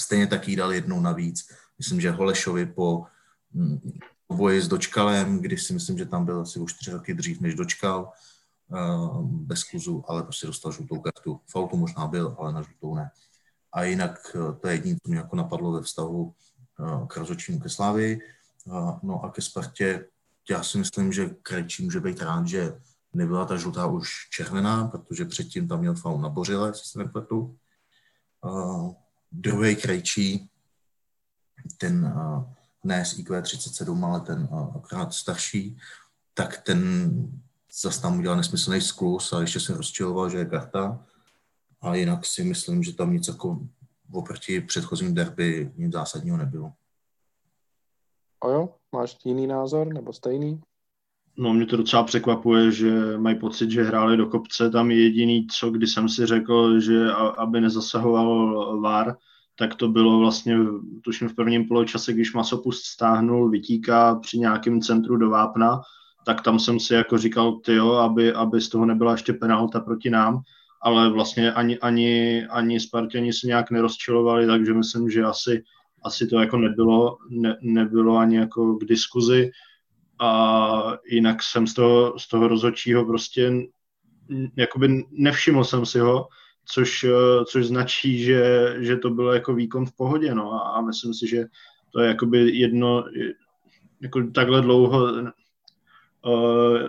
stejně 0.00 0.26
tak 0.26 0.48
jí 0.48 0.56
dal 0.56 0.72
jednou 0.72 1.00
navíc. 1.00 1.48
Myslím, 1.78 2.00
že 2.00 2.10
Holešovi 2.10 2.66
po 2.66 3.04
hm, 3.54 3.78
boji 4.32 4.62
s 4.62 4.68
Dočkalem, 4.68 5.38
když 5.38 5.62
si 5.62 5.72
myslím, 5.72 5.98
že 5.98 6.06
tam 6.06 6.24
byl 6.24 6.40
asi 6.40 6.58
už 6.58 6.74
čtyři 6.74 6.90
roky 6.90 7.14
dřív, 7.14 7.40
než 7.40 7.54
Dočkal, 7.54 8.12
uh, 8.68 9.24
bez 9.24 9.64
kluzu, 9.64 10.04
ale 10.08 10.22
prostě 10.22 10.46
dostal 10.46 10.72
žlutou 10.72 11.00
kartu. 11.00 11.40
Autu 11.54 11.76
možná 11.76 12.06
byl, 12.06 12.36
ale 12.38 12.52
na 12.52 12.62
žlutou 12.62 12.94
ne. 12.94 13.10
A 13.72 13.84
jinak 13.84 14.36
uh, 14.36 14.54
to 14.54 14.68
je 14.68 14.74
jediné, 14.74 14.96
co 15.02 15.10
mě 15.10 15.18
jako 15.18 15.36
napadlo 15.36 15.72
ve 15.72 15.82
vztahu 15.82 16.34
uh, 16.78 17.06
k 17.06 17.16
rozhodčímu 17.16 17.60
ke 17.60 17.68
Slávii. 17.68 18.20
No 19.02 19.24
a 19.24 19.30
ke 19.30 19.42
Spartě, 19.42 20.06
já 20.50 20.62
si 20.62 20.78
myslím, 20.78 21.12
že 21.12 21.30
Krejčí 21.42 21.84
může 21.84 22.00
být 22.00 22.22
rád, 22.22 22.46
že 22.46 22.80
nebyla 23.14 23.44
ta 23.44 23.56
žlutá 23.56 23.86
už 23.86 24.28
červená, 24.30 24.88
protože 24.88 25.24
předtím 25.24 25.68
tam 25.68 25.80
měl 25.80 25.94
faul 25.94 26.20
na 26.20 26.28
Bořile, 26.28 26.68
jestli 26.68 26.88
se 26.88 26.98
nepletu. 26.98 27.58
Uh, 28.44 28.94
druhý 29.32 29.76
Krejčí, 29.76 30.50
ten 31.78 32.04
uh, 32.04 32.44
ne 32.84 33.04
z 33.04 33.18
IQ 33.18 33.42
37, 33.42 34.04
ale 34.04 34.20
ten 34.20 34.48
akorát 34.76 35.14
starší, 35.14 35.78
tak 36.34 36.62
ten 36.62 37.12
zase 37.80 38.02
tam 38.02 38.18
udělal 38.18 38.36
nesmyslný 38.36 38.80
sklus 38.80 39.32
a 39.32 39.40
ještě 39.40 39.60
se 39.60 39.76
rozčiloval, 39.76 40.30
že 40.30 40.38
je 40.38 40.44
karta. 40.44 41.06
A 41.80 41.94
jinak 41.94 42.26
si 42.26 42.44
myslím, 42.44 42.82
že 42.82 42.94
tam 42.94 43.12
nic 43.12 43.28
jako 43.28 43.60
oproti 44.12 44.60
předchozím 44.60 45.14
derby 45.14 45.72
nic 45.76 45.92
zásadního 45.92 46.36
nebylo. 46.36 46.72
A 48.42 48.48
jo, 48.48 48.74
máš 48.92 49.18
jiný 49.24 49.46
názor 49.46 49.86
nebo 49.94 50.12
stejný? 50.12 50.62
No 51.36 51.54
mě 51.54 51.66
to 51.66 51.76
docela 51.76 52.02
překvapuje, 52.02 52.70
že 52.70 53.18
mají 53.18 53.38
pocit, 53.38 53.70
že 53.70 53.82
hráli 53.82 54.16
do 54.16 54.26
kopce. 54.26 54.70
Tam 54.70 54.90
jediný, 54.90 55.46
co 55.46 55.70
kdy 55.70 55.86
jsem 55.86 56.08
si 56.08 56.26
řekl, 56.26 56.80
že 56.80 57.10
aby 57.38 57.60
nezasahoval 57.60 58.80
VAR, 58.80 59.16
tak 59.58 59.74
to 59.74 59.88
bylo 59.88 60.18
vlastně, 60.18 60.56
tuším 61.04 61.28
v 61.28 61.34
prvním 61.34 61.68
poločase, 61.68 62.12
když 62.12 62.34
Masopust 62.34 62.84
stáhnul 62.84 63.50
vytíka 63.50 64.14
při 64.14 64.38
nějakém 64.38 64.80
centru 64.80 65.16
do 65.16 65.30
Vápna, 65.30 65.80
tak 66.26 66.42
tam 66.42 66.58
jsem 66.58 66.80
si 66.80 66.94
jako 66.94 67.18
říkal, 67.18 67.52
tyjo, 67.52 67.92
aby, 67.92 68.32
aby 68.32 68.60
z 68.60 68.68
toho 68.68 68.86
nebyla 68.86 69.12
ještě 69.12 69.32
penalta 69.32 69.80
proti 69.80 70.10
nám, 70.10 70.40
ale 70.82 71.10
vlastně 71.10 71.52
ani, 71.52 71.78
ani, 71.78 72.46
ani 72.46 72.80
Spartěni 72.80 73.32
se 73.32 73.46
nějak 73.46 73.70
nerozčilovali, 73.70 74.46
takže 74.46 74.74
myslím, 74.74 75.10
že 75.10 75.24
asi, 75.24 75.64
asi 76.04 76.26
to 76.26 76.40
jako 76.40 76.56
nebylo, 76.56 77.18
ne, 77.30 77.56
nebylo 77.62 78.16
ani 78.16 78.36
jako 78.36 78.74
k 78.74 78.84
diskuzi 78.84 79.50
a 80.22 80.98
jinak 81.06 81.42
jsem 81.42 81.66
z 81.66 81.74
toho, 81.74 82.18
z 82.18 82.28
toho 82.28 82.48
rozhodčího 82.48 83.04
prostě 83.04 83.52
jakoby 84.56 85.04
nevšiml 85.10 85.64
jsem 85.64 85.86
si 85.86 85.98
ho, 85.98 86.28
což, 86.64 87.04
eh, 87.04 87.44
což 87.44 87.66
značí, 87.66 88.22
že, 88.22 88.74
že 88.78 88.96
to 88.96 89.10
bylo 89.10 89.32
jako 89.32 89.54
výkon 89.54 89.86
v 89.86 89.96
pohodě, 89.96 90.34
no. 90.34 90.52
A, 90.52 90.80
myslím 90.80 91.14
si, 91.14 91.28
že 91.28 91.46
to 91.92 92.00
je 92.00 92.08
jakoby 92.08 92.50
jedno, 92.50 93.04
jako 94.00 94.22
takhle 94.34 94.60
dlouho 94.60 95.12
uh, 96.24 96.88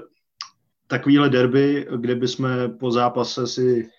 takovýhle 0.88 1.30
derby, 1.30 1.88
kde 1.98 2.16
bychom 2.16 2.50
po 2.80 2.92
zápase 2.92 3.48
si, 3.48 3.90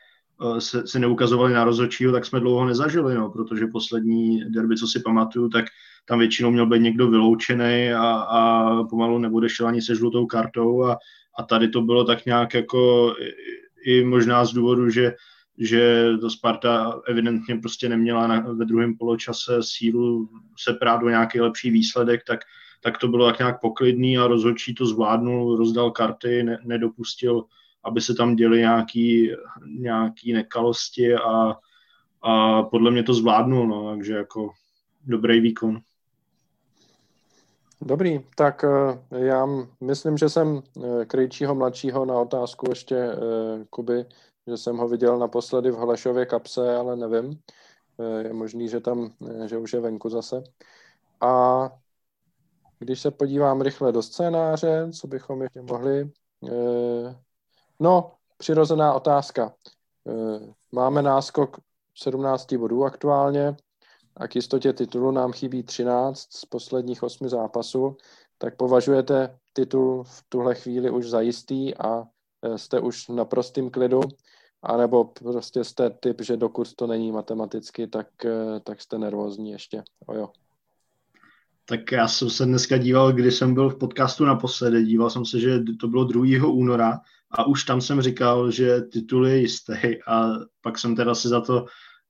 uh, 0.40 0.58
se, 0.58 0.86
si 0.86 0.98
neukazovali 0.98 1.52
na 1.52 1.64
rozhodčího, 1.64 2.12
tak 2.12 2.26
jsme 2.26 2.40
dlouho 2.40 2.64
nezažili, 2.64 3.14
no, 3.14 3.30
protože 3.30 3.66
poslední 3.66 4.44
derby, 4.50 4.76
co 4.76 4.86
si 4.86 5.00
pamatuju, 5.00 5.48
tak 5.48 5.64
tam 6.04 6.18
většinou 6.18 6.50
měl 6.50 6.66
být 6.66 6.82
někdo 6.82 7.10
vyloučený 7.10 7.92
a, 7.92 8.10
a 8.12 8.82
pomalu 8.84 9.18
nebude 9.18 9.48
šel 9.48 9.66
ani 9.66 9.82
se 9.82 9.94
žlutou 9.94 10.26
kartou 10.26 10.84
a, 10.84 10.98
a 11.38 11.42
tady 11.42 11.68
to 11.68 11.80
bylo 11.82 12.04
tak 12.04 12.26
nějak 12.26 12.54
jako 12.54 13.14
i, 13.84 13.92
i 13.92 14.04
možná 14.04 14.44
z 14.44 14.52
důvodu, 14.52 14.90
že 14.90 15.14
že 15.58 16.08
to 16.20 16.30
Sparta 16.30 17.00
evidentně 17.06 17.56
prostě 17.56 17.88
neměla 17.88 18.26
na, 18.26 18.40
ve 18.40 18.64
druhém 18.64 18.96
poločase 18.96 19.58
sílu 19.60 20.28
se 20.58 20.72
prát 20.72 21.00
do 21.00 21.08
nějaký 21.08 21.40
lepší 21.40 21.70
výsledek, 21.70 22.24
tak, 22.26 22.40
tak 22.82 22.98
to 22.98 23.08
bylo 23.08 23.26
tak 23.26 23.38
nějak 23.38 23.60
poklidný 23.60 24.18
a 24.18 24.26
rozhodčí 24.26 24.74
to 24.74 24.86
zvládnul, 24.86 25.56
rozdal 25.56 25.90
karty, 25.90 26.42
ne, 26.42 26.58
nedopustil, 26.64 27.44
aby 27.84 28.00
se 28.00 28.14
tam 28.14 28.36
děly 28.36 28.58
nějaký, 28.58 29.30
nějaký 29.66 30.32
nekalosti 30.32 31.14
a, 31.14 31.54
a 32.22 32.62
podle 32.62 32.90
mě 32.90 33.02
to 33.02 33.14
zvládnul, 33.14 33.66
no, 33.66 33.90
takže 33.90 34.14
jako 34.14 34.50
dobrý 35.06 35.40
výkon. 35.40 35.80
Dobrý, 37.80 38.20
tak 38.36 38.64
eh, 38.64 38.98
já 39.18 39.46
myslím, 39.80 40.16
že 40.16 40.28
jsem 40.28 40.62
eh, 40.76 41.04
Krejčího 41.04 41.54
mladšího 41.54 42.04
na 42.04 42.14
otázku 42.14 42.66
ještě 42.70 42.96
eh, 42.96 43.64
Kuby 43.70 44.06
že 44.46 44.56
jsem 44.56 44.76
ho 44.76 44.88
viděl 44.88 45.18
naposledy 45.18 45.70
v 45.70 45.74
Holešově 45.74 46.26
kapse, 46.26 46.76
ale 46.76 46.96
nevím. 46.96 47.40
Je 48.18 48.32
možný, 48.32 48.68
že 48.68 48.80
tam, 48.80 49.12
že 49.46 49.58
už 49.58 49.72
je 49.72 49.80
venku 49.80 50.08
zase. 50.08 50.44
A 51.20 51.70
když 52.78 53.00
se 53.00 53.10
podívám 53.10 53.60
rychle 53.60 53.92
do 53.92 54.02
scénáře, 54.02 54.88
co 55.00 55.06
bychom 55.06 55.42
ještě 55.42 55.62
mohli... 55.62 56.10
No, 57.80 58.12
přirozená 58.38 58.94
otázka. 58.94 59.52
Máme 60.72 61.02
náskok 61.02 61.56
17 61.94 62.52
bodů 62.52 62.84
aktuálně 62.84 63.56
a 64.16 64.28
k 64.28 64.36
jistotě 64.36 64.72
titulu 64.72 65.10
nám 65.10 65.32
chybí 65.32 65.62
13 65.62 66.32
z 66.32 66.44
posledních 66.44 67.02
8 67.02 67.28
zápasů, 67.28 67.96
tak 68.38 68.56
považujete 68.56 69.38
titul 69.52 70.04
v 70.04 70.24
tuhle 70.28 70.54
chvíli 70.54 70.90
už 70.90 71.10
za 71.10 71.20
jistý 71.20 71.76
a 71.76 72.04
jste 72.56 72.80
už 72.80 73.08
na 73.08 73.24
prostým 73.24 73.70
klidu, 73.70 74.00
anebo 74.62 75.04
prostě 75.04 75.64
jste 75.64 75.90
typ, 75.90 76.20
že 76.20 76.36
dokud 76.36 76.74
to 76.74 76.86
není 76.86 77.12
matematicky, 77.12 77.86
tak, 77.86 78.06
eh, 78.24 78.60
tak 78.60 78.80
jste 78.80 78.98
nervózní 78.98 79.50
ještě. 79.50 79.82
Ojo. 80.06 80.30
Tak 81.64 81.92
já 81.92 82.08
jsem 82.08 82.30
se 82.30 82.44
dneska 82.44 82.76
díval, 82.76 83.12
když 83.12 83.34
jsem 83.34 83.54
byl 83.54 83.70
v 83.70 83.78
podcastu 83.78 84.24
naposledy, 84.24 84.84
díval 84.84 85.10
jsem 85.10 85.24
se, 85.24 85.40
že 85.40 85.60
to 85.80 85.88
bylo 85.88 86.04
2. 86.04 86.46
února 86.46 87.00
a 87.34 87.46
už 87.46 87.64
tam 87.64 87.80
jsem 87.80 88.00
říkal, 88.00 88.50
že 88.50 88.80
titul 88.80 89.26
je 89.26 89.38
jistý. 89.38 89.72
A 90.06 90.30
pak 90.60 90.78
jsem 90.78 90.96
teda 90.96 91.14
si 91.14 91.28
za 91.28 91.40
to 91.40 91.66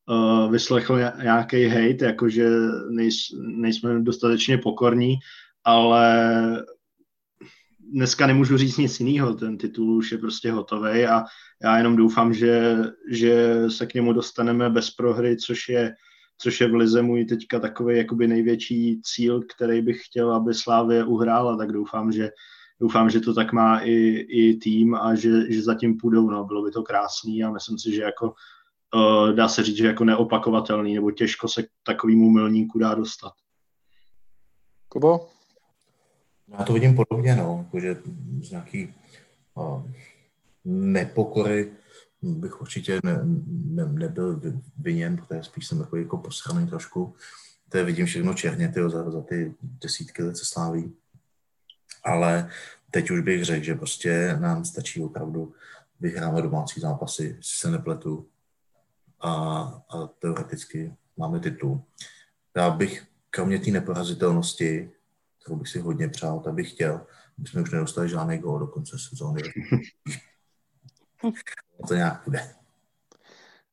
uh, 0.07 0.53
vyslechl 0.53 0.99
nějaký 1.23 1.67
hate, 1.67 2.05
jakože 2.05 2.49
nejs, 2.91 3.17
nejsme 3.39 4.01
dostatečně 4.01 4.59
pokorní, 4.59 5.17
ale 5.65 6.65
dneska 7.79 8.27
nemůžu 8.27 8.57
říct 8.57 8.77
nic 8.77 9.01
jiného, 9.01 9.35
ten 9.35 9.59
titul 9.59 9.97
už 9.97 10.13
je 10.13 10.19
prostě 10.19 10.53
hotový 10.53 11.07
a 11.07 11.25
já 11.63 11.79
jenom 11.79 11.97
doufám, 11.97 12.35
že, 12.35 12.77
že 13.11 13.65
se 13.69 13.87
k 13.87 13.95
němu 13.95 14.13
dostaneme 14.13 14.71
bez 14.71 14.91
prohry, 14.91 15.37
což 15.37 15.69
je, 15.69 15.95
což 16.39 16.61
je 16.61 16.69
v 16.69 16.75
Lize 16.75 17.03
můj 17.03 17.25
teďka 17.25 17.61
takový 17.61 17.97
jakoby 17.97 18.29
největší 18.29 19.01
cíl, 19.05 19.43
který 19.57 19.83
bych 19.83 20.05
chtěl, 20.05 20.35
aby 20.35 20.55
Slávě 20.55 21.05
uhrála, 21.05 21.57
tak 21.57 21.73
doufám, 21.73 22.13
že 22.13 22.31
doufám, 22.85 23.11
že 23.11 23.21
to 23.21 23.35
tak 23.35 23.53
má 23.53 23.79
i, 23.79 23.93
i 24.29 24.57
tým 24.57 24.95
a 24.95 25.15
že, 25.15 25.53
že 25.53 25.63
zatím 25.63 25.97
půjdou, 25.97 26.31
no, 26.31 26.45
bylo 26.45 26.65
by 26.65 26.71
to 26.71 26.83
krásný 26.83 27.45
a 27.45 27.51
myslím 27.51 27.79
si, 27.79 27.95
že 27.95 28.03
jako 28.03 28.35
uh, 28.95 29.33
dá 29.33 29.49
se 29.49 29.63
říct, 29.63 29.77
že 29.77 29.87
jako 29.87 30.05
neopakovatelný, 30.05 30.95
nebo 30.95 31.11
těžko 31.11 31.49
se 31.49 31.63
k 31.63 31.67
takovému 31.83 32.31
milníku 32.31 32.79
dá 32.79 32.95
dostat. 32.95 33.33
Kubo? 34.89 35.29
Já 36.59 36.65
to 36.65 36.73
vidím 36.73 36.97
podobně, 36.97 37.37
no, 37.37 37.65
jakože 37.65 37.97
z 38.43 38.51
nějaký 38.51 38.95
uh, 39.55 39.83
nepokory 40.65 41.73
bych 42.23 42.61
určitě 42.61 43.01
ne, 43.05 43.21
ne, 43.47 43.85
nebyl 43.85 44.41
viněn, 44.79 45.17
protože 45.17 45.43
spíš 45.43 45.67
jsem 45.67 45.79
takový 45.79 46.03
jako 46.03 46.17
posraný 46.17 46.67
trošku, 46.67 47.15
to 47.69 47.79
je 47.79 47.85
vidím 47.85 48.07
všechno 48.07 48.35
černě 48.35 48.69
tyjo, 48.69 48.91
za, 48.91 49.11
za 49.11 49.21
ty 49.21 49.55
desítky 49.63 50.23
let 50.23 50.37
se 50.37 50.45
sláví. 50.45 50.93
Ale 52.05 52.51
teď 52.91 53.11
už 53.11 53.21
bych 53.21 53.45
řekl, 53.45 53.65
že 53.65 53.75
prostě 53.75 54.37
nám 54.41 54.65
stačí 54.65 55.03
opravdu 55.03 55.55
vyhráme 56.01 56.43
domácí 56.43 56.81
zápasy, 56.81 57.25
jestli 57.25 57.59
se 57.59 57.71
nepletu. 57.71 58.29
A, 59.21 59.31
a 59.89 60.07
teoreticky 60.19 60.95
máme 61.17 61.41
titul. 61.41 61.83
Já 62.57 62.71
bych, 62.71 63.07
kromě 63.31 63.59
té 63.59 63.71
neporazitelnosti, 63.71 64.91
kterou 65.43 65.57
bych 65.57 65.69
si 65.69 65.81
hodně 65.81 66.09
přál, 66.09 66.41
tak 66.41 66.55
bych 66.55 66.71
chtěl, 66.71 67.07
aby 67.39 67.49
jsme 67.49 67.63
už 67.63 67.71
nedostali 67.71 68.09
žádný 68.09 68.39
gól 68.39 68.59
do 68.59 68.67
konce 68.67 68.97
sezóny. 68.99 69.43
to 71.89 71.95
nějak 71.95 72.23
bude. 72.25 72.55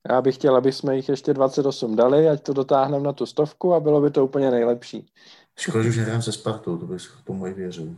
Já 0.10 0.22
bych 0.22 0.36
chtěl, 0.36 0.56
aby 0.56 0.72
jsme 0.72 0.96
jich 0.96 1.10
ještě 1.10 1.34
28 1.34 1.96
dali, 1.96 2.30
ať 2.30 2.44
to 2.44 2.54
dotáhneme 2.54 3.04
na 3.04 3.14
tu 3.14 3.26
stovku 3.26 3.74
a 3.74 3.80
bylo 3.80 4.02
by 4.02 4.12
to 4.12 4.26
úplně 4.26 4.52
nejlepší. 4.52 5.12
Škoda, 5.60 5.84
že 5.84 5.90
už 5.90 5.98
nehrám 5.98 6.22
se 6.22 6.32
Spartou, 6.32 6.78
to 6.78 6.86
bych 6.86 7.02
tomu 7.24 7.48
i 7.48 7.54
věřil. 7.54 7.96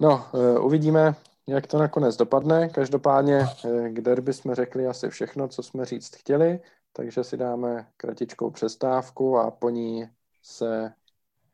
No, 0.00 0.26
eh, 0.34 0.58
uvidíme, 0.58 1.14
jak 1.46 1.66
to 1.66 1.78
nakonec 1.78 2.16
dopadne. 2.16 2.68
Každopádně 2.68 3.46
eh, 3.64 3.90
k 3.90 4.00
derby 4.00 4.32
jsme 4.32 4.54
řekli 4.54 4.86
asi 4.86 5.08
všechno, 5.08 5.48
co 5.48 5.62
jsme 5.62 5.84
říct 5.84 6.16
chtěli, 6.16 6.60
takže 6.92 7.24
si 7.24 7.36
dáme 7.36 7.86
kratičkou 7.96 8.50
přestávku 8.50 9.38
a 9.38 9.50
po 9.50 9.70
ní 9.70 10.08
se 10.42 10.92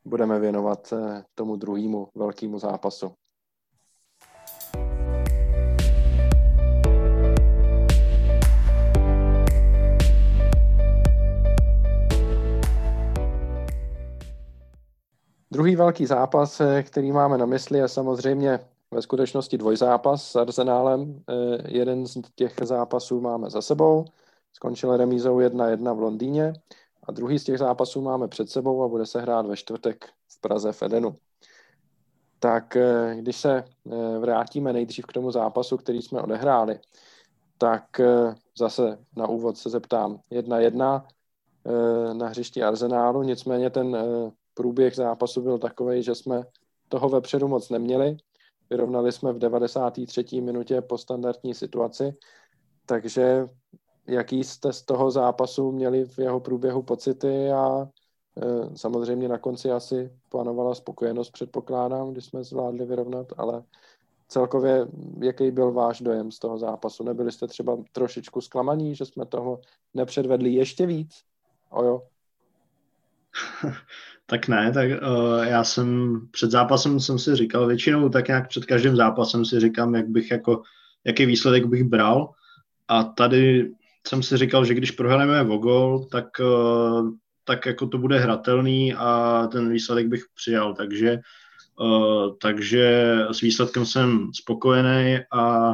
budeme 0.05 0.39
věnovat 0.39 0.93
eh, 0.93 1.23
tomu 1.35 1.55
druhému 1.55 2.07
velkému 2.15 2.59
zápasu. 2.59 3.13
Druhý 15.51 15.75
velký 15.75 16.05
zápas, 16.05 16.61
eh, 16.61 16.83
který 16.83 17.11
máme 17.11 17.37
na 17.37 17.45
mysli, 17.45 17.77
je 17.79 17.87
samozřejmě 17.87 18.59
ve 18.91 19.01
skutečnosti 19.01 19.57
dvojzápas 19.57 20.31
s 20.31 20.35
Arsenálem. 20.35 21.23
Jeden 21.65 22.05
z 22.05 22.21
těch 22.35 22.55
zápasů 22.63 23.21
máme 23.21 23.49
za 23.49 23.61
sebou. 23.61 24.05
Skončil 24.53 24.97
remízou 24.97 25.39
1-1 25.39 25.93
v 25.93 25.99
Londýně 25.99 26.53
a 27.03 27.11
druhý 27.11 27.39
z 27.39 27.43
těch 27.43 27.57
zápasů 27.57 28.01
máme 28.01 28.27
před 28.27 28.49
sebou 28.49 28.83
a 28.83 28.87
bude 28.87 29.05
se 29.05 29.21
hrát 29.21 29.45
ve 29.45 29.57
čtvrtek 29.57 30.05
v 30.27 30.41
Praze 30.41 30.71
v 30.71 30.83
Edenu. 30.83 31.15
Tak 32.39 32.75
eh, 32.75 33.15
když 33.19 33.37
se 33.37 33.63
eh, 33.91 34.19
vrátíme 34.19 34.73
nejdřív 34.73 35.05
k 35.05 35.13
tomu 35.13 35.31
zápasu, 35.31 35.77
který 35.77 36.01
jsme 36.01 36.21
odehráli, 36.21 36.79
tak 37.57 37.99
eh, 37.99 38.35
zase 38.57 38.97
na 39.15 39.27
úvod 39.27 39.57
se 39.57 39.69
zeptám 39.69 40.19
1-1 40.31 41.05
na 42.13 42.27
hřišti 42.27 42.63
Arsenálu, 42.63 43.23
nicméně 43.23 43.69
ten 43.69 43.97
průběh 44.53 44.95
zápasu 44.95 45.41
byl 45.41 45.59
takový, 45.59 46.03
že 46.03 46.15
jsme 46.15 46.43
toho 46.89 47.09
vepředu 47.09 47.47
moc 47.47 47.69
neměli. 47.69 48.17
Vyrovnali 48.69 49.11
jsme 49.11 49.33
v 49.33 49.39
93. 49.39 50.41
minutě 50.41 50.81
po 50.81 50.97
standardní 50.97 51.53
situaci, 51.53 52.13
takže 52.85 53.47
jaký 54.07 54.43
jste 54.43 54.73
z 54.73 54.81
toho 54.81 55.11
zápasu 55.11 55.71
měli 55.71 56.05
v 56.05 56.19
jeho 56.19 56.39
průběhu 56.39 56.81
pocity 56.81 57.51
a 57.51 57.81
e, 57.81 58.77
samozřejmě 58.77 59.27
na 59.27 59.37
konci 59.37 59.71
asi 59.71 60.11
plánovala 60.29 60.75
spokojenost, 60.75 61.31
předpokládám, 61.31 62.11
když 62.11 62.25
jsme 62.25 62.43
zvládli 62.43 62.85
vyrovnat, 62.85 63.27
ale 63.37 63.63
celkově 64.27 64.87
jaký 65.21 65.51
byl 65.51 65.71
váš 65.71 66.01
dojem 66.01 66.31
z 66.31 66.39
toho 66.39 66.57
zápasu? 66.57 67.03
Nebyli 67.03 67.31
jste 67.31 67.47
třeba 67.47 67.77
trošičku 67.91 68.41
zklamaní, 68.41 68.95
že 68.95 69.05
jsme 69.05 69.25
toho 69.25 69.59
nepředvedli 69.93 70.49
ještě 70.49 70.85
víc? 70.85 71.23
Ojo. 71.69 72.01
tak 74.31 74.47
ne, 74.47 74.71
tak 74.71 74.89
uh, 74.89 75.43
já 75.43 75.63
jsem 75.63 76.19
před 76.31 76.51
zápasem 76.51 76.99
jsem 76.99 77.19
si 77.19 77.35
říkal, 77.35 77.67
většinou 77.67 78.09
tak 78.09 78.27
nějak 78.27 78.47
před 78.47 78.65
každým 78.65 78.95
zápasem 78.95 79.45
si 79.45 79.59
říkám, 79.59 79.95
jak 79.95 80.07
bych 80.07 80.31
jako, 80.31 80.61
jaký 81.03 81.25
výsledek 81.25 81.65
bych 81.65 81.83
bral. 81.83 82.29
A 82.87 83.03
tady 83.03 83.71
jsem 84.07 84.23
si 84.23 84.37
říkal, 84.37 84.65
že 84.65 84.73
když 84.73 84.91
prohráme 84.91 85.41
o 85.41 85.57
gol, 85.57 86.07
tak, 86.11 86.25
uh, 86.39 87.11
tak 87.43 87.65
jako 87.65 87.87
to 87.87 87.97
bude 87.97 88.19
hratelný 88.19 88.93
a 88.93 89.47
ten 89.51 89.71
výsledek 89.71 90.07
bych 90.07 90.23
přijal, 90.35 90.73
takže 90.73 91.19
uh, 91.79 92.35
takže 92.41 93.15
s 93.31 93.41
výsledkem 93.41 93.85
jsem 93.85 94.29
spokojený 94.33 95.19
a 95.31 95.73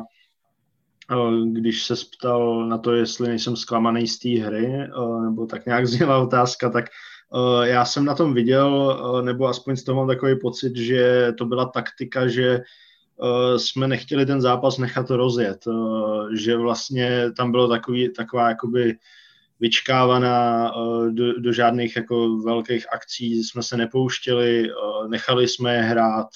když 1.53 1.83
se 1.83 1.93
ptal 2.17 2.67
na 2.67 2.77
to, 2.77 2.93
jestli 2.93 3.27
nejsem 3.27 3.55
zklamaný 3.55 4.07
z 4.07 4.19
té 4.19 4.29
hry, 4.29 4.77
nebo 5.23 5.45
tak 5.45 5.65
nějak 5.65 5.87
zněla 5.93 6.17
otázka, 6.17 6.69
tak 6.69 6.85
já 7.63 7.85
jsem 7.85 8.05
na 8.05 8.15
tom 8.15 8.33
viděl, 8.33 8.99
eh, 9.19 9.25
nebo 9.25 9.47
aspoň 9.47 9.75
z 9.75 9.83
toho 9.83 9.95
mám 9.95 10.07
takový 10.07 10.39
pocit, 10.39 10.75
že 10.75 11.33
to 11.37 11.45
byla 11.45 11.65
taktika, 11.65 12.27
že 12.27 12.47
eh, 12.53 13.59
jsme 13.59 13.87
nechtěli 13.87 14.25
ten 14.25 14.41
zápas 14.41 14.77
nechat 14.77 15.09
rozjet, 15.09 15.65
že 16.35 16.57
vlastně 16.57 17.31
tam 17.37 17.51
bylo 17.51 17.67
takový, 17.67 18.13
taková 18.13 18.49
jakoby 18.49 18.95
vyčkávaná, 19.59 20.71
do, 21.09 21.39
do 21.39 21.53
žádných 21.53 21.95
jako 21.95 22.37
velkých 22.37 22.93
akcí 22.93 23.43
jsme 23.43 23.63
se 23.63 23.77
nepouštěli, 23.77 24.69
nechali 25.07 25.47
jsme 25.47 25.75
je 25.75 25.81
hrát, 25.81 26.27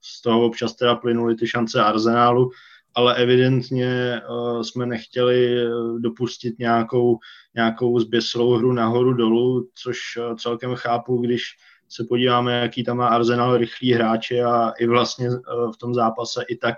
z 0.00 0.22
toho 0.22 0.46
občas 0.46 0.74
teda 0.74 0.94
plynuly 0.94 1.34
ty 1.34 1.46
šance 1.46 1.82
Arsenálu, 1.82 2.50
ale 2.94 3.16
evidentně 3.16 4.20
uh, 4.30 4.62
jsme 4.62 4.86
nechtěli 4.86 5.62
eh, 5.62 5.68
dopustit 5.98 6.58
nějakou, 6.58 7.18
nějakou 7.54 8.00
zběslou 8.00 8.56
hru 8.56 8.72
nahoru 8.72 9.12
dolů, 9.12 9.68
což 9.74 9.98
uh, 10.16 10.36
celkem 10.36 10.74
chápu, 10.74 11.18
když 11.18 11.42
se 11.88 12.04
podíváme, 12.04 12.60
jaký 12.60 12.84
tam 12.84 12.96
má 12.96 13.08
Arsenal 13.08 13.56
rychlý 13.56 13.92
hráče 13.92 14.42
a 14.42 14.70
i 14.70 14.86
vlastně 14.86 15.28
uh, 15.28 15.72
v 15.72 15.76
tom 15.76 15.94
zápase 15.94 16.44
i 16.48 16.56
tak 16.56 16.74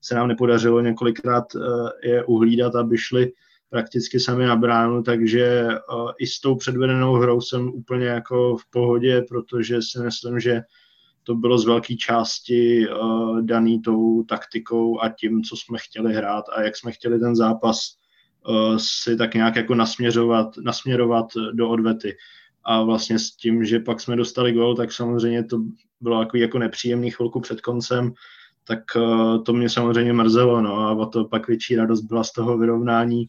se 0.00 0.14
nám 0.14 0.28
nepodařilo 0.28 0.80
několikrát 0.80 1.54
uh, 1.54 1.88
je 2.02 2.24
uhlídat, 2.24 2.74
aby 2.74 2.98
šli 2.98 3.32
prakticky 3.70 4.20
sami 4.20 4.46
na 4.46 4.56
bránu, 4.56 5.02
takže 5.02 5.68
uh, 5.94 6.10
i 6.18 6.26
s 6.26 6.40
tou 6.40 6.54
předvedenou 6.54 7.14
hrou 7.14 7.40
jsem 7.40 7.68
úplně 7.68 8.06
jako 8.06 8.56
v 8.56 8.70
pohodě, 8.70 9.24
protože 9.28 9.82
si 9.82 9.98
myslím, 9.98 10.40
že 10.40 10.62
to 11.24 11.34
bylo 11.34 11.58
z 11.58 11.66
velké 11.66 11.96
části 11.96 12.88
uh, 12.88 13.40
daný 13.40 13.82
tou 13.82 14.22
taktikou 14.22 15.00
a 15.00 15.08
tím, 15.08 15.42
co 15.42 15.56
jsme 15.56 15.78
chtěli 15.78 16.14
hrát 16.14 16.44
a 16.56 16.62
jak 16.62 16.76
jsme 16.76 16.92
chtěli 16.92 17.18
ten 17.20 17.36
zápas 17.36 17.78
uh, 18.48 18.76
si 18.76 19.16
tak 19.16 19.34
nějak 19.34 19.56
jako 19.56 19.74
nasměřovat, 19.74 20.56
nasměrovat 20.56 21.26
do 21.52 21.68
odvety. 21.68 22.16
A 22.64 22.82
vlastně 22.82 23.18
s 23.18 23.30
tím, 23.30 23.64
že 23.64 23.78
pak 23.78 24.00
jsme 24.00 24.16
dostali 24.16 24.52
gol, 24.52 24.76
tak 24.76 24.92
samozřejmě 24.92 25.44
to 25.44 25.58
bylo 26.00 26.20
jako, 26.20 26.36
jako 26.36 26.58
nepříjemný 26.58 27.10
chvilku 27.10 27.40
před 27.40 27.60
koncem, 27.60 28.12
tak 28.66 28.80
uh, 28.96 29.42
to 29.42 29.52
mě 29.52 29.68
samozřejmě 29.68 30.12
mrzelo, 30.12 30.60
no 30.60 31.02
a 31.02 31.06
to 31.06 31.24
pak 31.24 31.48
větší 31.48 31.76
radost 31.76 32.00
byla 32.00 32.24
z 32.24 32.32
toho 32.32 32.58
vyrovnání, 32.58 33.26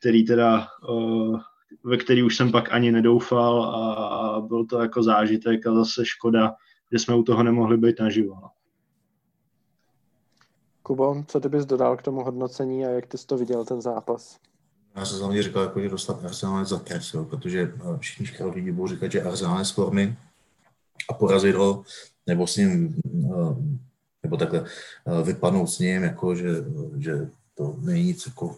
který 0.00 0.24
teda, 0.24 0.66
uh, 0.88 1.40
ve 1.84 1.96
který 1.96 2.22
už 2.22 2.36
jsem 2.36 2.52
pak 2.52 2.72
ani 2.72 2.92
nedoufal 2.92 3.62
a, 3.64 3.94
a 3.94 4.40
byl 4.40 4.66
to 4.66 4.80
jako 4.80 5.02
zážitek 5.02 5.66
a 5.66 5.74
zase 5.74 6.04
škoda, 6.06 6.52
že 6.92 6.98
jsme 6.98 7.14
u 7.14 7.22
toho 7.22 7.42
nemohli 7.42 7.76
být 7.76 8.00
naživo. 8.00 8.34
No. 8.34 8.50
Kubo, 10.82 11.24
co 11.28 11.40
ty 11.40 11.48
bys 11.48 11.66
dodal 11.66 11.96
k 11.96 12.02
tomu 12.02 12.24
hodnocení 12.24 12.86
a 12.86 12.88
jak 12.88 13.06
ty 13.06 13.18
jsi 13.18 13.26
to 13.26 13.36
viděl, 13.36 13.64
ten 13.64 13.82
zápas? 13.82 14.38
Já 14.96 15.04
jsem 15.04 15.18
hlavně 15.18 15.42
říkal, 15.42 15.62
jako, 15.62 15.80
že 15.80 15.88
dostat 15.88 16.24
Arsenal 16.24 16.64
za 16.64 16.82
jo, 17.14 17.24
protože 17.24 17.74
eh, 17.76 17.98
všichni 17.98 18.26
školy 18.26 18.50
lidi 18.50 18.72
budou 18.72 18.88
říkat, 18.88 19.12
že 19.12 19.22
Arsenal 19.22 19.58
je 19.58 19.64
z 19.64 19.70
formy 19.70 20.16
a 21.10 21.14
porazit 21.14 21.54
ho, 21.54 21.84
nebo 22.26 22.46
s 22.46 22.56
ním, 22.56 23.00
eh, 23.06 23.80
nebo 24.22 24.36
takhle 24.36 24.64
eh, 25.06 25.22
vypadnout 25.22 25.66
s 25.66 25.78
ním, 25.78 26.02
jako, 26.02 26.34
že, 26.34 26.48
že 26.98 27.30
to 27.54 27.76
není 27.80 28.04
nic 28.04 28.26
jako, 28.26 28.56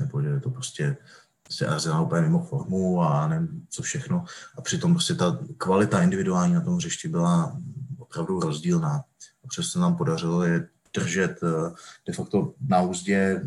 nebo 0.00 0.22
že 0.22 0.28
je 0.28 0.40
to 0.40 0.50
prostě 0.50 0.96
prostě 1.44 1.66
Arsenal 1.66 2.04
úplně 2.04 2.22
mimo 2.22 2.42
formu 2.42 3.02
a 3.02 3.28
nevím, 3.28 3.66
co 3.70 3.82
všechno. 3.82 4.24
A 4.58 4.62
přitom 4.62 4.94
prostě 4.94 5.14
ta 5.14 5.38
kvalita 5.58 6.02
individuální 6.02 6.54
na 6.54 6.60
tom 6.60 6.76
hřišti 6.76 7.08
byla 7.08 7.60
opravdu 7.98 8.40
rozdílná. 8.40 9.04
A 9.44 9.48
přesto 9.48 9.80
nám 9.80 9.96
podařilo 9.96 10.42
je 10.42 10.68
držet 10.94 11.40
eh, 11.42 11.74
de 12.06 12.12
facto 12.12 12.54
na 12.68 12.82
úzdě 12.82 13.42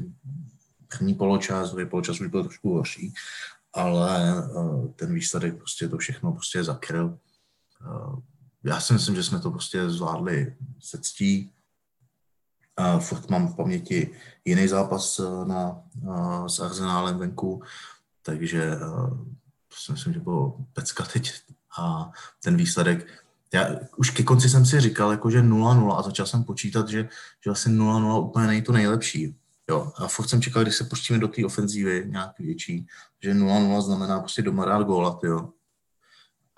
první 0.97 1.13
poločas, 1.13 1.71
druhý 1.71 1.85
poločas 1.85 2.21
už 2.21 2.27
byl 2.27 2.43
trošku 2.43 2.73
horší, 2.73 3.13
ale 3.73 4.37
eh, 4.39 4.87
ten 4.95 5.13
výsledek 5.13 5.57
prostě 5.57 5.87
to 5.87 5.97
všechno 5.97 6.31
prostě 6.31 6.63
zakryl. 6.63 7.17
Eh, 7.81 8.21
já 8.63 8.79
si 8.79 8.93
myslím, 8.93 9.15
že 9.15 9.23
jsme 9.23 9.39
to 9.39 9.51
prostě 9.51 9.89
zvládli 9.89 10.55
se 10.79 10.97
ctí, 11.01 11.51
Uh, 12.79 12.99
furt 12.99 13.29
mám 13.29 13.47
v 13.47 13.55
paměti 13.55 14.09
jiný 14.45 14.67
zápas 14.67 15.19
uh, 15.19 15.47
na, 15.47 15.81
uh, 16.03 16.45
s 16.45 16.59
Arsenálem 16.59 17.17
venku, 17.17 17.61
takže 18.21 18.75
uh, 18.75 19.17
si 19.73 19.91
myslím, 19.91 20.13
že 20.13 20.19
bylo 20.19 20.57
pecka 20.73 21.03
teď 21.03 21.33
a 21.79 22.11
ten 22.43 22.57
výsledek, 22.57 23.07
já 23.53 23.69
už 23.97 24.09
ke 24.09 24.23
konci 24.23 24.49
jsem 24.49 24.65
si 24.65 24.81
říkal, 24.81 25.11
jako, 25.11 25.29
že 25.29 25.41
0-0 25.41 25.97
a 25.97 26.01
začal 26.01 26.25
jsem 26.25 26.43
počítat, 26.43 26.89
že, 26.89 27.09
že 27.43 27.51
asi 27.51 27.69
0-0 27.69 28.29
úplně 28.29 28.47
není 28.47 28.61
to 28.61 28.71
nejlepší. 28.71 29.35
Jo, 29.69 29.91
a 29.95 30.07
furt 30.07 30.27
jsem 30.27 30.41
čekal, 30.41 30.63
když 30.63 30.75
se 30.75 30.83
pustíme 30.83 31.19
do 31.19 31.27
té 31.27 31.45
ofenzívy 31.45 32.03
nějaký 32.07 32.43
větší, 32.45 32.87
že 33.23 33.33
0-0 33.33 33.81
znamená 33.81 34.19
prostě 34.19 34.41
doma 34.41 34.65
dát 34.65 34.83
góla, 34.83 35.19
jo. 35.23 35.49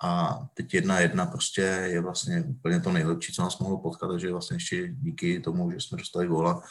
A 0.02 0.40
teď 0.54 0.74
jedna 0.74 1.00
jedna 1.00 1.26
prostě 1.26 1.60
je 1.62 2.00
vlastně 2.00 2.42
úplně 2.42 2.80
to 2.80 2.92
nejlepší, 2.92 3.32
co 3.32 3.42
nás 3.42 3.58
mohlo 3.58 3.78
potkat, 3.78 4.08
takže 4.08 4.32
vlastně 4.32 4.56
ještě 4.56 4.88
díky 4.88 5.40
tomu, 5.40 5.70
že 5.70 5.80
jsme 5.80 5.98
dostali 5.98 6.26
góla, 6.26 6.62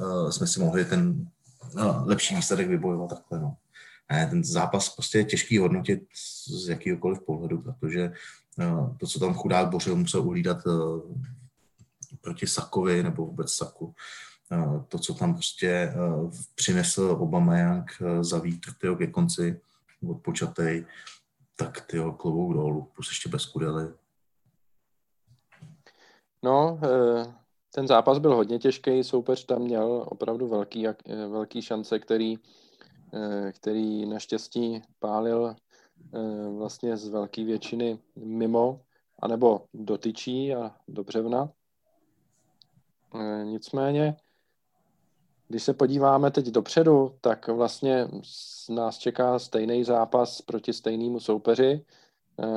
uh, 0.00 0.30
jsme 0.30 0.46
si 0.46 0.60
mohli 0.60 0.84
ten 0.84 1.26
uh, 1.74 2.08
lepší 2.08 2.36
výsledek 2.36 2.68
vybojovat 2.68 3.10
takhle, 3.10 3.40
no. 3.40 3.56
Ten 4.30 4.44
zápas 4.44 4.88
prostě 4.88 5.18
je 5.18 5.24
těžký 5.24 5.58
hodnotit 5.58 6.02
z 6.56 6.68
jakýkoliv 6.68 7.20
pohledu, 7.26 7.62
protože 7.62 8.12
uh, 8.58 8.96
to, 8.96 9.06
co 9.06 9.18
tam 9.20 9.34
chudák 9.34 9.68
Bořil 9.68 9.96
musel 9.96 10.20
uhlídat 10.20 10.66
uh, 10.66 11.00
proti 12.20 12.46
Sakovi 12.46 13.02
nebo 13.02 13.26
vůbec 13.26 13.52
Saku, 13.52 13.94
to, 14.88 14.98
co 14.98 15.14
tam 15.14 15.34
prostě 15.34 15.92
přinesl 16.54 17.16
Obama 17.20 17.54
uh, 17.76 18.22
za 18.22 18.38
vítr 18.38 18.70
ke 18.98 19.06
konci 19.06 19.60
odpočatej, 20.08 20.86
tak 21.56 21.80
ty 21.80 21.98
klobouk 22.16 22.54
dolů, 22.54 22.90
plus 22.94 23.08
ještě 23.08 23.28
bez 23.28 23.46
kudely. 23.46 23.88
No, 26.42 26.80
ten 27.74 27.86
zápas 27.86 28.18
byl 28.18 28.34
hodně 28.34 28.58
těžký, 28.58 29.04
soupeř 29.04 29.44
tam 29.44 29.62
měl 29.62 30.04
opravdu 30.08 30.48
velký, 30.48 30.86
velký 31.28 31.62
šance, 31.62 31.98
který 31.98 32.38
Eh, 33.12 33.52
který 33.52 34.06
naštěstí 34.06 34.82
pálil 34.98 35.56
eh, 36.14 36.50
vlastně 36.58 36.96
z 36.96 37.08
velké 37.08 37.44
většiny 37.44 37.98
mimo, 38.16 38.80
anebo 39.22 39.64
dotyčí 39.74 40.54
a 40.54 40.74
do 40.88 41.04
břevna. 41.04 41.48
Eh, 43.14 43.44
nicméně, 43.44 44.16
když 45.48 45.62
se 45.62 45.74
podíváme 45.74 46.30
teď 46.30 46.46
dopředu, 46.46 47.14
tak 47.20 47.48
vlastně 47.48 48.08
nás 48.70 48.98
čeká 48.98 49.38
stejný 49.38 49.84
zápas 49.84 50.42
proti 50.42 50.72
stejnému 50.72 51.20
soupeři. 51.20 51.84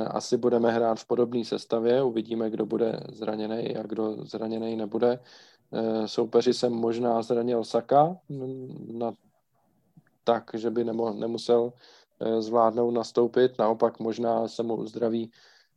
Asi 0.06 0.36
budeme 0.36 0.70
hrát 0.72 1.00
v 1.00 1.06
podobné 1.06 1.44
sestavě, 1.44 2.02
uvidíme, 2.02 2.50
kdo 2.50 2.66
bude 2.66 3.00
zraněný 3.12 3.76
a 3.76 3.82
kdo 3.82 4.16
zraněný 4.24 4.76
nebude. 4.76 5.18
Soupeři 6.06 6.54
se 6.54 6.68
možná 6.68 7.22
zranil 7.22 7.64
Saka, 7.64 8.16
na 8.92 9.12
tak, 10.24 10.50
že 10.54 10.70
by 10.70 10.84
nemo, 10.84 11.12
nemusel 11.12 11.72
eh, 12.20 12.42
zvládnout 12.42 12.90
nastoupit. 12.90 13.58
Naopak 13.58 13.98
možná 13.98 14.48
se 14.48 14.62
mu 14.62 14.74
uzdraví 14.76 15.30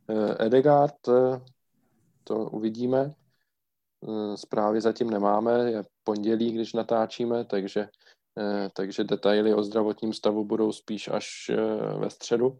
eh, 0.08 0.46
Edegard, 0.46 1.08
eh, 1.08 1.40
to 2.24 2.36
uvidíme. 2.38 3.14
Zprávy 4.34 4.80
zatím 4.80 5.10
nemáme, 5.10 5.70
je 5.70 5.82
pondělí, 6.04 6.52
když 6.52 6.72
natáčíme, 6.72 7.44
takže, 7.44 7.88
takže 8.76 9.04
detaily 9.04 9.54
o 9.54 9.62
zdravotním 9.62 10.12
stavu 10.12 10.44
budou 10.44 10.72
spíš 10.72 11.08
až 11.08 11.50
ve 11.98 12.10
středu. 12.10 12.58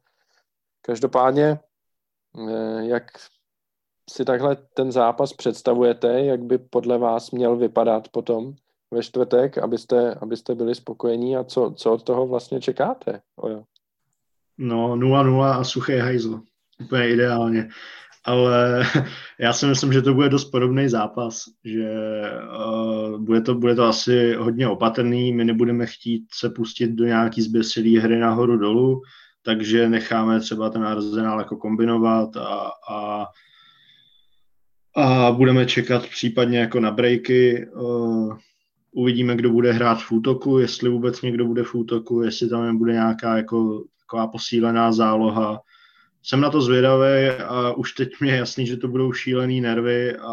Každopádně, 0.82 1.58
jak 2.80 3.04
si 4.10 4.24
takhle 4.24 4.56
ten 4.56 4.92
zápas 4.92 5.32
představujete, 5.32 6.24
jak 6.24 6.42
by 6.42 6.58
podle 6.58 6.98
vás 6.98 7.30
měl 7.30 7.56
vypadat 7.56 8.08
potom? 8.08 8.54
ve 8.94 9.02
čtvrtek, 9.02 9.58
abyste, 9.58 10.14
abyste 10.14 10.54
byli 10.54 10.74
spokojení 10.74 11.36
a 11.36 11.44
co, 11.44 11.74
co 11.76 11.92
od 11.92 12.02
toho 12.02 12.26
vlastně 12.26 12.60
čekáte? 12.60 13.20
Ojo. 13.36 13.62
No 14.58 14.96
0-0 14.96 15.42
a 15.42 15.64
suchý 15.64 15.96
hajzl. 15.96 16.40
Úplně 16.84 17.10
ideálně. 17.10 17.68
Ale 18.24 18.86
já 19.40 19.52
si 19.52 19.66
myslím, 19.66 19.92
že 19.92 20.02
to 20.02 20.14
bude 20.14 20.28
dost 20.28 20.44
podobný 20.44 20.88
zápas, 20.88 21.44
že 21.64 21.90
uh, 22.66 23.20
bude, 23.20 23.40
to, 23.40 23.54
bude 23.54 23.74
to 23.74 23.84
asi 23.84 24.34
hodně 24.34 24.68
opatrný, 24.68 25.32
my 25.32 25.44
nebudeme 25.44 25.86
chtít 25.86 26.24
se 26.32 26.50
pustit 26.50 26.88
do 26.88 27.04
nějaký 27.04 27.42
zběsilý 27.42 27.98
hry 27.98 28.18
nahoru 28.18 28.56
dolů, 28.56 29.02
takže 29.42 29.88
necháme 29.88 30.40
třeba 30.40 30.70
ten 30.70 30.84
arzenál 30.84 31.38
jako 31.38 31.56
kombinovat 31.56 32.36
a, 32.36 32.70
a, 32.90 33.26
a 34.96 35.32
budeme 35.32 35.66
čekat 35.66 36.06
případně 36.06 36.58
jako 36.58 36.80
na 36.80 36.90
breaky. 36.90 37.66
Uh, 37.76 38.36
Uvidíme, 38.96 39.36
kdo 39.36 39.50
bude 39.50 39.72
hrát 39.72 40.02
v 40.02 40.12
útoku, 40.12 40.58
jestli 40.58 40.90
vůbec 40.90 41.22
někdo 41.22 41.46
bude 41.46 41.62
v 41.62 41.74
útoku, 41.74 42.22
jestli 42.22 42.48
tam 42.48 42.66
nebude 42.66 42.92
nějaká 42.92 43.36
jako 43.36 43.84
taková 44.00 44.26
posílená 44.26 44.92
záloha. 44.92 45.60
Jsem 46.26 46.40
na 46.40 46.50
to 46.50 46.60
zvědavý 46.60 47.28
a 47.28 47.72
už 47.72 47.92
teď 47.92 48.08
mě 48.20 48.32
je 48.32 48.38
jasný, 48.38 48.66
že 48.66 48.76
to 48.76 48.88
budou 48.88 49.12
šílený 49.12 49.60
nervy 49.60 50.16
a, 50.16 50.32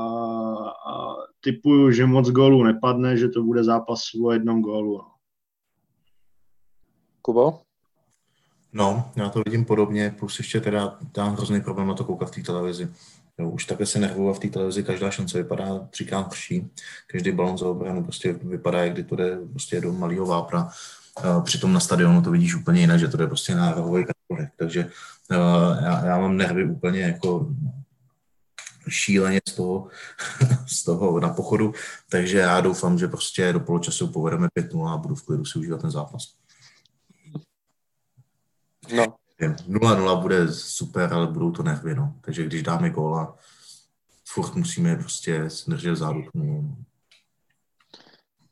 a 0.88 1.16
typuju, 1.42 1.92
že 1.92 2.06
moc 2.06 2.30
gólů 2.30 2.64
nepadne, 2.64 3.18
že 3.18 3.28
to 3.28 3.44
bude 3.44 3.64
zápas 3.64 4.02
o 4.24 4.32
jednom 4.32 4.62
gólu. 4.62 4.98
No. 4.98 5.06
Kubo? 7.22 7.60
No, 8.74 9.12
já 9.16 9.30
to 9.30 9.42
vidím 9.46 9.66
podobně, 9.66 10.16
plus 10.20 10.38
ještě 10.38 10.62
teda 10.62 10.98
dám 11.14 11.34
hrozný 11.34 11.62
problém 11.62 11.88
na 11.88 11.94
to 11.94 12.04
koukat 12.04 12.30
v 12.30 12.36
té 12.36 12.42
televizi. 12.42 12.90
Jo, 13.40 13.50
už 13.50 13.66
takhle 13.66 13.86
se 13.86 14.00
nervuju 14.00 14.30
a 14.30 14.34
v 14.34 14.40
té 14.40 14.48
televizi 14.48 14.84
každá 14.84 15.12
šance 15.12 15.38
vypadá 15.38 15.80
třikrát 15.90 16.28
horší. 16.28 16.70
Každý 17.08 17.32
balon 17.32 17.58
za 17.58 17.66
obranu 17.66 18.04
prostě 18.04 18.34
vypadá, 18.34 18.84
jak 18.84 18.94
kdy 18.94 19.04
to 19.04 19.16
jde 19.16 19.38
prostě 19.52 19.82
do 19.82 19.94
malého 19.94 20.26
vápna. 20.26 20.70
Přitom 21.44 21.74
na 21.74 21.80
stadionu 21.80 22.22
to 22.22 22.32
vidíš 22.32 22.56
úplně 22.56 22.82
jinak, 22.82 23.00
že 23.00 23.08
to 23.08 23.18
jde 23.18 23.28
prostě 23.28 23.56
na 23.56 23.72
rohový 23.72 24.06
kategorek. 24.32 24.50
Takže 24.58 24.92
já, 25.32 26.06
já, 26.06 26.20
mám 26.20 26.38
nervy 26.38 26.66
úplně 26.66 27.02
jako 27.02 27.50
šíleně 28.88 29.42
z 29.50 29.54
toho, 29.54 29.88
z 30.68 30.84
toho 30.84 31.20
na 31.20 31.30
pochodu, 31.30 31.74
takže 32.10 32.38
já 32.38 32.62
doufám, 32.62 32.98
že 32.98 33.08
prostě 33.08 33.54
do 33.54 33.60
poločasu 33.60 34.08
povedeme 34.08 34.48
5-0 34.48 34.88
a 34.88 34.98
budu 34.98 35.16
v 35.16 35.26
klidu 35.26 35.46
si 35.46 35.60
užívat 35.60 35.82
ten 35.82 35.92
zápas. 35.92 36.34
No, 38.96 39.16
0-0 39.40 40.22
bude 40.22 40.54
super, 40.54 41.14
ale 41.14 41.28
budou 41.28 41.52
to 41.52 41.64
nervy, 41.64 41.96
no. 41.96 42.16
Takže 42.22 42.46
když 42.46 42.64
dáme 42.64 42.90
góla, 42.90 43.36
furt 44.28 44.56
musíme 44.56 44.96
prostě 44.96 45.48
držet 45.68 45.96
zádu 45.96 46.24
tomu. 46.34 46.76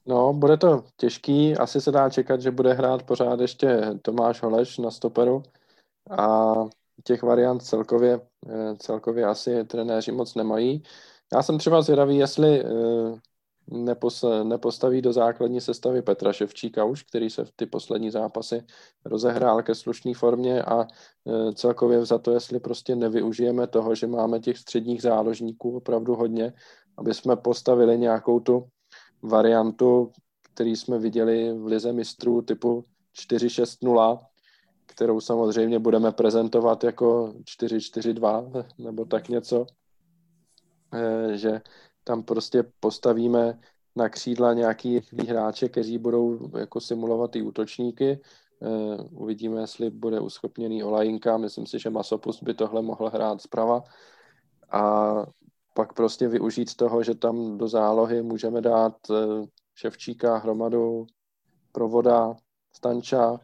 No, 0.05 0.34
bude 0.34 0.57
to 0.57 0.84
těžký. 0.97 1.57
Asi 1.57 1.82
se 1.82 1.91
dá 1.91 2.09
čekat, 2.09 2.41
že 2.41 2.51
bude 2.51 2.73
hrát 2.73 3.03
pořád 3.03 3.39
ještě 3.39 3.82
Tomáš 4.01 4.41
Holeš 4.41 4.77
na 4.77 4.91
stoperu 4.91 5.43
a 6.10 6.54
těch 7.04 7.24
variant 7.24 7.60
celkově, 7.60 8.22
eh, 8.50 8.76
celkově 8.78 9.26
asi 9.26 9.64
trenéři 9.64 10.12
moc 10.12 10.36
nemají. 10.36 10.84
Já 11.34 11.43
jsem 11.43 11.58
třeba 11.58 11.82
zvědavý, 11.82 12.18
jestli 12.18 12.64
eh, 12.66 13.20
nepos, 13.72 14.26
nepostaví 14.43 15.02
do 15.02 15.14
základní 15.14 15.62
sestavy 15.62 16.02
Petra 16.02 16.34
Ševčíka 16.34 16.84
už, 16.84 17.04
který 17.04 17.30
se 17.30 17.45
v 17.45 17.52
ty 17.56 17.66
poslední 17.66 18.12
zápasy 18.12 18.64
rozehrál 19.06 19.64
ke 19.64 19.76
slušné 19.76 20.14
formě 20.14 20.64
a 20.64 20.82
e, 20.82 21.54
celkově 21.54 22.06
za 22.06 22.18
to, 22.18 22.32
jestli 22.32 22.60
prostě 22.60 22.95
nevyužijeme 22.95 23.68
toho, 23.68 23.95
že 23.95 24.08
máme 24.08 24.39
těch 24.39 24.58
středních 24.58 25.02
záložníků 25.02 25.78
opravdu 25.78 26.16
hodně, 26.16 26.54
aby 26.97 27.14
jsme 27.14 27.36
postavili 27.36 27.97
nějakou 27.97 28.39
tu 28.39 28.68
variantu, 29.22 30.12
který 30.54 30.76
jsme 30.76 31.00
viděli 31.00 31.54
v 31.54 31.66
Lize 31.66 31.93
mistrů 31.93 32.41
typu 32.41 32.86
4-6-0, 33.32 34.20
kterou 35.00 35.22
samozřejmě 35.22 35.80
budeme 35.80 36.12
prezentovat 36.12 36.84
jako 36.84 37.34
4-4-2 37.43 38.66
nebo 38.78 39.06
tak 39.06 39.30
něco, 39.30 39.66
e, 40.93 41.38
že 41.38 41.62
tam 42.04 42.24
prostě 42.24 42.64
postavíme 42.80 43.60
na 43.95 44.10
křídla 44.10 44.54
nějaký 44.54 45.02
hráče, 45.28 45.70
kteří 45.70 45.97
budou 45.97 46.50
jako 46.58 46.82
simulovat 46.82 47.32
ty 47.32 47.41
útočníky. 47.41 48.20
Uh, 48.60 49.24
uvidíme, 49.24 49.62
jestli 49.62 49.89
bude 49.89 50.20
uschopněný 50.20 50.84
Olajinka. 50.84 51.38
Myslím 51.38 51.66
si, 51.66 51.80
že 51.80 51.89
Masopust 51.89 52.43
by 52.43 52.54
tohle 52.54 52.82
mohl 52.82 53.10
hrát 53.10 53.41
zprava. 53.41 53.84
A 54.72 55.14
pak 55.74 55.93
prostě 55.93 56.28
využít 56.28 56.76
toho, 56.76 57.04
že 57.04 57.16
tam 57.16 57.58
do 57.58 57.68
zálohy 57.68 58.22
můžeme 58.22 58.62
dát 58.62 59.10
uh, 59.10 59.45
Ševčíka, 59.76 60.38
Hromadu, 60.38 61.08
Provoda, 61.72 62.36
Stanča, 62.76 63.39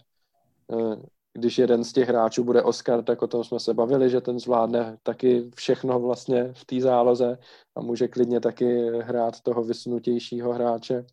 když 1.38 1.58
jeden 1.58 1.84
z 1.84 1.94
těch 1.94 2.10
hráčů 2.10 2.44
bude 2.44 2.64
Oscar, 2.64 3.04
tak 3.04 3.22
o 3.22 3.28
tom 3.28 3.44
jsme 3.44 3.60
se 3.60 3.74
bavili, 3.74 4.10
že 4.10 4.22
ten 4.22 4.40
zvládne 4.40 4.98
taky 5.04 5.52
všechno 5.56 6.00
vlastně 6.00 6.54
v 6.54 6.66
té 6.66 6.82
záloze 6.82 7.38
a 7.76 7.82
může 7.82 8.08
klidně 8.08 8.40
taky 8.40 8.90
hrát 9.02 9.42
toho 9.42 9.64
vysunutějšího 9.64 10.54
hráče. 10.54 11.06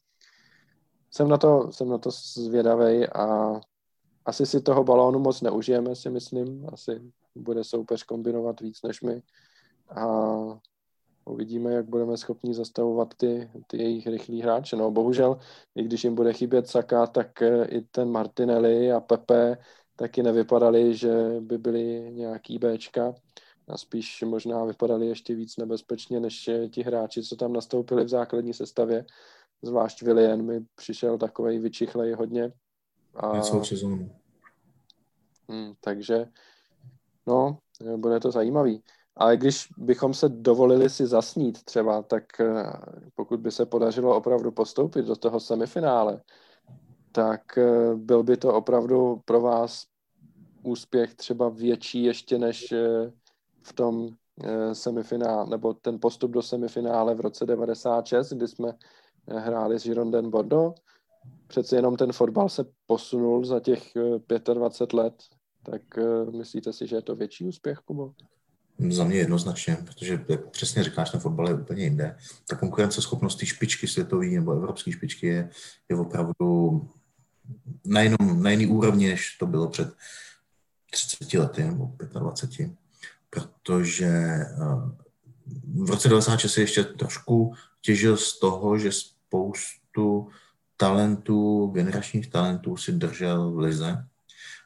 Jsem 1.11 1.29
na 1.29 1.39
to, 1.39 1.73
jsem 1.73 1.89
na 1.89 1.99
to 1.99 2.11
zvědavý 2.35 3.09
a 3.09 3.61
asi 4.25 4.47
si 4.47 4.61
toho 4.61 4.85
balónu 4.85 5.19
moc 5.19 5.41
neužijeme, 5.41 5.97
si 5.97 6.11
myslím. 6.11 6.67
Asi 6.73 7.03
bude 7.35 7.65
soupeř 7.65 8.03
kombinovat 8.03 8.61
víc 8.61 8.83
než 8.83 9.03
my. 9.03 9.23
A 9.89 10.07
uvidíme, 11.25 11.73
jak 11.73 11.87
budeme 11.87 12.17
schopni 12.17 12.55
zastavovat 12.55 13.15
ty, 13.15 13.51
ty 13.67 13.83
jejich 13.83 14.07
rychlí 14.07 14.43
hráče. 14.43 14.77
No 14.77 14.91
bohužel, 14.91 15.39
i 15.75 15.83
když 15.83 16.05
jim 16.05 16.15
bude 16.15 16.33
chybět 16.33 16.69
Saka, 16.69 17.07
tak 17.07 17.43
i 17.69 17.81
ten 17.81 18.11
Martinelli 18.11 18.93
a 18.93 19.01
Pepe 19.01 19.59
taky 20.03 20.23
nevypadaly, 20.23 20.95
že 20.95 21.41
by 21.41 21.59
byly 21.59 22.11
nějaký 22.13 22.59
Bčka 22.59 23.15
a 23.69 23.79
spíš 23.79 24.23
možná 24.23 24.65
vypadaly 24.65 25.07
ještě 25.07 25.35
víc 25.35 25.57
nebezpečně 25.57 26.21
než 26.21 26.51
ti 26.71 26.83
hráči, 26.83 27.23
co 27.23 27.37
tam 27.37 27.53
nastoupili 27.53 28.05
v 28.05 28.09
základní 28.09 28.55
sestavě. 28.55 29.05
zvlášť 29.63 30.03
Willian 30.03 30.43
mi 30.43 30.61
přišel 30.75 31.19
takovej 31.19 31.59
vyčichlej 31.59 32.13
hodně. 32.13 32.53
A, 33.15 33.37
na 33.37 33.41
celou 33.41 33.65
sezónu. 33.65 34.11
Hmm, 35.49 35.73
takže, 35.81 36.27
no, 37.27 37.59
bude 37.97 38.21
to 38.21 38.31
zajímavý. 38.31 38.83
Ale 39.17 39.37
když 39.37 39.69
bychom 39.79 40.15
se 40.15 40.29
dovolili 40.29 40.91
si 40.91 41.07
zasnít 41.07 41.65
třeba, 41.65 42.03
tak 42.03 42.41
eh, 42.41 42.73
pokud 43.15 43.41
by 43.41 43.51
se 43.51 43.67
podařilo 43.67 44.17
opravdu 44.17 44.53
postoupit 44.53 45.07
do 45.07 45.17
toho 45.17 45.41
semifinále, 45.41 46.23
tak 47.13 47.59
eh, 47.59 47.95
byl 47.95 48.23
by 48.23 48.37
to 48.37 48.55
opravdu 48.55 49.23
pro 49.25 49.41
vás 49.41 49.92
úspěch 50.63 51.15
třeba 51.15 51.49
větší 51.49 52.03
ještě 52.03 52.39
než 52.39 52.73
eh, 52.73 53.13
v 53.63 53.73
tom 53.73 54.09
semifinále, 54.73 55.51
nebo 55.51 55.75
ten 55.75 55.99
postup 56.01 56.31
do 56.31 56.43
semifinále 56.43 57.15
v 57.15 57.21
roce 57.21 57.47
96, 57.47 58.33
kdy 58.33 58.49
jsme 58.49 58.73
hráli 59.29 59.79
s 59.79 59.85
Girondin 59.85 60.31
Bordeaux. 60.31 60.81
Přece 61.47 61.77
jenom 61.77 61.97
ten 61.97 62.13
fotbal 62.13 62.49
se 62.49 62.65
posunul 62.87 63.45
za 63.45 63.61
těch 63.61 63.93
25 64.55 64.93
let, 64.93 65.15
tak 65.63 65.83
myslíte 66.37 66.73
si, 66.73 66.87
že 66.87 66.97
je 66.97 67.03
to 67.03 67.17
větší 67.17 67.45
úspěch, 67.45 67.79
Kubo? 67.79 68.13
Za 68.91 69.05
mě 69.05 69.17
jednoznačně, 69.17 69.77
protože 69.87 70.25
jak 70.29 70.51
přesně 70.51 70.85
říkáš, 70.85 71.11
ten 71.11 71.21
fotbal 71.21 71.49
je 71.49 71.55
úplně 71.55 71.85
jinde. 71.85 72.17
Ta 72.49 72.57
konkurenceschopnost 72.57 73.39
té 73.39 73.47
špičky 73.47 73.89
světové 73.89 74.27
nebo 74.27 74.53
evropské 74.53 74.93
špičky 74.93 75.27
je, 75.27 75.51
je 75.89 75.97
opravdu 75.97 76.81
na, 77.85 78.01
jinom, 78.01 78.43
na 78.43 78.51
jiný 78.51 78.67
úrovni, 78.67 79.09
než 79.09 79.37
to 79.39 79.47
bylo 79.47 79.69
před 79.69 79.89
30 80.93 81.35
lety 81.35 81.65
nebo 81.65 81.93
25. 82.21 82.71
Protože 83.31 84.07
eh, 84.07 84.47
v 85.75 85.91
roce 85.91 86.09
96 86.09 86.59
ještě 86.59 86.85
trošku 86.85 87.55
těžil 87.81 88.17
z 88.17 88.39
toho, 88.39 88.79
že 88.79 88.93
spoustu 88.93 90.29
talentů, 90.77 91.67
generačních 91.67 92.31
talentů 92.31 92.77
si 92.77 92.93
držel 92.93 93.51
v 93.53 93.59
lize, 93.59 94.07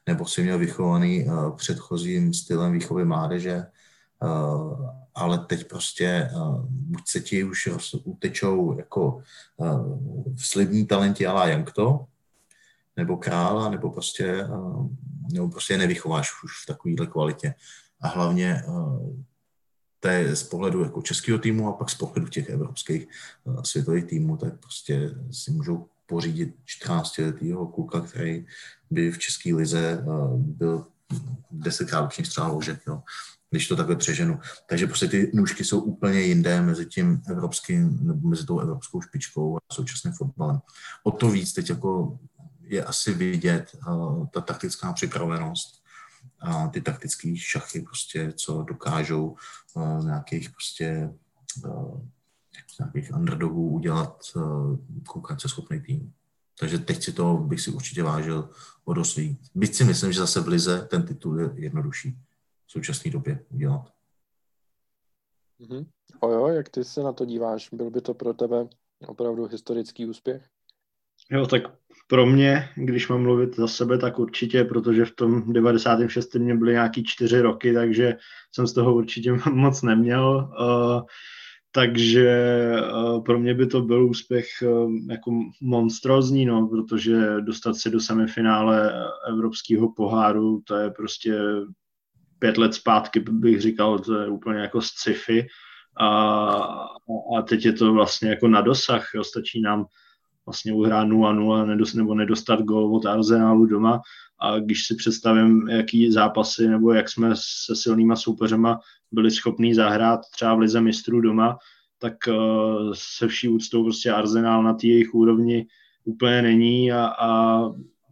nebo 0.07 0.27
si 0.27 0.43
měl 0.43 0.59
vychovaný 0.59 1.25
uh, 1.25 1.57
předchozím 1.57 2.35
stylem 2.35 2.73
výchovy 2.73 3.05
mládeže, 3.05 3.67
Eh, 4.23 4.93
ale 5.15 5.39
teď 5.39 5.69
prostě 5.69 6.07
eh, 6.07 6.31
buď 6.69 7.03
se 7.07 7.21
ti 7.21 7.45
už 7.45 7.69
utečou 8.05 8.79
jako 8.79 9.23
eh, 9.63 9.67
slibní 10.37 10.87
talenti 10.87 11.27
ala 11.27 11.47
Jankto, 11.47 12.07
nebo 12.97 13.17
krála, 13.17 13.71
nebo 13.71 13.91
prostě, 13.91 14.47
nebo 15.33 15.49
prostě 15.49 15.79
nevychováš 15.79 16.31
už 16.45 16.53
v 16.63 16.67
takovéhle 16.67 17.07
kvalitě. 17.07 17.55
A 18.01 18.09
hlavně 18.09 18.63
to 20.01 20.09
je 20.09 20.37
z 20.37 20.43
pohledu 20.43 20.83
jako 20.83 21.03
českého 21.03 21.39
týmu 21.39 21.69
a 21.69 21.73
pak 21.73 21.91
z 21.91 21.95
pohledu 21.95 22.29
těch 22.29 22.49
evropských 22.49 23.09
světových 23.63 24.05
týmů, 24.05 24.37
tak 24.37 24.61
prostě 24.61 25.11
si 25.31 25.51
můžou 25.51 25.89
pořídit 26.07 26.55
14 26.65 27.19
letého 27.19 27.67
kluka, 27.67 28.01
který 28.01 28.47
by 28.91 29.11
v 29.11 29.19
české 29.19 29.55
lize 29.55 30.05
byl 30.37 30.87
desetkrát 31.51 32.03
lepší 32.03 32.25
střál 32.25 32.55
ložek, 32.55 32.81
jo 32.87 33.03
když 33.51 33.69
to 33.69 33.77
takhle 33.77 33.97
přeženu. 33.97 34.41
Takže 34.69 34.87
prostě 34.87 35.09
ty 35.09 35.31
nůžky 35.35 35.65
jsou 35.65 35.81
úplně 35.81 36.21
jindé 36.21 36.63
mezi 36.63 36.87
tím 36.87 37.23
evropským, 37.31 37.99
nebo 38.03 38.29
mezi 38.29 38.47
tou 38.47 38.61
evropskou 38.61 39.01
špičkou 39.01 39.57
a 39.57 39.61
současným 39.73 40.13
fotbalem. 40.13 40.61
O 41.03 41.11
to 41.11 41.31
víc 41.31 41.53
teď 41.53 41.71
jako 41.71 42.19
je 42.67 42.85
asi 42.85 43.15
vidět 43.15 43.77
uh, 43.89 44.27
ta 44.27 44.41
taktická 44.41 44.93
připravenost 44.93 45.83
a 46.41 46.69
ty 46.69 46.81
taktické 46.81 47.37
šachy, 47.37 47.81
prostě, 47.81 48.33
co 48.33 48.63
dokážou 48.63 49.37
uh, 49.75 50.05
nějakých 50.05 50.51
prostě 50.51 51.15
uh, 51.65 52.01
nějakých 52.79 53.15
underdogů 53.15 53.71
udělat 53.71 54.23
konkurenceschopný 55.07 55.81
tým. 55.81 56.13
Takže 56.59 56.79
teď 56.79 57.03
si 57.03 57.13
to 57.13 57.37
bych 57.37 57.61
si 57.61 57.71
určitě 57.71 58.03
vážil 58.03 58.49
o 58.85 58.93
dost 58.93 59.17
víc. 59.17 59.51
Byť 59.55 59.75
si 59.75 59.85
myslím, 59.85 60.13
že 60.13 60.21
zase 60.21 60.41
v 60.41 60.49
Lize 60.49 60.89
ten 60.91 61.07
titul 61.07 61.41
je 61.41 61.51
jednodušší 61.55 62.19
v 62.67 62.73
současné 62.73 63.11
době 63.11 63.45
udělat. 63.51 63.93
Mm-hmm. 65.61 65.87
O 66.21 66.31
jo, 66.31 66.49
jak 66.49 66.69
ty 66.69 66.85
se 66.85 67.03
na 67.03 67.13
to 67.13 67.25
díváš? 67.25 67.69
Byl 67.73 67.91
by 67.91 68.01
to 68.01 68.15
pro 68.15 68.35
tebe 68.35 68.69
opravdu 69.07 69.47
historický 69.47 70.07
úspěch? 70.07 70.49
Jo, 71.31 71.47
tak 71.47 71.63
pro 72.07 72.27
mě, 72.27 72.69
když 72.77 73.09
mám 73.09 73.23
mluvit 73.23 73.57
za 73.57 73.69
sebe, 73.69 73.99
tak 73.99 74.19
určitě, 74.19 74.65
protože 74.65 75.05
v 75.05 75.15
tom 75.15 75.53
96. 75.53 76.35
mě 76.35 76.55
byly 76.55 76.73
nějaký 76.73 77.05
čtyři 77.05 77.41
roky, 77.41 77.75
takže 77.75 78.17
jsem 78.53 78.67
z 78.67 78.73
toho 78.73 78.95
určitě 78.95 79.33
moc 79.53 79.83
neměl. 79.83 80.51
Uh, 80.61 81.03
takže 81.73 82.73
uh, 82.93 83.25
pro 83.25 83.39
mě 83.39 83.55
by 83.55 83.67
to 83.67 83.81
byl 83.81 84.07
úspěch 84.07 84.47
uh, 84.63 84.93
jako 85.11 85.31
monstrózní, 85.61 86.47
no, 86.47 86.69
protože 86.69 87.41
dostat 87.41 87.77
se 87.77 87.91
do 87.91 88.01
semifinále 88.01 88.93
Evropského 89.29 89.93
poháru, 89.93 90.63
to 90.65 90.77
je 90.77 90.91
prostě 90.91 91.39
pět 92.39 92.59
let 92.59 92.75
zpátky 92.75 93.21
bych 93.21 93.61
říkal, 93.61 93.99
to 93.99 94.21
je 94.21 94.29
úplně 94.29 94.61
jako 94.61 94.81
sci-fi 94.81 95.47
a, 96.01 96.09
a 97.39 97.43
teď 97.49 97.65
je 97.65 97.73
to 97.73 97.93
vlastně 97.93 98.31
jako 98.31 98.49
na 98.49 98.61
dosah, 98.61 99.09
jo, 99.15 99.25
stačí 99.25 99.61
nám 99.61 99.87
vlastně 100.47 100.73
uhrát 100.73 101.09
0-0 101.09 101.67
nedost, 101.67 101.95
nebo 101.95 102.15
nedostat 102.15 102.61
gol 102.61 102.97
od 102.97 103.07
Arsenalu 103.07 103.67
doma. 103.67 104.01
A 104.41 104.59
když 104.59 104.87
si 104.87 104.95
představím, 104.95 105.69
jaký 105.69 106.13
zápasy 106.13 106.69
nebo 106.69 106.93
jak 106.93 107.09
jsme 107.09 107.31
se 107.67 107.77
silnýma 107.77 108.17
soupeřema 108.17 108.81
byli 109.13 109.31
schopní 109.31 109.75
zahrát 109.75 110.21
třeba 110.33 110.55
v 110.55 110.59
Lize 110.59 110.81
mistrů 110.81 111.21
doma, 111.21 111.59
tak 111.99 112.15
uh, 112.29 112.93
se 112.95 113.29
vší 113.29 113.49
úctou 113.49 113.85
prostě 113.85 114.13
Arsenal 114.13 114.63
na 114.63 114.75
té 114.75 114.87
jejich 114.87 115.15
úrovni 115.15 115.67
úplně 116.05 116.43
není 116.43 116.93
a, 116.93 117.07
a 117.07 117.61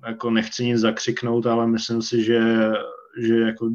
jako 0.07 0.31
nechci 0.31 0.65
nic 0.65 0.79
zakřiknout, 0.79 1.47
ale 1.47 1.67
myslím 1.67 2.03
si, 2.03 2.25
že, 2.25 2.71
že 3.19 3.39
jako 3.39 3.71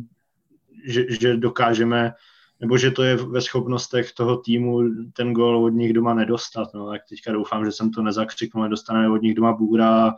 že, 0.85 1.05
že 1.19 1.37
dokážeme, 1.37 2.13
nebo 2.59 2.77
že 2.77 2.91
to 2.91 3.03
je 3.03 3.15
ve 3.15 3.41
schopnostech 3.41 4.11
toho 4.11 4.37
týmu 4.37 4.81
ten 5.13 5.33
gol 5.33 5.65
od 5.65 5.69
nich 5.69 5.93
doma 5.93 6.13
nedostat. 6.13 6.73
No, 6.73 6.89
tak 6.89 7.01
teďka 7.09 7.31
doufám, 7.31 7.65
že 7.65 7.71
jsem 7.71 7.91
to 7.91 8.01
nezakřiknul, 8.01 8.63
nedostaneme 8.63 9.09
od 9.09 9.21
nich 9.21 9.35
doma 9.35 9.53
bůra 9.53 10.15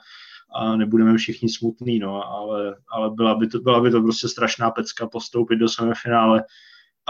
a 0.55 0.75
nebudeme 0.75 1.17
všichni 1.17 1.49
smutní, 1.49 1.99
no, 1.99 2.27
ale, 2.27 2.75
ale 2.91 3.09
byla, 3.09 3.35
by 3.35 3.47
to, 3.47 3.59
byla 3.59 3.81
by 3.81 3.91
to 3.91 4.01
prostě 4.01 4.27
strašná 4.27 4.71
pecka 4.71 5.07
postoupit 5.07 5.55
do 5.55 5.69
semifinále 5.69 6.43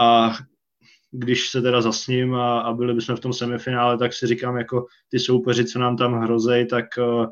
a 0.00 0.32
když 1.10 1.48
se 1.48 1.62
teda 1.62 1.80
zasním 1.80 2.34
a, 2.34 2.60
a 2.60 2.72
byli 2.72 2.94
bychom 2.94 3.16
v 3.16 3.20
tom 3.20 3.32
semifinále, 3.32 3.98
tak 3.98 4.12
si 4.12 4.26
říkám, 4.26 4.56
jako 4.56 4.86
ty 5.08 5.18
soupeři, 5.18 5.64
co 5.64 5.78
nám 5.78 5.96
tam 5.96 6.14
hrozej, 6.14 6.66
tak 6.66 6.84
uh, 6.98 7.26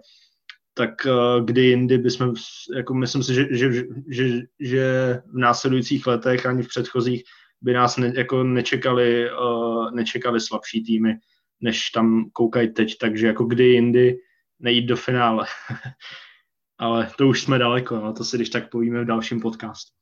tak 0.74 0.90
uh, 1.06 1.44
kdy 1.44 1.62
jindy 1.62 1.98
bychom, 1.98 2.34
jako 2.76 2.94
myslím 2.94 3.22
si, 3.22 3.34
že, 3.34 3.46
že, 3.50 3.72
že, 4.08 4.40
že 4.60 5.14
v 5.26 5.38
následujících 5.38 6.06
letech 6.06 6.46
ani 6.46 6.62
v 6.62 6.68
předchozích 6.68 7.24
by 7.62 7.72
nás 7.72 7.96
ne, 7.96 8.12
jako 8.16 8.44
nečekali, 8.44 9.30
uh, 9.32 9.90
nečekali 9.90 10.40
slabší 10.40 10.84
týmy, 10.84 11.18
než 11.60 11.90
tam 11.90 12.30
koukají 12.32 12.72
teď, 12.72 12.98
takže 12.98 13.26
jako 13.26 13.44
kdy 13.44 13.64
jindy 13.64 14.18
nejít 14.58 14.86
do 14.86 14.96
finále. 14.96 15.46
Ale 16.78 17.10
to 17.18 17.28
už 17.28 17.42
jsme 17.42 17.58
daleko, 17.58 17.96
no, 17.96 18.12
to 18.12 18.24
si 18.24 18.36
když 18.36 18.50
tak 18.50 18.70
povíme 18.70 19.02
v 19.02 19.06
dalším 19.06 19.40
podcastu. 19.40 19.92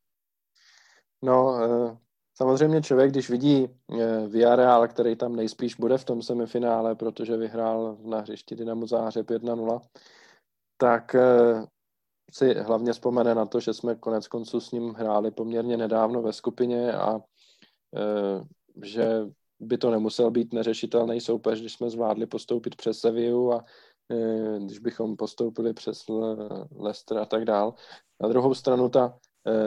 No, 1.25 1.45
uh, 1.45 1.97
samozřejmě 2.35 2.83
člověk, 2.83 3.11
když 3.11 3.31
vidí 3.31 3.67
uh, 3.87 4.01
Villarreal, 4.29 4.89
který 4.89 5.17
tam 5.17 5.37
nejspíš 5.37 5.75
bude 5.75 5.99
v 5.99 6.05
tom 6.05 6.23
semifinále, 6.23 6.95
protože 6.95 7.37
vyhrál 7.37 7.97
na 8.05 8.21
hřišti 8.21 8.57
Dynamo 8.57 8.87
Záhřeb 8.87 9.31
1-0, 9.31 9.81
tak 10.79 11.15
eh, 11.15 11.67
si 12.33 12.55
hlavně 12.55 12.93
vzpomene 12.93 13.35
na 13.35 13.47
to, 13.47 13.61
že 13.61 13.75
jsme 13.75 13.95
konec 13.95 14.29
konců 14.29 14.61
s 14.61 14.71
ním 14.71 14.95
hráli 14.95 15.31
poměrně 15.31 15.77
nedávno 15.77 16.23
ve 16.23 16.33
skupině 16.33 16.93
a 16.93 17.17
eh, 17.17 17.23
že 18.83 19.27
by 19.61 19.79
to 19.79 19.91
nemusel 19.91 20.31
být 20.31 20.53
neřešitelný 20.53 21.21
soupeř, 21.21 21.61
když 21.61 21.73
jsme 21.73 21.91
zvládli 21.91 22.27
postoupit 22.27 22.77
přes 22.77 22.99
Sevillu 22.99 23.53
a 23.53 23.65
eh, 24.11 24.59
když 24.65 24.79
bychom 24.79 25.17
postoupili 25.17 25.75
přes 25.75 26.05
Leicester 26.77 27.19
a 27.19 27.25
tak 27.25 27.45
dál. 27.45 27.75
Na 28.21 28.29
druhou 28.29 28.55
stranu 28.55 28.89
ta 28.89 29.19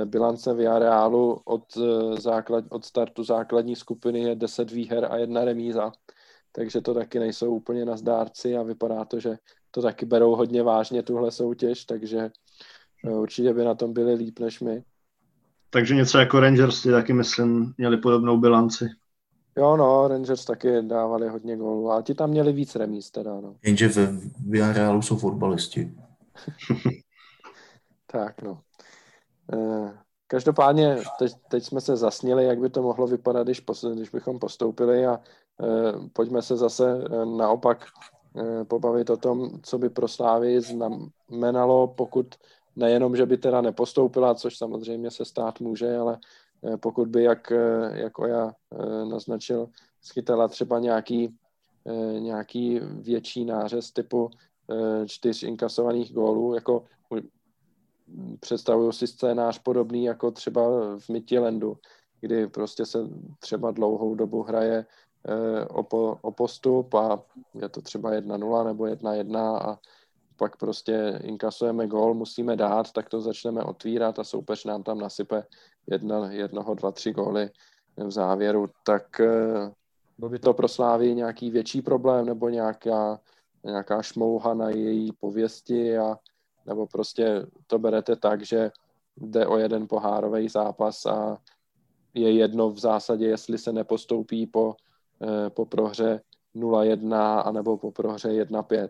bilance 0.06 0.54
Villarrealu 0.54 1.42
od, 1.46 1.78
základ, 2.20 2.66
od 2.70 2.86
startu 2.86 3.24
základní 3.24 3.76
skupiny 3.76 4.20
je 4.20 4.36
10 4.36 4.72
výher 4.72 5.08
a 5.12 5.18
jedna 5.18 5.46
remíza, 5.46 5.92
takže 6.52 6.82
to 6.82 6.94
taky 6.94 7.20
nejsou 7.20 7.56
úplně 7.56 7.86
na 7.86 7.98
zdárci 7.98 8.58
a 8.58 8.64
vypadá 8.64 9.06
to, 9.06 9.20
že 9.20 9.38
to 9.72 9.82
taky 9.82 10.06
berou 10.06 10.36
hodně 10.36 10.64
vážně, 10.64 11.04
tuhle 11.04 11.32
soutěž, 11.32 11.86
takže 11.86 12.30
eh, 13.06 13.12
určitě 13.12 13.54
by 13.54 13.64
na 13.64 13.76
tom 13.76 13.94
byli 13.94 14.14
líp 14.14 14.40
než 14.40 14.60
my. 14.60 14.84
Takže 15.74 15.96
něco 15.96 16.18
jako 16.18 16.40
Rangers 16.40 16.82
ty 16.82 16.92
taky, 16.92 17.14
myslím, 17.14 17.74
měli 17.78 17.98
podobnou 17.98 18.38
bilanci. 18.38 18.86
Jo, 19.58 19.78
no, 19.78 20.08
Rangers 20.08 20.46
taky 20.46 20.82
dávali 20.82 21.30
hodně 21.30 21.58
gólů, 21.58 21.92
ale 21.92 22.04
ti 22.04 22.14
tam 22.14 22.30
měli 22.30 22.54
víc 22.54 22.76
remíz 22.76 23.12
teda, 23.12 23.42
no. 23.42 23.56
Jenže 23.64 23.88
ve 23.88 24.08
Villarealu 24.48 25.02
jsou 25.02 25.18
fotbalisti. 25.18 25.92
tak, 28.08 28.42
no. 28.42 28.62
E, 29.54 29.58
každopádně 30.28 30.98
teď, 31.20 31.34
teď 31.50 31.64
jsme 31.64 31.82
se 31.82 31.98
zasnili, 31.98 32.46
jak 32.46 32.60
by 32.60 32.70
to 32.70 32.82
mohlo 32.82 33.08
vypadat, 33.08 33.44
když, 33.44 33.60
pos, 33.60 33.86
když 33.94 34.10
bychom 34.10 34.40
postoupili 34.40 35.06
a 35.06 35.14
e, 35.14 35.20
pojďme 36.14 36.42
se 36.42 36.58
zase 36.58 36.92
e, 36.92 37.26
naopak 37.26 37.86
pobavit 38.68 39.10
o 39.10 39.18
tom, 39.18 39.50
co 39.62 39.78
by 39.78 39.90
pro 39.90 40.08
Slávy 40.08 40.62
znamenalo, 40.62 41.88
pokud 41.88 42.36
nejenom, 42.76 43.16
že 43.16 43.26
by 43.26 43.38
teda 43.38 43.62
nepostoupila, 43.62 44.36
což 44.36 44.58
samozřejmě 44.58 45.12
se 45.12 45.26
stát 45.26 45.60
může, 45.60 45.98
ale 45.98 46.20
pokud 46.80 47.08
by, 47.08 47.24
jak, 47.24 47.54
jak 47.94 48.20
Oja 48.20 48.52
naznačil, 49.10 49.70
schytala 50.02 50.48
třeba 50.48 50.80
nějaký, 50.80 51.36
nějaký 52.20 52.80
větší 52.80 53.46
nářez 53.46 53.92
typu 53.92 54.30
čtyř 55.06 55.44
inkasovaných 55.44 56.14
gólů, 56.14 56.56
jako 56.56 56.84
představuju 58.40 58.92
si 58.92 59.08
scénář 59.08 59.60
podobný 59.60 60.04
jako 60.04 60.32
třeba 60.32 60.62
v 61.00 61.10
Midtjyllandu, 61.10 61.78
kdy 62.22 62.48
prostě 62.48 62.86
se 62.86 63.00
třeba 63.40 63.72
dlouhou 63.72 64.16
dobu 64.16 64.44
hraje 64.44 64.86
eh, 65.28 65.66
o, 65.66 65.84
po, 65.84 66.18
o 66.22 66.32
postup 66.32 66.94
a 66.94 67.24
je 67.62 67.70
to 67.70 67.82
třeba 67.82 68.12
1-0 68.12 68.66
nebo 68.66 68.84
1-1 68.84 69.38
a 69.38 69.80
pak 70.42 70.58
prostě 70.58 71.20
inkasujeme 71.24 71.88
gól, 71.88 72.14
musíme 72.14 72.56
dát, 72.56 72.92
tak 72.92 73.10
to 73.10 73.22
začneme 73.22 73.64
otvírat 73.64 74.20
a 74.20 74.24
soupeř 74.24 74.66
nám 74.66 74.84
tam 74.84 75.00
nasype 75.00 75.46
jedna, 75.88 76.32
jednoho, 76.32 76.74
dva, 76.74 76.92
tři 76.92 77.12
góly 77.12 77.50
v 77.98 78.12
závěru, 78.12 78.70
tak 78.86 79.20
eh, 79.20 79.72
by 80.18 80.40
to 80.40 80.54
pro 80.54 80.68
Slávy 80.68 81.16
nějaký 81.16 81.52
větší 81.52 81.82
problém 81.82 82.26
nebo 82.26 82.50
nějaká, 82.50 83.20
nějaká 83.64 84.02
šmouha 84.02 84.54
na 84.54 84.70
její 84.70 85.12
pověsti 85.12 85.98
a 85.98 86.18
nebo 86.66 86.88
prostě 86.88 87.46
to 87.68 87.80
berete 87.80 88.16
tak, 88.16 88.42
že 88.42 88.72
jde 89.18 89.48
o 89.48 89.58
jeden 89.58 89.88
pohárový 89.88 90.50
zápas 90.50 91.06
a 91.06 91.38
je 92.14 92.32
jedno 92.34 92.70
v 92.70 92.80
zásadě, 92.80 93.26
jestli 93.26 93.58
se 93.58 93.74
nepostoupí 93.74 94.48
po, 94.48 94.76
eh, 95.22 95.50
po 95.50 95.66
prohře 95.66 96.22
0-1 96.56 97.42
anebo 97.42 97.78
po 97.78 97.92
prohře 97.92 98.30
1-5. 98.30 98.90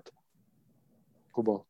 Kubo. 1.31 1.61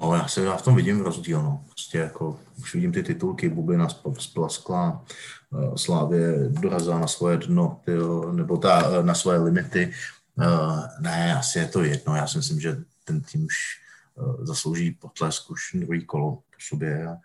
No, 0.00 0.14
já, 0.14 0.28
se, 0.28 0.44
já 0.44 0.56
v 0.56 0.62
tom 0.62 0.76
vidím 0.76 1.00
rozdíl, 1.00 1.42
no. 1.42 1.64
Prostě 1.68 1.98
jako, 1.98 2.40
už 2.58 2.74
vidím 2.74 2.92
ty 2.92 3.02
titulky, 3.02 3.48
bublina 3.48 3.88
splaskla, 4.18 5.04
uh, 5.50 5.74
Slávě 5.74 6.48
dorazila 6.48 6.98
na 6.98 7.06
svoje 7.06 7.36
dno, 7.36 7.80
tyjo, 7.84 8.32
nebo 8.32 8.56
ta, 8.56 8.90
eh, 8.98 9.02
na 9.02 9.14
svoje 9.14 9.38
limity. 9.38 9.92
Uh, 10.34 10.82
ne, 11.00 11.34
asi 11.34 11.58
je 11.58 11.66
to 11.66 11.82
jedno, 11.82 12.16
já 12.16 12.26
si 12.26 12.38
myslím, 12.38 12.60
že 12.60 12.76
ten 13.04 13.20
tým 13.20 13.44
už 13.44 13.54
zaslouží 14.42 14.90
potlesk 14.90 15.50
už 15.50 15.60
druhý 15.74 16.04
kolo 16.04 16.36
po 16.36 16.58
sobě 16.68 17.08
a, 17.08 17.16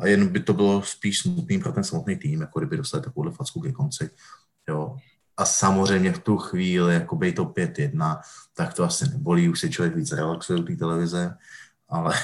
a 0.00 0.06
jen 0.06 0.28
by 0.28 0.40
to 0.40 0.54
bylo 0.54 0.82
spíš 0.82 1.18
smutný 1.18 1.58
pro 1.58 1.72
ten 1.72 1.84
samotný 1.84 2.16
tým, 2.16 2.40
jako 2.40 2.60
kdyby 2.60 2.76
dostali 2.76 3.04
takovouhle 3.04 3.32
facku 3.32 3.60
ke 3.60 3.72
konci. 3.72 4.10
Jo. 4.68 4.96
A 5.36 5.44
samozřejmě 5.44 6.12
v 6.12 6.18
tu 6.18 6.36
chvíli, 6.36 6.94
jako 6.94 7.16
by 7.16 7.32
to 7.32 7.44
5-1, 7.44 8.20
tak 8.54 8.74
to 8.74 8.84
asi 8.84 9.08
nebolí, 9.10 9.48
už 9.48 9.60
si 9.60 9.70
člověk 9.70 9.96
víc 9.96 10.12
relaxuje 10.12 10.58
u 10.58 10.62
té 10.62 10.76
televize, 10.76 11.36
ale 11.88 12.14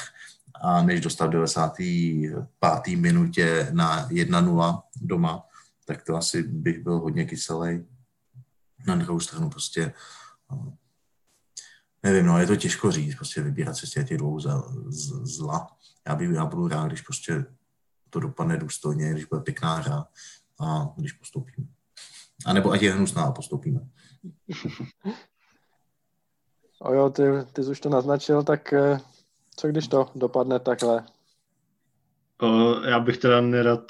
a 0.63 0.83
než 0.83 1.01
dostat 1.01 1.27
v 1.27 1.31
95. 1.31 2.97
minutě 2.97 3.69
na 3.73 4.09
1-0 4.09 4.83
doma, 4.97 5.43
tak 5.85 6.03
to 6.03 6.17
asi 6.17 6.43
bych 6.43 6.83
byl 6.83 6.99
hodně 6.99 7.25
kyselý. 7.25 7.87
Na 8.87 8.97
druhou 8.97 9.21
stranu 9.21 9.51
prostě 9.51 9.93
nevím, 12.03 12.27
no, 12.27 12.39
je 12.39 12.47
to 12.47 12.57
těžko 12.57 12.93
říct, 12.93 13.15
prostě 13.15 13.43
vybírat 13.43 13.75
se 13.75 13.87
z 13.87 13.91
těch 13.91 14.19
dvou 14.19 14.41
zla 15.23 15.69
já, 16.09 16.17
bych, 16.17 16.31
já 16.31 16.45
budu 16.45 16.69
rád, 16.69 16.87
když 16.87 17.01
prostě 17.01 17.45
to 18.11 18.21
dopadne 18.21 18.57
důstojně, 18.57 19.11
když 19.11 19.25
bude 19.25 19.41
pěkná 19.41 19.75
hra 19.75 20.05
a 20.61 20.89
když 20.97 21.13
postoupíme. 21.13 21.67
A 22.47 22.53
nebo 22.53 22.70
ať 22.70 22.82
je 22.82 22.93
hnusná 22.93 23.22
a 23.22 23.32
postoupíme. 23.32 23.80
O 26.84 26.95
jo, 26.95 27.11
ty, 27.11 27.22
ty 27.53 27.64
jsi 27.64 27.70
už 27.70 27.80
to 27.80 27.88
naznačil, 27.88 28.43
tak 28.43 28.72
eh, 28.72 29.01
co 29.57 29.68
když 29.68 29.88
to 29.88 30.11
dopadne 30.14 30.59
takhle? 30.59 31.05
O, 32.43 32.80
já 32.84 33.01
bych 33.01 33.18
teda 33.18 33.40
nerad 33.40 33.84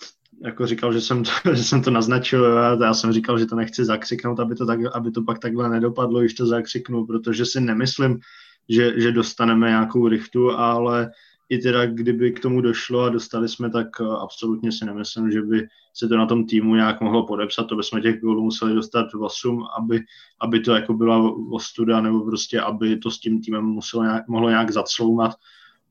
jako 0.45 0.67
říkal, 0.67 0.93
že 0.93 1.01
jsem, 1.01 1.25
to, 1.25 1.31
že 1.55 1.65
jsem 1.65 1.83
to 1.83 1.91
naznačil, 1.91 2.45
já, 2.45 2.85
já 2.85 2.95
jsem 2.95 3.13
říkal, 3.13 3.39
že 3.39 3.47
to 3.47 3.57
nechci 3.57 3.85
zakřiknout, 3.85 4.41
aby 4.41 4.55
to, 4.55 4.67
tak, 4.67 4.81
aby 4.95 5.11
to 5.11 5.23
pak 5.23 5.39
takhle 5.39 5.69
nedopadlo, 5.69 6.21
když 6.21 6.35
to 6.35 6.47
zakřiknu, 6.47 7.07
protože 7.07 7.47
si 7.47 7.61
nemyslím, 7.61 8.21
že, 8.69 9.01
že 9.01 9.13
dostaneme 9.13 9.69
nějakou 9.69 10.09
rychtu, 10.09 10.51
ale 10.51 11.11
i 11.53 11.59
teda 11.59 11.87
kdyby 11.87 12.33
k 12.33 12.41
tomu 12.41 12.61
došlo 12.61 13.01
a 13.01 13.09
dostali 13.09 13.49
jsme, 13.49 13.71
tak 13.71 13.87
eh, 14.01 14.05
absolutně 14.21 14.73
si 14.73 14.85
nemyslím, 14.85 15.31
že 15.31 15.43
by 15.43 15.69
se 15.95 16.09
to 16.09 16.17
na 16.17 16.27
tom 16.27 16.47
týmu 16.47 16.75
nějak 16.75 17.01
mohlo 17.01 17.27
podepsat, 17.27 17.65
to 17.65 17.77
bychom 17.77 18.03
těch 18.03 18.21
gólů 18.21 18.43
museli 18.43 18.75
dostat 18.75 19.07
8, 19.15 19.65
aby, 19.79 20.01
aby 20.41 20.61
to 20.61 20.75
jako 20.75 20.95
byla 20.95 21.33
ostuda, 21.51 22.01
nebo 22.01 22.25
prostě, 22.25 22.61
aby 22.61 22.97
to 22.97 23.11
s 23.11 23.21
tím 23.21 23.43
týmem 23.43 23.65
muselo 23.65 24.03
nějak, 24.03 24.29
mohlo 24.29 24.49
nějak 24.49 24.71
zacloumat. 24.71 25.35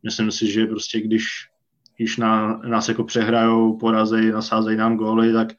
Myslím 0.03 0.31
si, 0.31 0.51
že 0.51 0.65
prostě 0.65 1.01
když, 1.01 1.25
když 1.97 2.17
na, 2.17 2.57
nás 2.57 2.89
jako 2.89 3.03
přehrajou, 3.03 3.77
porazej, 3.77 4.31
nasázejí 4.31 4.77
nám 4.77 4.97
góly, 4.97 5.33
tak 5.33 5.53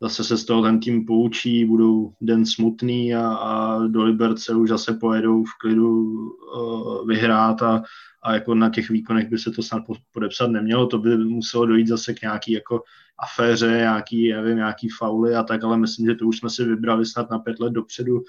zase 0.00 0.24
se 0.24 0.36
z 0.36 0.44
toho 0.44 0.62
ten 0.62 0.80
tým 0.80 1.06
poučí, 1.06 1.64
budou 1.64 2.12
den 2.20 2.46
smutný 2.46 3.14
a, 3.14 3.28
a 3.28 3.78
do 3.86 4.02
Liberce 4.02 4.54
už 4.54 4.68
zase 4.68 4.94
pojedou 5.00 5.44
v 5.44 5.58
klidu 5.60 6.02
uh, 6.02 7.06
vyhrát 7.08 7.62
a, 7.62 7.82
a 8.22 8.34
jako 8.34 8.54
na 8.54 8.70
těch 8.70 8.90
výkonech 8.90 9.28
by 9.28 9.38
se 9.38 9.50
to 9.50 9.62
snad 9.62 9.82
podepsat 10.12 10.50
nemělo, 10.50 10.86
to 10.86 10.98
by 10.98 11.16
muselo 11.16 11.66
dojít 11.66 11.88
zase 11.88 12.14
k 12.14 12.22
nějaký 12.22 12.52
jako 12.52 12.82
aféře, 13.18 13.66
nějaký, 13.66 14.32
nevím, 14.32 14.56
nějaký 14.56 14.88
fauly 14.88 15.34
a 15.34 15.42
tak, 15.42 15.64
ale 15.64 15.78
myslím, 15.78 16.06
že 16.06 16.14
to 16.14 16.26
už 16.26 16.38
jsme 16.38 16.50
si 16.50 16.64
vybrali 16.64 17.06
snad 17.06 17.30
na 17.30 17.38
pět 17.38 17.60
let 17.60 17.72
dopředu 17.72 18.20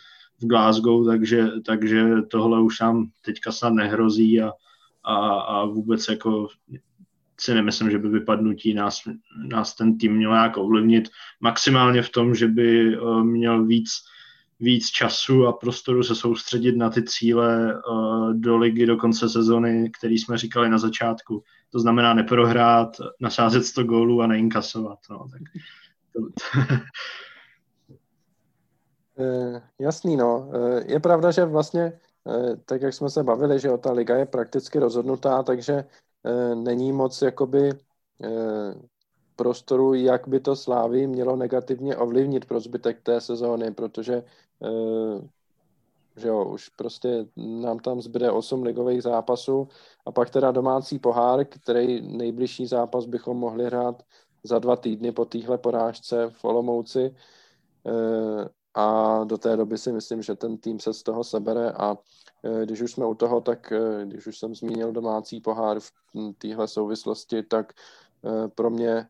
v 0.42 0.48
Glasgow, 0.48 1.06
takže, 1.06 1.48
takže 1.66 2.06
tohle 2.32 2.62
už 2.62 2.80
nám 2.80 3.10
teďka 3.22 3.52
snad 3.52 3.74
nehrozí 3.74 4.42
a, 4.42 4.52
a, 5.04 5.16
a 5.40 5.66
vůbec 5.66 6.08
jako 6.08 6.48
si 7.40 7.54
nemyslím, 7.54 7.92
že 7.92 7.98
by 7.98 8.10
vypadnutí 8.10 8.74
nás, 8.74 9.02
nás 9.48 9.76
ten 9.76 9.98
tým 9.98 10.16
měl 10.16 10.32
nějak 10.32 10.58
ovlivnit. 10.58 11.10
Maximálně 11.40 12.02
v 12.02 12.10
tom, 12.10 12.36
že 12.36 12.48
by 12.48 12.98
uh, 12.98 13.24
měl 13.24 13.66
víc 13.66 13.90
víc 14.60 14.90
času 14.90 15.48
a 15.48 15.54
prostoru 15.54 16.04
se 16.04 16.16
soustředit 16.16 16.78
na 16.78 16.90
ty 16.90 17.04
cíle 17.04 17.82
uh, 17.90 18.34
do 18.34 18.58
ligy 18.58 18.86
do 18.86 18.98
konce 18.98 19.30
sezony, 19.30 19.92
který 19.98 20.18
jsme 20.18 20.38
říkali 20.38 20.70
na 20.70 20.78
začátku. 20.78 21.44
To 21.72 21.80
znamená 21.80 22.14
neprohrát, 22.14 22.98
nasázet 23.20 23.66
100 23.66 23.84
gólů 23.84 24.22
a 24.22 24.28
neinkasovat. 24.28 25.00
No, 25.10 25.28
tak 25.32 25.42
to... 26.14 26.20
Eh, 29.18 29.62
jasný, 29.80 30.18
no. 30.18 30.52
Eh, 30.54 30.84
je 30.94 31.00
pravda, 31.00 31.32
že 31.32 31.46
vlastně, 31.46 32.00
tak 32.66 32.82
jak 32.82 32.94
jsme 32.94 33.10
se 33.10 33.24
bavili, 33.24 33.60
že 33.60 33.70
ta 33.78 33.92
liga 33.92 34.16
je 34.16 34.26
prakticky 34.26 34.80
rozhodnutá, 34.80 35.44
takže 35.44 35.86
není 36.56 36.92
moc 36.92 37.22
jakoby 37.22 37.72
prostoru, 39.36 39.94
jak 39.94 40.28
by 40.28 40.40
to 40.40 40.56
Slávy 40.56 41.08
mělo 41.08 41.36
negativně 41.36 41.96
ovlivnit 41.96 42.46
pro 42.46 42.60
zbytek 42.60 43.02
té 43.02 43.22
sezóny, 43.22 43.72
protože 43.72 44.24
uh, 44.60 45.22
že 46.18 46.28
jo, 46.28 46.46
už 46.46 46.70
prostě 46.70 47.26
nám 47.36 47.80
tam 47.80 48.02
zbyde 48.02 48.32
8 48.32 48.64
ligových 48.64 49.04
zápasů 49.04 49.68
a 50.06 50.12
pak 50.12 50.30
teda 50.30 50.52
domácí 50.52 51.00
pohár, 51.00 51.46
který 51.46 52.02
nejbližší 52.18 52.66
zápas 52.68 53.06
bychom 53.06 53.38
mohli 53.38 53.66
hrát 53.66 54.04
za 54.44 54.60
dva 54.60 54.76
týdny 54.76 55.12
po 55.12 55.26
téhle 55.26 55.58
porážce 55.58 56.30
v 56.30 56.46
Olomouci 56.46 57.16
do 59.24 59.38
té 59.38 59.58
doby 59.58 59.78
si 59.78 59.92
myslím, 59.92 60.22
že 60.22 60.36
ten 60.36 60.58
tým 60.58 60.80
se 60.80 60.94
z 60.94 61.04
toho 61.04 61.24
sebere 61.24 61.72
a 61.72 61.92
uh, 61.92 61.98
když 62.64 62.82
už 62.82 62.92
jsme 62.92 63.06
u 63.06 63.16
toho, 63.16 63.42
tak 63.42 63.74
když 64.04 64.28
už 64.28 64.40
jsem 64.40 64.56
zmínil 64.56 64.92
domácí 64.92 65.42
pohár 65.42 65.80
v 65.80 65.92
téhle 66.38 66.68
souvislosti, 66.68 67.44
tak 67.44 67.74
pro 68.56 68.70
mě 68.70 69.08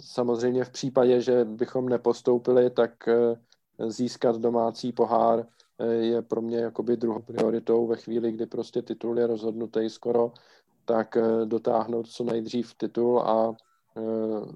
samozřejmě 0.00 0.64
v 0.64 0.70
případě, 0.70 1.20
že 1.20 1.44
bychom 1.44 1.88
nepostoupili, 1.88 2.70
tak 2.70 3.08
získat 3.86 4.36
domácí 4.36 4.92
pohár 4.92 5.46
je 6.00 6.22
pro 6.22 6.42
mě 6.42 6.56
jakoby 6.56 6.96
druhou 6.96 7.20
prioritou 7.20 7.86
ve 7.86 7.96
chvíli, 7.96 8.32
kdy 8.32 8.46
prostě 8.46 8.82
titul 8.82 9.18
je 9.18 9.26
rozhodnutý 9.26 9.90
skoro, 9.90 10.32
tak 10.84 11.16
dotáhnout 11.44 12.08
co 12.08 12.24
nejdřív 12.24 12.74
titul 12.74 13.20
a 13.20 13.54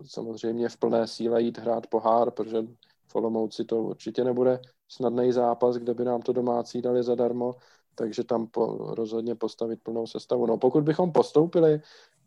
samozřejmě 0.04 0.68
v 0.68 0.76
plné 0.76 1.06
síle 1.06 1.42
jít 1.42 1.58
hrát 1.58 1.86
pohár, 1.86 2.30
protože 2.30 2.66
v 3.06 3.16
Olomouci 3.16 3.64
to 3.64 3.82
určitě 3.82 4.24
nebude 4.24 4.60
snadný 4.88 5.32
zápas, 5.32 5.76
kde 5.76 5.94
by 5.94 6.04
nám 6.04 6.22
to 6.22 6.32
domácí 6.32 6.82
dali 6.82 7.02
zadarmo, 7.02 7.54
takže 7.94 8.24
tam 8.24 8.46
po, 8.46 8.94
rozhodně 8.94 9.34
postavit 9.34 9.80
plnou 9.82 10.06
sestavu. 10.06 10.46
No 10.46 10.58
pokud 10.58 10.84
bychom 10.84 11.12
postoupili 11.12 11.80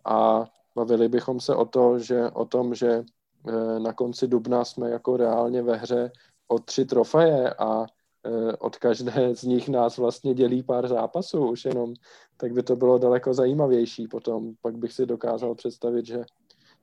a 0.06 0.46
Bavili 0.76 1.10
bychom 1.10 1.40
se 1.40 1.56
o, 1.56 1.66
to, 1.66 2.00
že, 2.00 2.30
o 2.30 2.46
tom, 2.46 2.76
že 2.76 3.04
eh, 3.48 3.80
na 3.80 3.94
konci 3.94 4.28
dubna 4.28 4.66
jsme 4.66 4.90
jako 4.90 5.18
reálně 5.18 5.62
ve 5.62 5.78
hře 5.78 6.12
o 6.48 6.60
tři 6.60 6.86
trofeje 6.86 7.54
a 7.54 7.86
eh, 8.26 8.54
od 8.58 8.78
každé 8.78 9.36
z 9.36 9.44
nich 9.44 9.70
nás 9.70 9.98
vlastně 9.98 10.34
dělí 10.34 10.64
pár 10.64 10.88
zápasů 10.88 11.48
už 11.48 11.66
jenom, 11.66 11.94
tak 12.38 12.54
by 12.54 12.64
to 12.64 12.76
bylo 12.76 12.98
daleko 12.98 13.34
zajímavější 13.34 14.08
potom. 14.08 14.54
Pak 14.62 14.78
bych 14.78 14.94
si 14.94 15.06
dokázal 15.06 15.56
představit, 15.56 16.06
že 16.06 16.24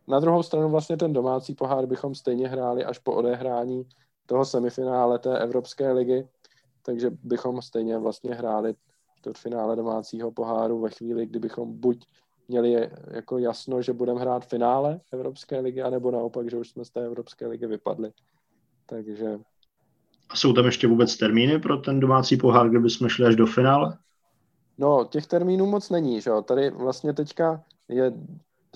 na 0.09 0.20
druhou 0.20 0.42
stranu 0.42 0.68
vlastně 0.68 0.96
ten 0.96 1.12
domácí 1.12 1.54
pohár 1.54 1.86
bychom 1.86 2.14
stejně 2.14 2.48
hráli 2.48 2.84
až 2.84 2.98
po 2.98 3.12
odehrání 3.12 3.88
toho 4.26 4.44
semifinále 4.44 5.18
té 5.18 5.38
Evropské 5.38 5.92
ligy, 5.92 6.28
takže 6.82 7.11
bychom 7.22 7.62
stejně 7.62 7.98
vlastně 7.98 8.34
hráli 8.34 8.74
čtvrtfinále 9.18 9.76
domácího 9.76 10.32
poháru 10.32 10.80
ve 10.80 10.90
chvíli, 10.90 11.26
kdybychom 11.26 11.80
buď 11.80 12.07
měli 12.48 12.90
jako 13.11 13.38
jasno, 13.38 13.82
že 13.82 13.92
budeme 13.92 14.20
hrát 14.20 14.46
finále 14.46 15.00
Evropské 15.12 15.61
ligy, 15.61 15.82
anebo 15.82 16.11
naopak, 16.11 16.50
že 16.50 16.57
už 16.57 16.68
jsme 16.68 16.84
z 16.84 16.90
té 16.90 17.04
Evropské 17.04 17.46
ligy 17.46 17.66
vypadli. 17.66 18.11
Takže... 18.86 19.38
A 20.28 20.36
jsou 20.36 20.52
tam 20.52 20.66
ještě 20.66 20.86
vůbec 20.86 21.16
termíny 21.16 21.59
pro 21.59 21.76
ten 21.76 22.00
domácí 22.00 22.36
pohár, 22.36 22.68
kde 22.70 22.80
bychom 22.80 23.09
šli 23.09 23.26
až 23.26 23.36
do 23.36 23.46
finále? 23.46 23.98
No, 24.78 25.04
těch 25.04 25.26
termínů 25.26 25.66
moc 25.66 25.90
není, 25.90 26.20
že 26.20 26.30
jo. 26.30 26.42
Tady 26.42 26.70
vlastně 26.70 27.12
teďka 27.12 27.64
je 27.88 28.12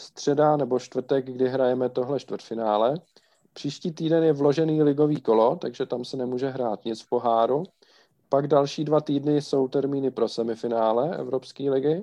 středa 0.01 0.57
nebo 0.57 0.79
čtvrtek, 0.79 1.25
kdy 1.27 1.49
hrajeme 1.49 1.89
tohle 1.89 2.21
čtvrtfinále. 2.21 2.95
Příští 3.53 3.93
týden 3.93 4.25
je 4.25 4.33
vložený 4.33 4.83
ligový 4.83 5.21
kolo, 5.21 5.57
takže 5.57 5.87
tam 5.87 6.05
se 6.05 6.17
nemůže 6.17 6.49
hrát 6.49 6.85
nic 6.85 7.03
v 7.03 7.09
poháru. 7.09 7.65
Pak 8.29 8.47
další 8.47 8.85
dva 8.85 9.01
týdny 9.01 9.43
jsou 9.43 9.69
termíny 9.69 10.11
pro 10.11 10.29
semifinále 10.29 11.17
Evropské 11.17 11.71
ligy. 11.71 12.03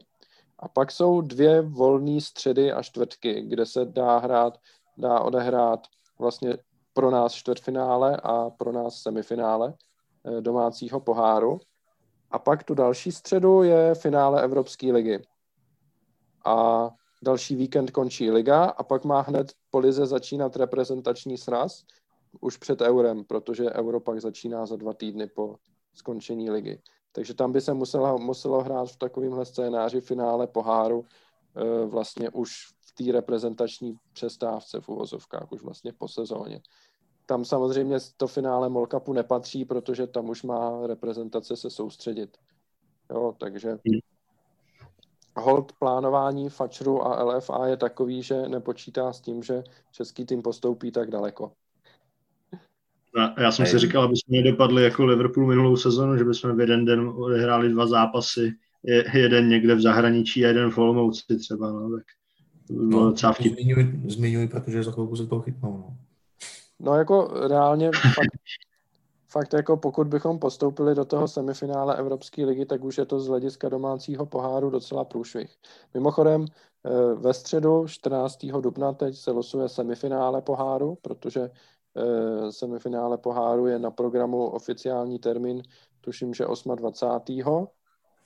A 0.59 0.67
pak 0.67 0.91
jsou 0.91 1.21
dvě 1.21 1.61
volné 1.61 2.21
středy 2.21 2.71
a 2.71 2.83
čtvrtky, 2.83 3.41
kde 3.41 3.65
se 3.65 3.85
dá 3.85 4.17
hrát, 4.17 4.57
dá 4.97 5.19
odehrát 5.19 5.87
vlastně 6.19 6.57
pro 6.93 7.11
nás 7.11 7.33
čtvrtfinále 7.33 8.17
a 8.23 8.49
pro 8.49 8.71
nás 8.71 8.95
semifinále 8.95 9.73
eh, 10.25 10.41
domácího 10.41 10.99
poháru. 10.99 11.59
A 12.31 12.39
pak 12.39 12.63
tu 12.63 12.73
další 12.73 13.11
středu 13.11 13.63
je 13.63 13.95
finále 13.95 14.43
Evropské 14.43 14.91
ligy. 14.91 15.21
A 16.45 16.89
další 17.21 17.55
víkend 17.55 17.91
končí 17.91 18.31
liga 18.31 18.63
a 18.63 18.83
pak 18.83 19.03
má 19.03 19.21
hned 19.21 19.53
po 19.69 19.79
lize 19.79 20.05
začínat 20.05 20.55
reprezentační 20.55 21.37
sraz 21.37 21.83
už 22.41 22.57
před 22.57 22.81
eurem, 22.81 23.23
protože 23.23 23.71
euro 23.71 23.99
pak 23.99 24.21
začíná 24.21 24.65
za 24.65 24.75
dva 24.75 24.93
týdny 24.93 25.27
po 25.27 25.55
skončení 25.93 26.49
ligy. 26.49 26.81
Takže 27.11 27.33
tam 27.33 27.51
by 27.51 27.61
se 27.61 27.73
muselo, 27.73 28.17
muselo 28.17 28.63
hrát 28.63 28.89
v 28.89 28.97
takovémhle 28.97 29.45
scénáři 29.45 30.01
finále 30.01 30.47
poháru 30.47 31.05
e, 31.55 31.85
vlastně 31.85 32.29
už 32.29 32.51
v 32.81 32.91
té 32.91 33.11
reprezentační 33.11 33.95
přestávce 34.13 34.81
v 34.81 34.89
uvozovkách, 34.89 35.51
už 35.51 35.61
vlastně 35.61 35.93
po 35.93 36.07
sezóně. 36.07 36.61
Tam 37.25 37.45
samozřejmě 37.45 37.97
to 38.17 38.27
finále 38.27 38.69
Molkapu 38.69 39.13
nepatří, 39.13 39.65
protože 39.65 40.07
tam 40.07 40.29
už 40.29 40.43
má 40.43 40.87
reprezentace 40.87 41.55
se 41.55 41.69
soustředit. 41.69 42.37
Jo, 43.11 43.35
takže 43.37 43.69
hmm. 43.69 43.99
Hold 45.37 45.71
plánování 45.79 46.49
Fačru 46.49 47.07
a 47.07 47.23
LFA 47.23 47.67
je 47.67 47.77
takový, 47.77 48.23
že 48.23 48.49
nepočítá 48.49 49.13
s 49.13 49.21
tím, 49.21 49.43
že 49.43 49.63
český 49.91 50.25
tým 50.25 50.41
postoupí 50.41 50.91
tak 50.91 51.11
daleko. 51.11 51.51
Já 53.37 53.51
jsem 53.51 53.65
si 53.65 53.79
říkal, 53.79 54.03
aby 54.03 54.15
jsme 54.15 54.37
nedopadli 54.37 54.83
jako 54.83 55.05
Liverpool 55.05 55.47
minulou 55.47 55.75
sezonu, 55.75 56.17
že 56.17 56.23
bychom 56.23 56.57
v 56.57 56.59
jeden 56.59 56.85
den 56.85 57.13
odehráli 57.15 57.69
dva 57.69 57.87
zápasy, 57.87 58.53
jeden 59.13 59.49
někde 59.49 59.75
v 59.75 59.81
zahraničí 59.81 60.45
a 60.45 60.47
jeden 60.47 60.71
v 60.71 60.77
Olomouci 60.77 61.37
třeba, 61.37 61.71
no, 61.71 61.89
tak 61.97 62.05
no, 62.69 63.15
zmiňuj, 63.41 64.01
zmiňuj, 64.07 64.47
protože 64.47 64.83
za 64.83 64.91
chvilku 64.91 65.15
se 65.15 65.27
toho 65.27 65.41
chytnou, 65.41 65.77
no. 65.77 65.97
No 66.79 66.95
jako 66.95 67.47
reálně 67.47 67.91
fakt, 67.91 68.27
fakt 69.27 69.53
jako 69.53 69.77
pokud 69.77 70.07
bychom 70.07 70.39
postoupili 70.39 70.95
do 70.95 71.05
toho 71.05 71.27
semifinále 71.27 71.97
Evropské 71.97 72.45
ligy, 72.45 72.65
tak 72.65 72.83
už 72.83 72.97
je 72.97 73.05
to 73.05 73.19
z 73.19 73.27
hlediska 73.27 73.69
domácího 73.69 74.25
poháru 74.25 74.69
docela 74.69 75.05
průšvih. 75.05 75.55
Mimochodem 75.93 76.45
eh, 76.45 76.89
ve 77.15 77.33
středu 77.33 77.87
14. 77.87 78.45
dubna 78.45 78.93
teď 78.93 79.15
se 79.15 79.31
losuje 79.31 79.69
semifinále 79.69 80.41
poháru, 80.41 80.97
protože 81.01 81.49
Eh, 81.97 82.51
semifinále 82.51 83.17
poháru 83.17 83.67
je 83.67 83.79
na 83.79 83.91
programu 83.91 84.49
oficiální 84.49 85.19
termín, 85.19 85.63
tuším, 86.01 86.33
že 86.33 86.45
28. 86.75 87.67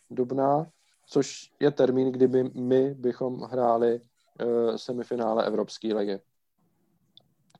dubna, 0.10 0.68
což 1.06 1.52
je 1.60 1.72
termín, 1.72 2.12
kdyby 2.12 2.43
my 2.43 2.93
bychom 2.93 3.39
hráli 3.39 4.02
eh, 4.39 4.78
semifinále 4.78 5.45
Evropské 5.45 5.93
ligy. 5.93 6.20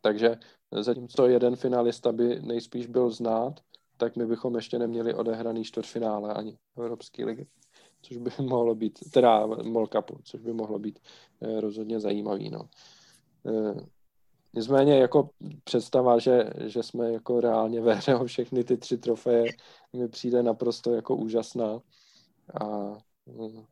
Takže 0.02 0.38
zatímco 0.72 1.28
jeden 1.28 1.56
finalista 1.56 2.12
by 2.12 2.40
nejspíš 2.42 2.88
byl 2.88 3.10
znát, 3.10 3.60
tak 3.98 4.16
my 4.16 4.26
bychom 4.26 4.56
ještě 4.56 4.80
neměli 4.80 5.14
odehraný 5.14 5.64
čtvrtfinále 5.64 6.34
ani 6.34 6.58
Evropské 6.78 7.26
ligy, 7.26 7.48
což 8.02 8.18
by 8.18 8.32
mohlo 8.44 8.76
být, 8.76 9.00
teda 9.12 9.46
Mall 9.46 9.88
Cupu, 9.88 10.20
což 10.24 10.42
by 10.42 10.54
mohlo 10.54 10.80
být 10.80 11.00
eh, 11.42 11.62
rozhodně 11.62 12.00
zajímavý. 12.00 12.50
No. 12.50 12.70
Nicméně 14.54 14.98
jako 14.98 15.30
představa, 15.64 16.20
že, 16.20 16.50
že 16.66 16.84
jsme 16.84 17.12
jako 17.12 17.42
reálně 17.42 17.82
ve 17.82 17.94
hře 17.94 18.16
o 18.16 18.26
všechny 18.26 18.64
ty 18.64 18.78
tři 18.78 18.98
trofeje, 18.98 19.46
mi 19.94 20.08
přijde 20.08 20.44
naprosto 20.44 20.94
jako 20.94 21.16
úžasná 21.16 21.82
a 22.62 22.68
mm, 23.26 23.66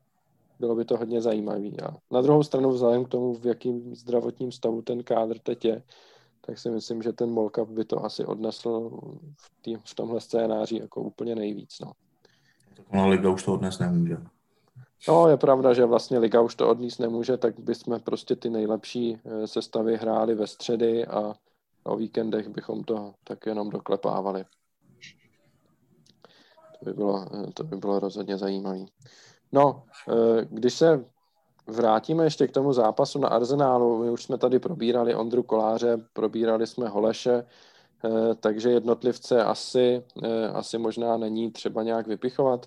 bylo 0.60 0.76
by 0.76 0.86
to 0.86 0.98
hodně 0.98 1.22
zajímavý. 1.22 1.82
A 1.82 1.98
na 2.12 2.22
druhou 2.22 2.44
stranu 2.44 2.70
vzhledem 2.70 3.06
k 3.06 3.10
tomu, 3.10 3.34
v 3.34 3.46
jakým 3.46 3.96
zdravotním 3.96 4.52
stavu 4.52 4.82
ten 4.82 5.04
kádr 5.04 5.40
teď 5.40 5.66
je, 5.66 5.84
tak 6.42 6.60
si 6.60 6.70
myslím, 6.70 7.02
že 7.02 7.14
ten 7.14 7.30
Molkap 7.30 7.70
by 7.70 7.86
to 7.86 8.06
asi 8.06 8.26
odnesl 8.26 8.90
v, 9.38 9.52
tý, 9.62 9.76
v 9.86 9.96
tomhle 9.96 10.22
scénáři 10.22 10.78
jako 10.78 11.02
úplně 11.02 11.36
nejvíc. 11.36 11.80
No. 11.80 11.92
Tak 12.76 12.86
liga 13.06 13.30
už 13.30 13.44
to 13.44 13.54
odnes 13.54 13.80
nemůže. 13.80 14.18
No, 15.08 15.28
je 15.28 15.38
pravda, 15.38 15.74
že 15.74 15.86
vlastně 15.86 16.20
Liga 16.20 16.42
už 16.42 16.56
to 16.56 16.70
odníst 16.70 17.00
nemůže, 17.00 17.38
tak 17.38 17.60
bychom 17.60 18.00
prostě 18.00 18.36
ty 18.36 18.50
nejlepší 18.50 19.18
eh, 19.26 19.48
sestavy 19.48 19.98
hráli 19.98 20.36
ve 20.36 20.48
středy 20.48 21.08
a 21.08 21.34
o 21.84 21.96
víkendech 21.96 22.50
bychom 22.50 22.84
to 22.84 23.14
tak 23.24 23.46
jenom 23.46 23.70
doklepávali. 23.70 24.46
To 26.80 26.86
by 26.86 26.94
bylo, 26.94 27.26
eh, 27.34 27.52
to 27.54 27.64
by 27.64 27.78
bylo 27.78 28.00
rozhodně 28.00 28.38
zajímavé. 28.38 28.86
No, 29.52 29.84
eh, 30.10 30.46
když 30.50 30.74
se 30.74 31.06
vrátíme 31.70 32.24
ještě 32.24 32.48
k 32.48 32.52
tomu 32.52 32.74
zápasu 32.74 33.20
na 33.20 33.28
Arzenálu, 33.28 34.04
my 34.04 34.12
už 34.12 34.24
jsme 34.24 34.38
tady 34.38 34.60
probírali 34.60 35.16
Ondru 35.16 35.44
Koláře, 35.44 35.98
probírali 36.14 36.68
jsme 36.68 36.90
Holeše, 36.90 37.46
takže 38.40 38.70
jednotlivce 38.70 39.44
asi, 39.44 40.04
asi 40.54 40.78
možná 40.78 41.18
není 41.18 41.52
třeba 41.52 41.84
nějak 41.84 42.08
vypichovat. 42.08 42.66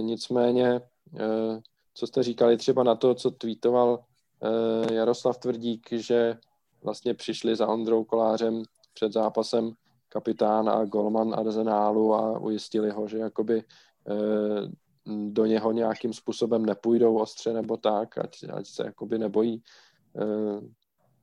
Nicméně 0.00 0.80
Eh, 1.18 1.60
co 1.94 2.06
jste 2.06 2.22
říkali 2.22 2.56
třeba 2.56 2.82
na 2.82 2.94
to, 2.94 3.14
co 3.14 3.30
tweetoval 3.30 4.04
eh, 4.42 4.94
Jaroslav 4.94 5.38
Tvrdík, 5.38 5.88
že 5.92 6.38
vlastně 6.82 7.14
přišli 7.14 7.56
za 7.56 7.68
Ondrou 7.68 8.04
Kolářem 8.04 8.62
před 8.94 9.12
zápasem 9.12 9.72
kapitán 10.08 10.68
a 10.68 10.84
golman 10.84 11.34
Arsenálu 11.34 12.14
a 12.14 12.38
ujistili 12.38 12.90
ho, 12.90 13.08
že 13.08 13.18
jakoby 13.18 13.64
eh, 14.08 14.68
do 15.06 15.46
něho 15.46 15.72
nějakým 15.72 16.12
způsobem 16.12 16.66
nepůjdou 16.66 17.18
ostře 17.18 17.52
nebo 17.52 17.76
tak, 17.76 18.18
ať, 18.18 18.44
ať 18.52 18.66
se 18.66 18.84
jakoby 18.86 19.18
nebojí. 19.18 19.62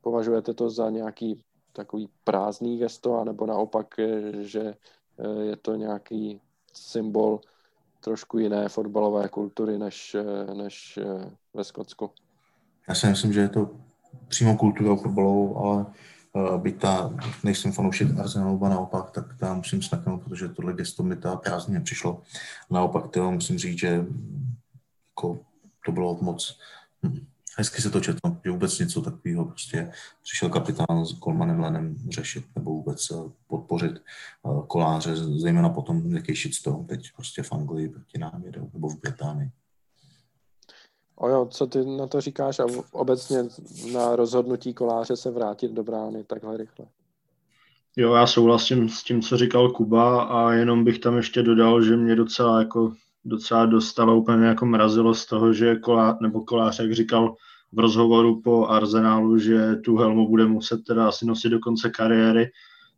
Považujete 0.01 0.53
to 0.53 0.69
za 0.69 0.89
nějaký 0.89 1.41
takový 1.73 2.09
prázdný 2.23 2.77
gesto, 2.77 3.19
anebo 3.19 3.45
naopak, 3.45 3.87
že 4.39 4.73
je 5.41 5.55
to 5.55 5.75
nějaký 5.75 6.41
symbol 6.73 7.41
trošku 7.99 8.37
jiné 8.37 8.69
fotbalové 8.69 9.29
kultury 9.29 9.77
než, 9.77 10.15
než 10.53 10.99
eh, 11.01 11.31
ve 11.53 11.63
Skotsku. 11.63 12.11
Já 12.89 12.95
si 12.95 13.07
myslím, 13.07 13.33
že 13.33 13.39
je 13.39 13.49
to 13.49 13.69
přímo 14.27 14.57
kulturou 14.57 14.95
fotbalovou, 14.95 15.57
ale 15.57 15.85
byť 16.57 16.77
ta, 16.81 17.13
nejsem 17.43 17.71
fanoušek 17.71 18.19
Arsenalu, 18.19 18.65
a 18.65 18.69
naopak, 18.69 19.11
tak 19.11 19.37
tam 19.37 19.57
musím 19.57 19.81
snaknout, 19.81 20.23
protože 20.23 20.49
tohle 20.49 20.73
gesto 20.73 21.03
mi 21.03 21.15
ta 21.15 21.35
prázdně 21.35 21.79
přišlo. 21.79 22.21
Naopak, 22.69 23.07
to 23.07 23.31
musím 23.31 23.57
říct, 23.57 23.79
že 23.79 24.05
jako, 25.09 25.39
to 25.85 25.91
bylo 25.91 26.17
moc, 26.21 26.59
hm, 27.03 27.25
hezky 27.57 27.81
se 27.81 27.89
to 27.89 27.99
četlo, 27.99 28.37
že 28.45 28.51
vůbec 28.51 28.79
něco 28.79 29.01
takového 29.01 29.45
prostě 29.45 29.91
přišel 30.23 30.49
kapitán 30.49 31.05
s 31.05 31.13
Kolmanem 31.13 31.59
Lenem 31.59 31.95
řešit 32.09 32.45
nebo 32.55 32.71
vůbec 32.71 33.11
eh, 33.11 33.15
podpořit 33.47 33.91
eh, 33.95 34.49
koláře, 34.67 35.15
zejména 35.15 35.69
potom, 35.69 36.15
jaký 36.15 36.35
shitstorm 36.35 36.85
teď 36.85 37.11
prostě 37.15 37.43
v 37.43 37.51
Anglii 37.51 37.89
proti 37.89 38.17
nám 38.17 38.43
jedou, 38.43 38.69
nebo 38.73 38.89
v 38.89 38.99
Británii. 38.99 39.51
O 41.19 41.29
jo, 41.29 41.47
co 41.51 41.67
ty 41.67 41.85
na 41.85 42.07
to 42.07 42.21
říkáš 42.21 42.59
a 42.59 42.65
obecně 42.91 43.37
na 43.93 44.15
rozhodnutí 44.15 44.73
koláře 44.73 45.15
se 45.15 45.31
vrátit 45.31 45.71
do 45.71 45.83
brány 45.83 46.23
takhle 46.23 46.57
rychle? 46.57 46.85
Jo, 47.95 48.13
já 48.13 48.27
souhlasím 48.27 48.89
s 48.89 49.03
tím, 49.03 49.21
co 49.21 49.37
říkal 49.37 49.71
Kuba 49.71 50.23
a 50.23 50.51
jenom 50.51 50.83
bych 50.83 50.99
tam 50.99 51.17
ještě 51.17 51.43
dodal, 51.43 51.81
že 51.81 51.97
mě 51.97 52.15
docela 52.15 52.59
jako 52.59 52.93
docela 53.25 53.65
dostalo 53.65 54.17
úplně 54.17 54.45
jako 54.45 54.65
mrazilo 54.65 55.13
z 55.13 55.25
toho, 55.25 55.53
že 55.53 55.75
kolá, 55.75 56.17
nebo 56.21 56.41
kolář, 56.41 56.79
jak 56.79 56.93
říkal 56.93 57.35
v 57.71 57.79
rozhovoru 57.79 58.41
po 58.41 58.67
Arsenálu, 58.67 59.37
že 59.37 59.75
tu 59.75 59.97
helmu 59.97 60.29
bude 60.29 60.45
muset 60.45 60.83
teda 60.83 61.07
asi 61.07 61.25
nosit 61.25 61.49
do 61.49 61.59
konce 61.59 61.89
kariéry. 61.89 62.51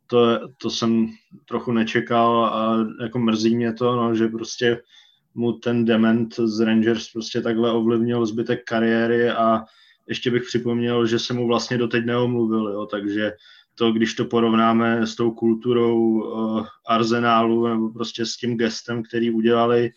To, 0.07 0.39
to 0.57 0.69
jsem 0.69 1.07
trochu 1.47 1.71
nečekal 1.71 2.45
a 2.45 2.77
jako 3.01 3.19
mrzí 3.19 3.55
mě 3.55 3.73
to, 3.73 3.95
no, 3.95 4.15
že 4.15 4.27
prostě 4.27 4.81
mu 5.35 5.53
ten 5.53 5.85
dement 5.85 6.35
z 6.35 6.59
Rangers 6.59 7.11
prostě 7.11 7.41
takhle 7.41 7.71
ovlivnil 7.71 8.25
zbytek 8.25 8.63
kariéry 8.63 9.29
a 9.29 9.63
ještě 10.07 10.31
bych 10.31 10.43
připomněl, 10.43 11.05
že 11.05 11.19
se 11.19 11.33
mu 11.33 11.47
vlastně 11.47 11.77
doteď 11.77 12.05
neomluvil, 12.05 12.69
jo, 12.69 12.85
takže 12.85 13.31
to, 13.75 13.91
když 13.91 14.13
to 14.13 14.25
porovnáme 14.25 15.07
s 15.07 15.15
tou 15.15 15.31
kulturou 15.31 15.99
uh, 15.99 16.67
arzenálu 16.87 17.67
nebo 17.67 17.89
prostě 17.89 18.25
s 18.25 18.37
tím 18.37 18.57
gestem, 18.57 19.03
který 19.03 19.31
udělali, 19.31 19.91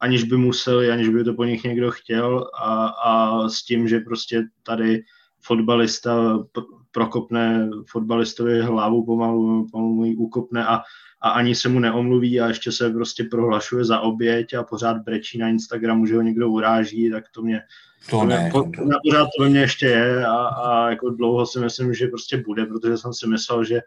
aniž 0.00 0.24
by 0.24 0.36
museli, 0.36 0.90
aniž 0.90 1.08
by 1.08 1.24
to 1.24 1.34
po 1.34 1.44
nich 1.44 1.64
někdo 1.64 1.90
chtěl 1.90 2.50
a, 2.60 2.86
a 2.86 3.48
s 3.48 3.62
tím, 3.62 3.88
že 3.88 4.00
prostě 4.00 4.44
tady 4.62 5.02
fotbalista 5.40 6.44
prokopne 6.92 7.70
fotbalistovi 7.90 8.62
hlavu 8.62 9.04
pomalu, 9.04 9.66
pomalu 9.72 10.04
ji 10.04 10.16
ukopne 10.16 10.66
a, 10.66 10.80
a 11.20 11.30
ani 11.30 11.54
se 11.54 11.68
mu 11.68 11.78
neomluví 11.78 12.40
a 12.40 12.48
ještě 12.48 12.72
se 12.72 12.90
prostě 12.90 13.24
prohlašuje 13.24 13.84
za 13.84 14.00
oběť 14.00 14.54
a 14.54 14.62
pořád 14.62 14.96
brečí 14.96 15.38
na 15.38 15.48
Instagramu, 15.48 16.06
že 16.06 16.16
ho 16.16 16.22
někdo 16.22 16.48
uráží, 16.48 17.10
tak 17.10 17.24
to 17.28 17.42
mě 17.42 17.62
to 18.10 18.24
ne. 18.24 18.48
Po, 18.52 18.62
na 18.62 18.98
pořád 19.04 19.28
to 19.36 19.42
ve 19.42 19.48
mně 19.48 19.60
ještě 19.60 19.86
je 19.86 20.26
a, 20.26 20.46
a 20.46 20.90
jako 20.90 21.10
dlouho 21.10 21.46
si 21.46 21.60
myslím, 21.60 21.94
že 21.94 22.06
prostě 22.06 22.36
bude, 22.36 22.66
protože 22.66 22.96
jsem 22.96 23.14
si 23.14 23.26
myslel, 23.26 23.64
že 23.64 23.80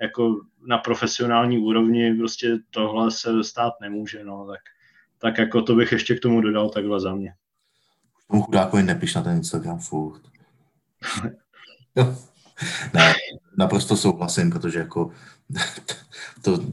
jako 0.00 0.40
na 0.66 0.78
profesionální 0.78 1.58
úrovni 1.58 2.14
prostě 2.14 2.58
tohle 2.70 3.10
se 3.10 3.44
stát 3.44 3.72
nemůže, 3.80 4.24
no, 4.24 4.46
tak, 4.46 4.60
tak 5.18 5.38
jako 5.38 5.62
to 5.62 5.74
bych 5.74 5.92
ještě 5.92 6.14
k 6.14 6.20
tomu 6.20 6.40
dodal 6.40 6.70
takhle 6.70 7.00
za 7.00 7.14
mě. 7.14 7.34
Tomu 8.30 8.42
chudákovi 8.42 8.82
nepiš 8.82 9.14
na 9.14 9.22
ten 9.22 9.36
Instagram 9.36 9.78
furt. 9.78 10.22
ne, 12.94 13.14
naprosto 13.58 13.96
souhlasím, 13.96 14.50
protože 14.50 14.78
jako 14.78 15.10
to, 16.42 16.64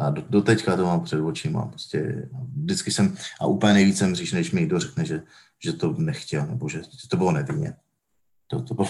a 0.00 0.10
do, 0.10 0.24
do 0.30 0.42
teďka 0.42 0.76
to 0.76 0.86
mám 0.86 1.04
před 1.04 1.20
očima. 1.20 1.66
Prostě 1.66 2.28
vždycky 2.56 2.90
jsem, 2.90 3.16
a 3.40 3.46
úplně 3.46 3.72
nejvíc 3.72 3.98
jsem 3.98 4.14
říš, 4.14 4.32
než 4.32 4.52
mi 4.52 4.60
někdo 4.60 4.80
řekne, 4.80 5.04
že, 5.04 5.22
že 5.64 5.72
to 5.72 5.92
nechtěl, 5.92 6.46
nebo 6.46 6.68
že, 6.68 6.82
že 6.82 7.08
to 7.08 7.16
bylo 7.16 7.32
nevinně. 7.32 7.74
To, 8.46 8.62
to, 8.62 8.74
bylo, 8.74 8.88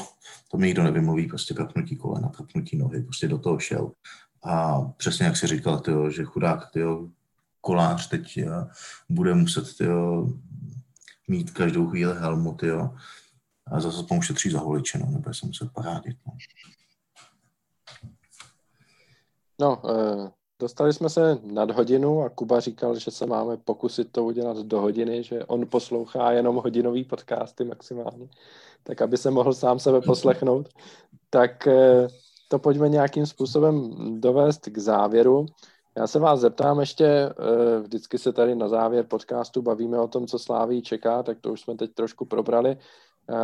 to 0.50 0.56
mi 0.56 0.66
nikdo 0.66 0.82
nevymluví, 0.82 1.28
prostě 1.28 1.54
propnutí 1.54 1.96
kolena, 1.96 2.28
propnutí 2.28 2.76
nohy, 2.76 3.02
prostě 3.02 3.28
do 3.28 3.38
toho 3.38 3.58
šel. 3.58 3.92
A 4.44 4.80
přesně 4.82 5.26
jak 5.26 5.36
si 5.36 5.46
říkal, 5.46 5.80
tyjo, 5.80 6.10
že 6.10 6.24
chudák 6.24 6.70
tyjo, 6.70 7.08
kolář 7.60 8.08
teď 8.08 8.36
jo, 8.36 8.66
bude 9.08 9.34
muset 9.34 9.76
tyjo, 9.76 10.28
mít 11.28 11.50
každou 11.50 11.86
chvíli 11.86 12.14
helmu, 12.18 12.54
tyjo, 12.54 12.94
a 13.66 13.80
zase 13.80 14.02
tomu 14.02 14.22
šetří 14.22 14.50
za 14.50 14.60
holiče, 14.60 14.98
no, 14.98 15.06
nebude 15.10 15.34
se 15.34 15.46
muset 15.46 15.72
parádit. 15.72 16.16
No. 16.26 16.32
No, 19.62 19.82
eh, 19.90 20.30
dostali 20.60 20.92
jsme 20.92 21.08
se 21.08 21.38
nad 21.42 21.70
hodinu 21.70 22.22
a 22.22 22.28
Kuba 22.28 22.60
říkal, 22.60 22.98
že 22.98 23.10
se 23.10 23.26
máme 23.26 23.56
pokusit 23.56 24.12
to 24.12 24.24
udělat 24.24 24.56
do 24.56 24.80
hodiny, 24.80 25.22
že 25.22 25.44
on 25.44 25.66
poslouchá 25.70 26.32
jenom 26.32 26.56
hodinový 26.56 27.04
podcasty 27.04 27.64
maximálně, 27.64 28.28
tak 28.82 29.02
aby 29.02 29.16
se 29.16 29.30
mohl 29.30 29.54
sám 29.54 29.78
sebe 29.78 30.00
poslechnout. 30.00 30.68
Tak 31.30 31.66
eh, 31.66 32.08
to 32.48 32.58
pojďme 32.58 32.88
nějakým 32.88 33.26
způsobem 33.26 33.90
dovést 34.20 34.68
k 34.68 34.78
závěru. 34.78 35.46
Já 35.96 36.06
se 36.06 36.18
vás 36.18 36.40
zeptám 36.40 36.80
ještě, 36.80 37.06
eh, 37.06 37.80
vždycky 37.80 38.18
se 38.18 38.32
tady 38.32 38.54
na 38.54 38.68
závěr 38.68 39.06
podcastu 39.06 39.62
bavíme 39.62 40.00
o 40.00 40.08
tom, 40.08 40.26
co 40.26 40.38
Sláví 40.38 40.82
čeká, 40.82 41.22
tak 41.22 41.40
to 41.40 41.52
už 41.52 41.60
jsme 41.60 41.76
teď 41.76 41.94
trošku 41.94 42.24
probrali, 42.24 42.76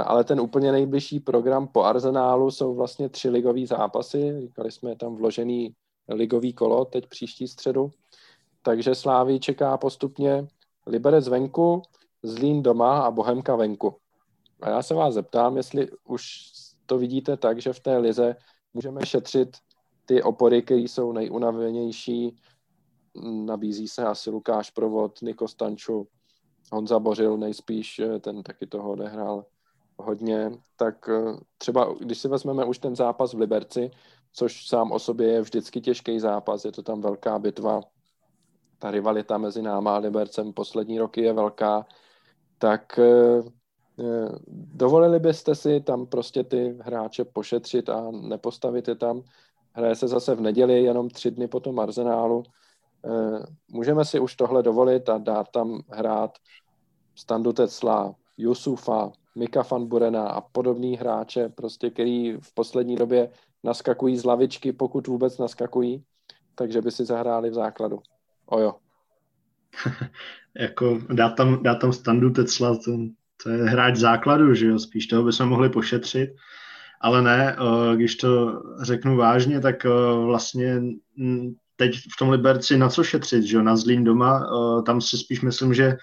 ale 0.05 0.25
ten 0.25 0.41
úplně 0.41 0.73
nejbližší 0.73 1.21
program 1.21 1.69
po 1.69 1.83
Arsenálu 1.83 2.51
jsou 2.51 2.75
vlastně 2.75 3.09
tři 3.09 3.31
ligové 3.31 3.67
zápasy, 3.67 4.41
říkali 4.41 4.71
jsme 4.71 4.97
tam 4.97 5.17
vložený 5.17 5.75
ligový 6.09 6.53
kolo 6.53 6.85
teď 6.85 7.07
příští 7.07 7.49
středu. 7.49 7.91
Takže 8.63 8.95
Slávy 8.95 9.41
čeká 9.41 9.77
postupně 9.77 10.49
Liberec 10.87 11.29
venku, 11.29 11.83
Zlín 12.23 12.63
doma 12.63 13.01
a 13.03 13.11
Bohemka 13.11 13.57
venku. 13.57 13.97
A 14.63 14.69
já 14.69 14.83
se 14.83 14.95
vás 14.95 15.15
zeptám, 15.15 15.57
jestli 15.57 15.89
už 16.05 16.53
to 16.87 16.99
vidíte 16.99 17.37
tak, 17.37 17.61
že 17.61 17.73
v 17.73 17.81
té 17.81 17.99
lize 17.99 18.37
můžeme 18.75 19.07
šetřit 19.07 19.57
ty 20.05 20.23
opory, 20.23 20.63
které 20.63 20.81
jsou 20.81 21.13
nejunavenější. 21.13 22.37
Nabízí 23.45 23.89
se 23.89 24.05
asi 24.05 24.31
Lukáš 24.31 24.71
Provod, 24.71 25.23
Niko 25.23 25.49
Stanču, 25.49 26.09
Honza 26.73 26.99
Bořil 26.99 27.37
nejspíš, 27.37 28.01
ten 28.21 28.43
taky 28.43 28.67
toho 28.67 28.91
odehrál 28.91 29.45
hodně. 29.99 30.51
Tak 30.77 31.09
eh, 31.09 31.37
třeba, 31.59 31.95
když 32.01 32.19
si 32.19 32.29
vezmeme 32.29 32.65
už 32.65 32.79
ten 32.79 32.97
zápas 32.97 33.35
v 33.35 33.39
Liberci, 33.39 33.91
což 34.33 34.67
sám 34.67 34.93
o 34.93 34.99
sobě 34.99 35.29
je 35.29 35.41
vždycky 35.41 35.81
těžký 35.81 36.21
zápas, 36.21 36.65
je 36.65 36.73
to 36.73 36.83
tam 36.83 37.01
velká 37.01 37.39
bitva. 37.39 37.81
Ta 38.79 38.91
rivalita 38.91 39.39
mezi 39.39 39.63
náma 39.63 39.95
a 39.95 39.99
Libercem 39.99 40.53
poslední 40.53 40.99
roky 40.99 41.23
je 41.23 41.33
velká, 41.33 41.87
tak 42.59 42.99
eh, 42.99 43.43
eh, 44.01 44.29
dovolili 44.49 45.19
byste 45.19 45.55
si 45.55 45.81
tam 45.81 46.07
prostě 46.07 46.45
ty 46.45 46.79
hráče 46.81 47.25
pošetřit 47.25 47.89
a 47.89 48.11
nepostavit 48.11 48.89
je 48.89 48.95
tam. 48.95 49.23
Hraje 49.73 49.95
se 49.95 50.09
zase 50.09 50.35
v 50.35 50.41
neděli, 50.41 50.83
jenom 50.83 51.11
tři 51.11 51.31
dny 51.31 51.49
po 51.49 51.61
tom 51.61 51.81
arzenálu. 51.81 52.43
Eh, 53.05 53.43
můžeme 53.69 54.05
si 54.05 54.21
už 54.21 54.37
tohle 54.37 54.63
dovolit 54.63 55.09
a 55.09 55.19
dát 55.19 55.49
tam 55.51 55.81
hrát 55.89 56.39
Standu 57.15 57.53
Tecla, 57.53 58.15
Jusufa, 58.37 59.13
Mika 59.35 59.63
van 59.71 59.87
Burena 59.87 60.29
a 60.29 60.41
podobný 60.41 60.97
hráče, 60.97 61.49
prostě, 61.49 61.91
který 61.91 62.33
v 62.33 62.55
poslední 62.55 62.97
době 62.97 63.31
naskakují 63.65 64.17
z 64.17 64.25
lavičky, 64.25 64.73
pokud 64.73 65.07
vůbec 65.07 65.39
naskakují, 65.39 66.05
takže 66.55 66.83
by 66.83 66.91
si 66.91 67.05
zahráli 67.05 67.51
v 67.51 67.55
základu. 67.55 67.99
Ojo. 68.47 68.75
jako 70.59 71.01
dát 71.13 71.29
tam, 71.29 71.63
dát 71.63 71.75
tam 71.75 71.93
standu 71.93 72.31
Tecla, 72.31 72.77
to, 72.85 72.99
to 73.43 73.51
je 73.51 73.65
hráč 73.65 73.97
základu, 73.97 74.55
že 74.55 74.67
jo, 74.67 74.79
spíš 74.79 75.07
toho 75.07 75.23
bychom 75.23 75.49
mohli 75.49 75.69
pošetřit, 75.69 76.31
ale 77.01 77.23
ne, 77.23 77.57
eh, 77.57 77.97
když 77.97 78.17
to 78.17 78.63
řeknu 78.83 79.17
vážně, 79.17 79.61
tak 79.61 79.85
eh, 79.85 79.89
vlastně 80.25 80.83
teď 81.77 81.97
v 81.97 82.19
tom 82.19 82.31
Liberci 82.31 82.79
na 82.79 82.89
co 82.89 83.05
šetřit, 83.05 83.43
že 83.43 83.57
jo, 83.57 83.63
na 83.63 83.77
Zlín 83.77 84.05
doma, 84.05 84.41
eh, 84.43 84.83
tam 84.83 85.01
si 85.01 85.19
spíš 85.19 85.41
myslím, 85.41 85.75
že 85.75 85.97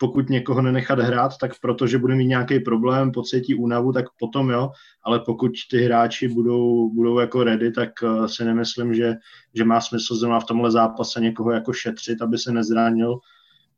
pokud 0.00 0.30
někoho 0.30 0.62
nenechat 0.62 0.98
hrát, 0.98 1.38
tak 1.40 1.60
protože 1.60 1.98
bude 1.98 2.14
mít 2.14 2.26
nějaký 2.26 2.60
problém, 2.60 3.12
pocítí 3.12 3.54
únavu, 3.54 3.92
tak 3.92 4.04
potom 4.18 4.50
jo, 4.50 4.70
ale 5.02 5.20
pokud 5.20 5.52
ty 5.70 5.82
hráči 5.82 6.28
budou, 6.28 6.90
budou 6.90 7.18
jako 7.18 7.44
ready, 7.44 7.72
tak 7.72 7.90
uh, 8.02 8.26
si 8.26 8.44
nemyslím, 8.44 8.94
že, 8.94 9.14
že 9.54 9.64
má 9.64 9.80
smysl 9.80 10.14
zrovna 10.14 10.40
v 10.40 10.44
tomhle 10.44 10.70
zápase 10.70 11.20
někoho 11.20 11.50
jako 11.50 11.72
šetřit, 11.72 12.22
aby 12.22 12.38
se 12.38 12.52
nezranil. 12.52 13.18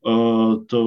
Uh, 0.06 0.64
to, 0.64 0.82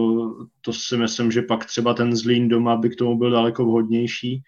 to 0.62 0.74
si 0.74 0.98
myslím, 0.98 1.32
že 1.32 1.42
pak 1.42 1.66
třeba 1.66 1.94
ten 1.94 2.16
Zlín 2.16 2.50
doma 2.50 2.78
by 2.78 2.90
k 2.90 2.96
tomu 2.96 3.18
byl 3.18 3.32
daleko 3.32 3.66
vhodnější 3.66 4.44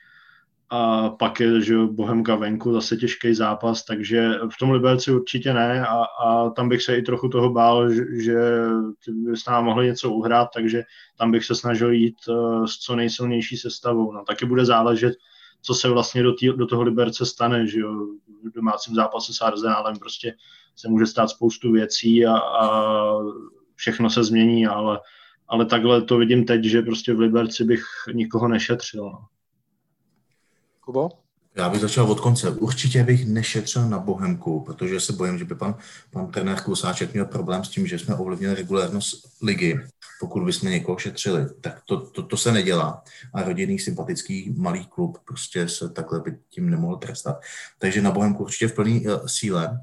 a 0.69 1.09
pak 1.09 1.39
je 1.39 1.61
že 1.61 1.77
Bohemka 1.77 2.35
venku, 2.35 2.73
zase 2.73 2.97
těžký 2.97 3.33
zápas, 3.33 3.85
takže 3.85 4.29
v 4.29 4.57
tom 4.59 4.71
Liberci 4.71 5.11
určitě 5.11 5.53
ne 5.53 5.87
a, 5.87 6.03
a 6.25 6.49
tam 6.49 6.69
bych 6.69 6.81
se 6.81 6.97
i 6.97 7.01
trochu 7.01 7.29
toho 7.29 7.49
bál, 7.49 7.89
že, 7.89 8.03
že 8.19 9.11
by 9.11 9.37
s 9.37 9.45
námi 9.45 9.65
mohli 9.65 9.85
něco 9.85 10.11
uhrát, 10.11 10.47
takže 10.53 10.83
tam 11.17 11.31
bych 11.31 11.45
se 11.45 11.55
snažil 11.55 11.91
jít 11.91 12.15
uh, 12.29 12.65
s 12.65 12.77
co 12.77 12.95
nejsilnější 12.95 13.57
sestavou. 13.57 14.11
No, 14.11 14.23
taky 14.23 14.45
bude 14.45 14.65
záležet, 14.65 15.13
co 15.61 15.73
se 15.73 15.89
vlastně 15.89 16.23
do, 16.23 16.33
tý, 16.33 16.47
do 16.47 16.65
toho 16.65 16.83
Liberce 16.83 17.25
stane, 17.25 17.67
že 17.67 17.79
jo, 17.79 17.93
v 18.43 18.51
domácím 18.55 18.95
zápase 18.95 19.33
s 19.33 19.41
Arsenálem 19.41 19.95
prostě 19.99 20.33
se 20.75 20.87
může 20.89 21.05
stát 21.05 21.29
spoustu 21.29 21.71
věcí 21.71 22.25
a, 22.25 22.37
a 22.37 22.69
všechno 23.75 24.09
se 24.09 24.23
změní, 24.23 24.67
ale, 24.67 24.99
ale 25.47 25.65
takhle 25.65 26.01
to 26.01 26.17
vidím 26.17 26.45
teď, 26.45 26.63
že 26.63 26.81
prostě 26.81 27.13
v 27.13 27.19
Liberci 27.19 27.63
bych 27.63 27.83
nikoho 28.13 28.47
nešetřil. 28.47 29.03
No. 29.03 29.36
Kubo? 30.87 31.09
Já 31.55 31.69
bych 31.69 31.81
začal 31.81 32.11
od 32.11 32.19
konce. 32.19 32.49
Určitě 32.49 33.03
bych 33.03 33.25
nešetřil 33.25 33.89
na 33.89 33.99
Bohemku, 33.99 34.59
protože 34.59 34.99
se 34.99 35.13
bojím, 35.13 35.37
že 35.37 35.45
by 35.45 35.55
pan, 35.55 35.75
pan 36.11 36.27
trenér 36.27 36.61
Klusáček 36.61 37.13
měl 37.13 37.25
problém 37.25 37.63
s 37.63 37.69
tím, 37.69 37.87
že 37.87 37.99
jsme 37.99 38.15
ovlivnili 38.15 38.55
regulérnost 38.55 39.41
ligy. 39.41 39.79
Pokud 40.19 40.43
bychom 40.43 40.69
někoho 40.69 40.97
šetřili, 40.97 41.45
tak 41.61 41.81
to, 41.85 41.97
to, 41.97 42.23
to 42.23 42.37
se 42.37 42.51
nedělá. 42.51 43.03
A 43.33 43.43
rodinný, 43.43 43.79
sympatický 43.79 44.53
malý 44.57 44.85
klub 44.85 45.17
prostě 45.25 45.67
se 45.67 45.89
takhle 45.89 46.19
by 46.19 46.37
tím 46.49 46.69
nemohl 46.69 46.95
trestat. 46.95 47.41
Takže 47.79 48.01
na 48.01 48.11
Bohemku 48.11 48.43
určitě 48.43 48.67
v 48.67 48.75
plné 48.75 48.99
uh, 48.99 49.25
síle. 49.25 49.81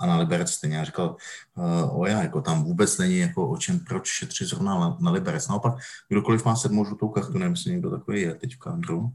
a 0.00 0.06
na 0.06 0.18
Liberec 0.18 0.50
stejně 0.50 0.76
já 0.76 0.84
říkal, 0.84 1.16
uh, 1.56 2.00
o 2.00 2.06
já, 2.06 2.22
jako 2.22 2.40
tam 2.40 2.64
vůbec 2.64 2.98
není 2.98 3.18
jako 3.18 3.48
o 3.48 3.56
čem, 3.56 3.80
proč 3.80 4.06
šetřit 4.06 4.48
zrovna 4.48 4.78
na, 4.78 4.96
na 5.00 5.10
Liberec. 5.10 5.48
Naopak, 5.48 5.74
kdokoliv 6.08 6.44
má 6.44 6.56
sedmou 6.56 6.84
žlutou 6.84 7.08
kartu, 7.08 7.38
nevím, 7.38 7.52
jestli 7.52 7.70
někdo 7.70 7.90
takový 7.90 8.20
je 8.20 8.34
teď 8.34 8.54
v 8.54 8.58
kandru. 8.58 9.12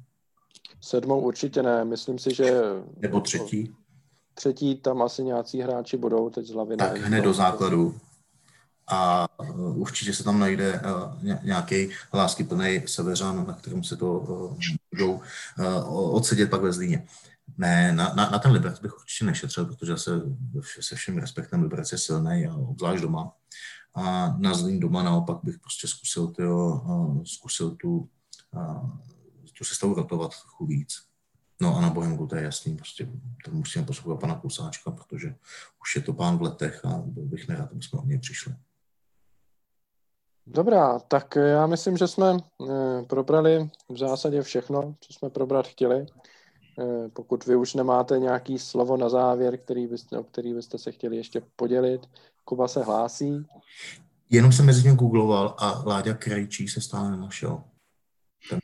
Sedmou 0.82 1.20
určitě 1.20 1.64
ne, 1.64 1.86
myslím 1.86 2.20
si, 2.20 2.36
že... 2.36 2.62
Nebo 2.98 3.22
třetí? 3.22 3.76
Třetí 4.34 4.76
tam 4.76 5.02
asi 5.02 5.24
nějací 5.24 5.62
hráči 5.62 5.98
budou, 5.98 6.30
teď 6.30 6.46
z 6.46 6.54
hlavy 6.54 6.78
Tak 6.78 6.98
hned 6.98 7.22
do 7.22 7.34
základu. 7.34 7.96
A 8.88 9.28
uh, 9.40 9.82
určitě 9.82 10.14
se 10.14 10.24
tam 10.24 10.40
najde 10.40 10.82
uh, 10.82 11.24
nějaký 11.44 11.90
láskyplný 12.14 12.82
seveřan, 12.86 13.48
na 13.48 13.54
kterém 13.54 13.84
se 13.84 13.98
to 13.98 14.20
uh, 14.20 14.58
můžou 14.92 15.22
odsedět 16.12 16.50
pak 16.50 16.62
ve 16.62 16.74
Zlíně. 16.74 17.08
Ne, 17.58 17.94
na, 17.94 18.14
na, 18.14 18.30
na 18.30 18.40
ten 18.40 18.52
Liberec 18.52 18.80
bych 18.80 18.98
určitě 18.98 19.26
nešetřil, 19.26 19.66
protože 19.66 19.98
se, 19.98 20.22
se 20.80 20.96
všem 20.96 21.18
respektem 21.18 21.64
Liberec 21.64 21.92
je 21.92 21.98
silný, 21.98 22.48
a 22.48 22.56
obzvlášť 22.56 23.02
doma. 23.02 23.32
A 23.96 24.36
na 24.38 24.54
Zlín 24.54 24.80
doma 24.80 25.04
naopak 25.04 25.38
bych 25.44 25.60
prostě 25.60 25.88
zkusil, 25.88 26.28
tyjo, 26.28 26.82
zkusil 27.26 27.72
tu 27.72 28.10
tu 29.60 29.66
sestavu 29.66 29.94
rotovat 29.94 30.32
trochu 30.42 30.66
víc. 30.66 31.10
No 31.62 31.78
a 31.78 31.82
na 31.82 31.90
Bohemku 31.90 32.28
to 32.28 32.36
je 32.36 32.44
jasný, 32.44 32.76
prostě 32.76 33.10
to 33.46 33.52
musíme 33.52 33.86
poslouchat 33.86 34.20
pana 34.20 34.36
Kusáčka, 34.36 34.92
protože 34.92 35.36
už 35.82 35.96
je 35.96 36.02
to 36.02 36.14
pán 36.14 36.38
v 36.38 36.42
letech 36.42 36.86
a 36.86 37.04
byl 37.06 37.24
bych 37.24 37.48
nerad, 37.48 37.72
aby 37.72 37.82
jsme 37.82 38.00
o 38.00 38.06
něj 38.06 38.20
přišli. 38.20 38.56
Dobrá, 40.48 41.00
tak 41.00 41.36
já 41.36 41.68
myslím, 41.68 41.98
že 41.98 42.08
jsme 42.08 42.38
eh, 42.38 43.04
probrali 43.04 43.70
v 43.90 43.98
zásadě 43.98 44.42
všechno, 44.42 44.96
co 45.00 45.14
jsme 45.14 45.30
probrat 45.30 45.68
chtěli. 45.68 46.06
Eh, 46.80 47.10
pokud 47.10 47.46
vy 47.46 47.56
už 47.56 47.74
nemáte 47.74 48.20
nějaký 48.20 48.60
slovo 48.60 48.98
na 48.98 49.10
závěr, 49.10 49.58
který 49.58 49.88
byste, 49.88 50.20
o 50.20 50.24
který 50.24 50.54
byste 50.54 50.78
se 50.78 50.92
chtěli 50.92 51.18
ještě 51.18 51.42
podělit, 51.56 52.02
Kuba 52.46 52.68
se 52.68 52.84
hlásí. 52.84 53.46
Jenom 54.30 54.52
jsem 54.52 54.66
mezi 54.66 54.84
tím 54.84 54.96
googloval 54.96 55.56
a 55.58 55.84
Láďa 55.86 56.14
Krejčí 56.14 56.68
se 56.68 56.82
stále 56.82 57.12
nenašel. 57.12 57.64
Ten 58.50 58.60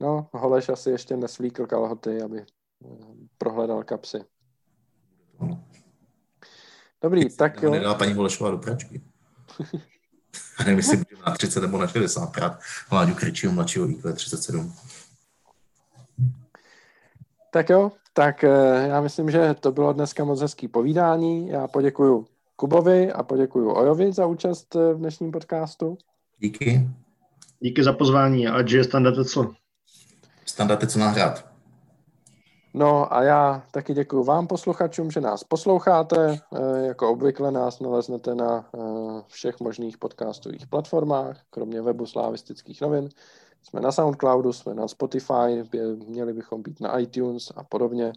No, 0.00 0.28
Holeš 0.32 0.68
asi 0.68 0.90
ještě 0.90 1.16
nesvlíkl 1.16 1.66
kalhoty, 1.66 2.22
aby 2.22 2.38
eh, 2.40 2.46
prohledal 3.38 3.82
kapsy. 3.82 4.24
Dobrý, 7.02 7.36
tak 7.36 7.62
jo. 7.62 7.70
Nedala 7.70 7.94
paní 7.94 8.12
Holešová 8.12 8.50
do 8.50 8.58
pračky. 8.58 9.02
A 10.58 10.64
nevím, 10.64 10.78
jestli 10.78 10.96
bude 10.96 11.22
na 11.26 11.32
30 11.32 11.60
nebo 11.60 11.78
na 11.78 11.86
60 11.86 12.26
krát 12.26 12.58
Láďu 12.92 13.14
Krejčího 13.14 13.52
mladšího 13.52 13.90
IQ 13.90 14.12
37. 14.12 14.72
Tak 17.50 17.70
jo, 17.70 17.92
tak 18.12 18.44
eh, 18.44 18.86
já 18.88 19.00
myslím, 19.00 19.30
že 19.30 19.54
to 19.60 19.72
bylo 19.72 19.92
dneska 19.92 20.24
moc 20.24 20.40
hezký 20.40 20.68
povídání. 20.68 21.48
Já 21.48 21.68
poděkuju 21.68 22.26
Kubovi 22.56 23.12
a 23.12 23.22
poděkuju 23.22 23.70
Ojovi 23.70 24.12
za 24.12 24.26
účast 24.26 24.76
eh, 24.76 24.94
v 24.94 24.98
dnešním 24.98 25.30
podcastu. 25.30 25.98
Díky. 26.38 26.88
Díky 27.60 27.84
za 27.84 27.92
pozvání 27.92 28.48
a 28.48 28.64
je 28.68 28.84
standard 28.84 29.28
co? 29.28 29.54
Standard 30.56 30.90
co 30.90 30.98
nahrát. 30.98 31.44
No 32.74 33.14
a 33.14 33.22
já 33.22 33.62
taky 33.70 33.94
děkuji 33.94 34.24
vám 34.24 34.46
posluchačům, 34.46 35.10
že 35.10 35.20
nás 35.20 35.44
posloucháte. 35.44 36.38
Eh, 36.54 36.86
jako 36.86 37.10
obvykle 37.10 37.50
nás 37.50 37.80
naleznete 37.80 38.34
na 38.34 38.64
všech 39.26 39.60
možných 39.60 39.98
podcastových 39.98 40.66
platformách, 40.66 41.40
kromě 41.50 41.82
webu 41.82 42.06
Slavistických 42.06 42.80
novin. 42.80 43.08
Jsme 43.62 43.80
na 43.80 43.92
Soundcloudu, 43.92 44.52
jsme 44.52 44.74
na 44.74 44.88
Spotify, 44.88 45.64
měli 46.06 46.32
bychom 46.32 46.62
být 46.62 46.80
na 46.80 46.98
iTunes 46.98 47.52
a 47.56 47.64
podobně, 47.64 48.12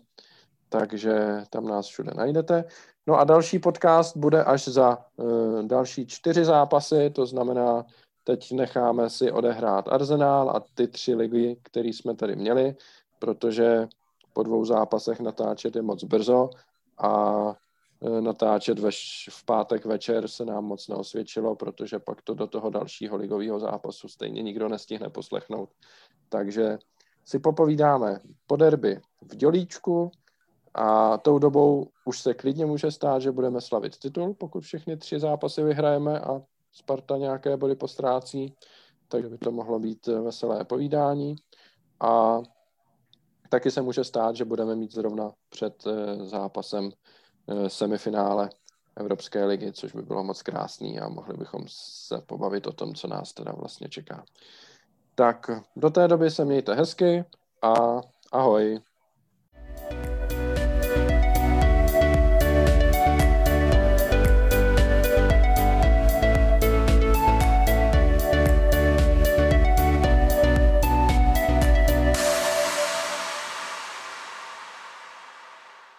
takže 0.69 1.43
tam 1.49 1.67
nás 1.67 1.87
všude 1.87 2.11
najdete. 2.15 2.63
No 3.07 3.19
a 3.19 3.23
další 3.23 3.59
podcast 3.59 4.17
bude 4.17 4.43
až 4.43 4.67
za 4.67 4.97
uh, 5.17 5.63
další 5.63 6.07
čtyři 6.07 6.45
zápasy, 6.45 7.09
to 7.09 7.25
znamená, 7.25 7.85
teď 8.29 8.51
necháme 8.51 9.09
si 9.09 9.31
odehrát 9.31 9.87
Arsenal 9.87 10.49
a 10.49 10.63
ty 10.73 10.87
tři 10.87 11.15
ligy, 11.15 11.57
které 11.63 11.89
jsme 11.89 12.15
tady 12.15 12.35
měli, 12.35 12.75
protože 13.19 13.87
po 14.33 14.43
dvou 14.43 14.65
zápasech 14.65 15.19
natáčet 15.19 15.75
je 15.75 15.81
moc 15.81 16.03
brzo 16.03 16.49
a 16.97 17.55
Eh, 18.01 18.21
natáčet 18.21 18.79
ve, 18.79 18.89
v 19.29 19.45
pátek 19.45 19.85
večer 19.85 20.27
se 20.27 20.45
nám 20.45 20.65
moc 20.65 20.87
neosvědčilo, 20.87 21.55
protože 21.55 21.99
pak 21.99 22.21
to 22.21 22.33
do 22.33 22.47
toho 22.47 22.69
dalšího 22.69 23.17
ligového 23.17 23.59
zápasu 23.59 24.07
stejně 24.07 24.43
nikdo 24.43 24.69
nestihne 24.69 25.09
poslechnout. 25.09 25.69
Takže 26.29 26.77
si 27.25 27.39
popovídáme 27.39 28.19
po 28.47 28.55
derby 28.55 29.01
v 29.21 29.35
Dělíčku 29.35 30.11
a 30.73 31.17
tou 31.17 31.39
dobou 31.39 31.87
už 32.05 32.21
se 32.21 32.33
klidně 32.33 32.65
může 32.65 32.91
stát, 32.91 33.21
že 33.21 33.31
budeme 33.31 33.61
slavit 33.61 33.97
titul, 33.97 34.33
pokud 34.33 34.63
všechny 34.63 34.97
tři 34.97 35.19
zápasy 35.19 35.63
vyhrajeme 35.63 36.19
a 36.19 36.41
Sparta 36.71 37.17
nějaké 37.17 37.57
body 37.57 37.75
postrácí, 37.75 38.55
takže 39.07 39.29
by 39.29 39.37
to 39.37 39.51
mohlo 39.51 39.79
být 39.79 40.07
veselé 40.07 40.65
povídání. 40.65 41.35
A 41.99 42.39
taky 43.49 43.71
se 43.71 43.81
může 43.81 44.03
stát, 44.03 44.35
že 44.35 44.45
budeme 44.45 44.75
mít 44.75 44.93
zrovna 44.93 45.31
před 45.49 45.83
eh, 45.87 46.25
zápasem 46.25 46.91
Eh, 47.51 47.69
semifinále 47.69 48.49
Evropské 48.95 49.45
ligy, 49.45 49.71
což 49.73 49.93
by 49.93 50.01
bylo 50.01 50.23
moc 50.23 50.41
krásný 50.41 50.99
a 50.99 51.09
mohli 51.09 51.37
bychom 51.37 51.63
se 51.67 52.21
pobavit 52.25 52.67
o 52.67 52.71
tom, 52.71 52.95
co 52.95 53.07
nás 53.07 53.33
teda 53.33 53.51
vlastně 53.51 53.89
čeká. 53.89 54.25
Tak 55.15 55.49
do 55.75 55.89
té 55.89 56.07
doby 56.07 56.31
se 56.31 56.45
mějte 56.45 56.73
hezky 56.73 57.25
a 57.61 57.73
ahoj. 58.31 58.79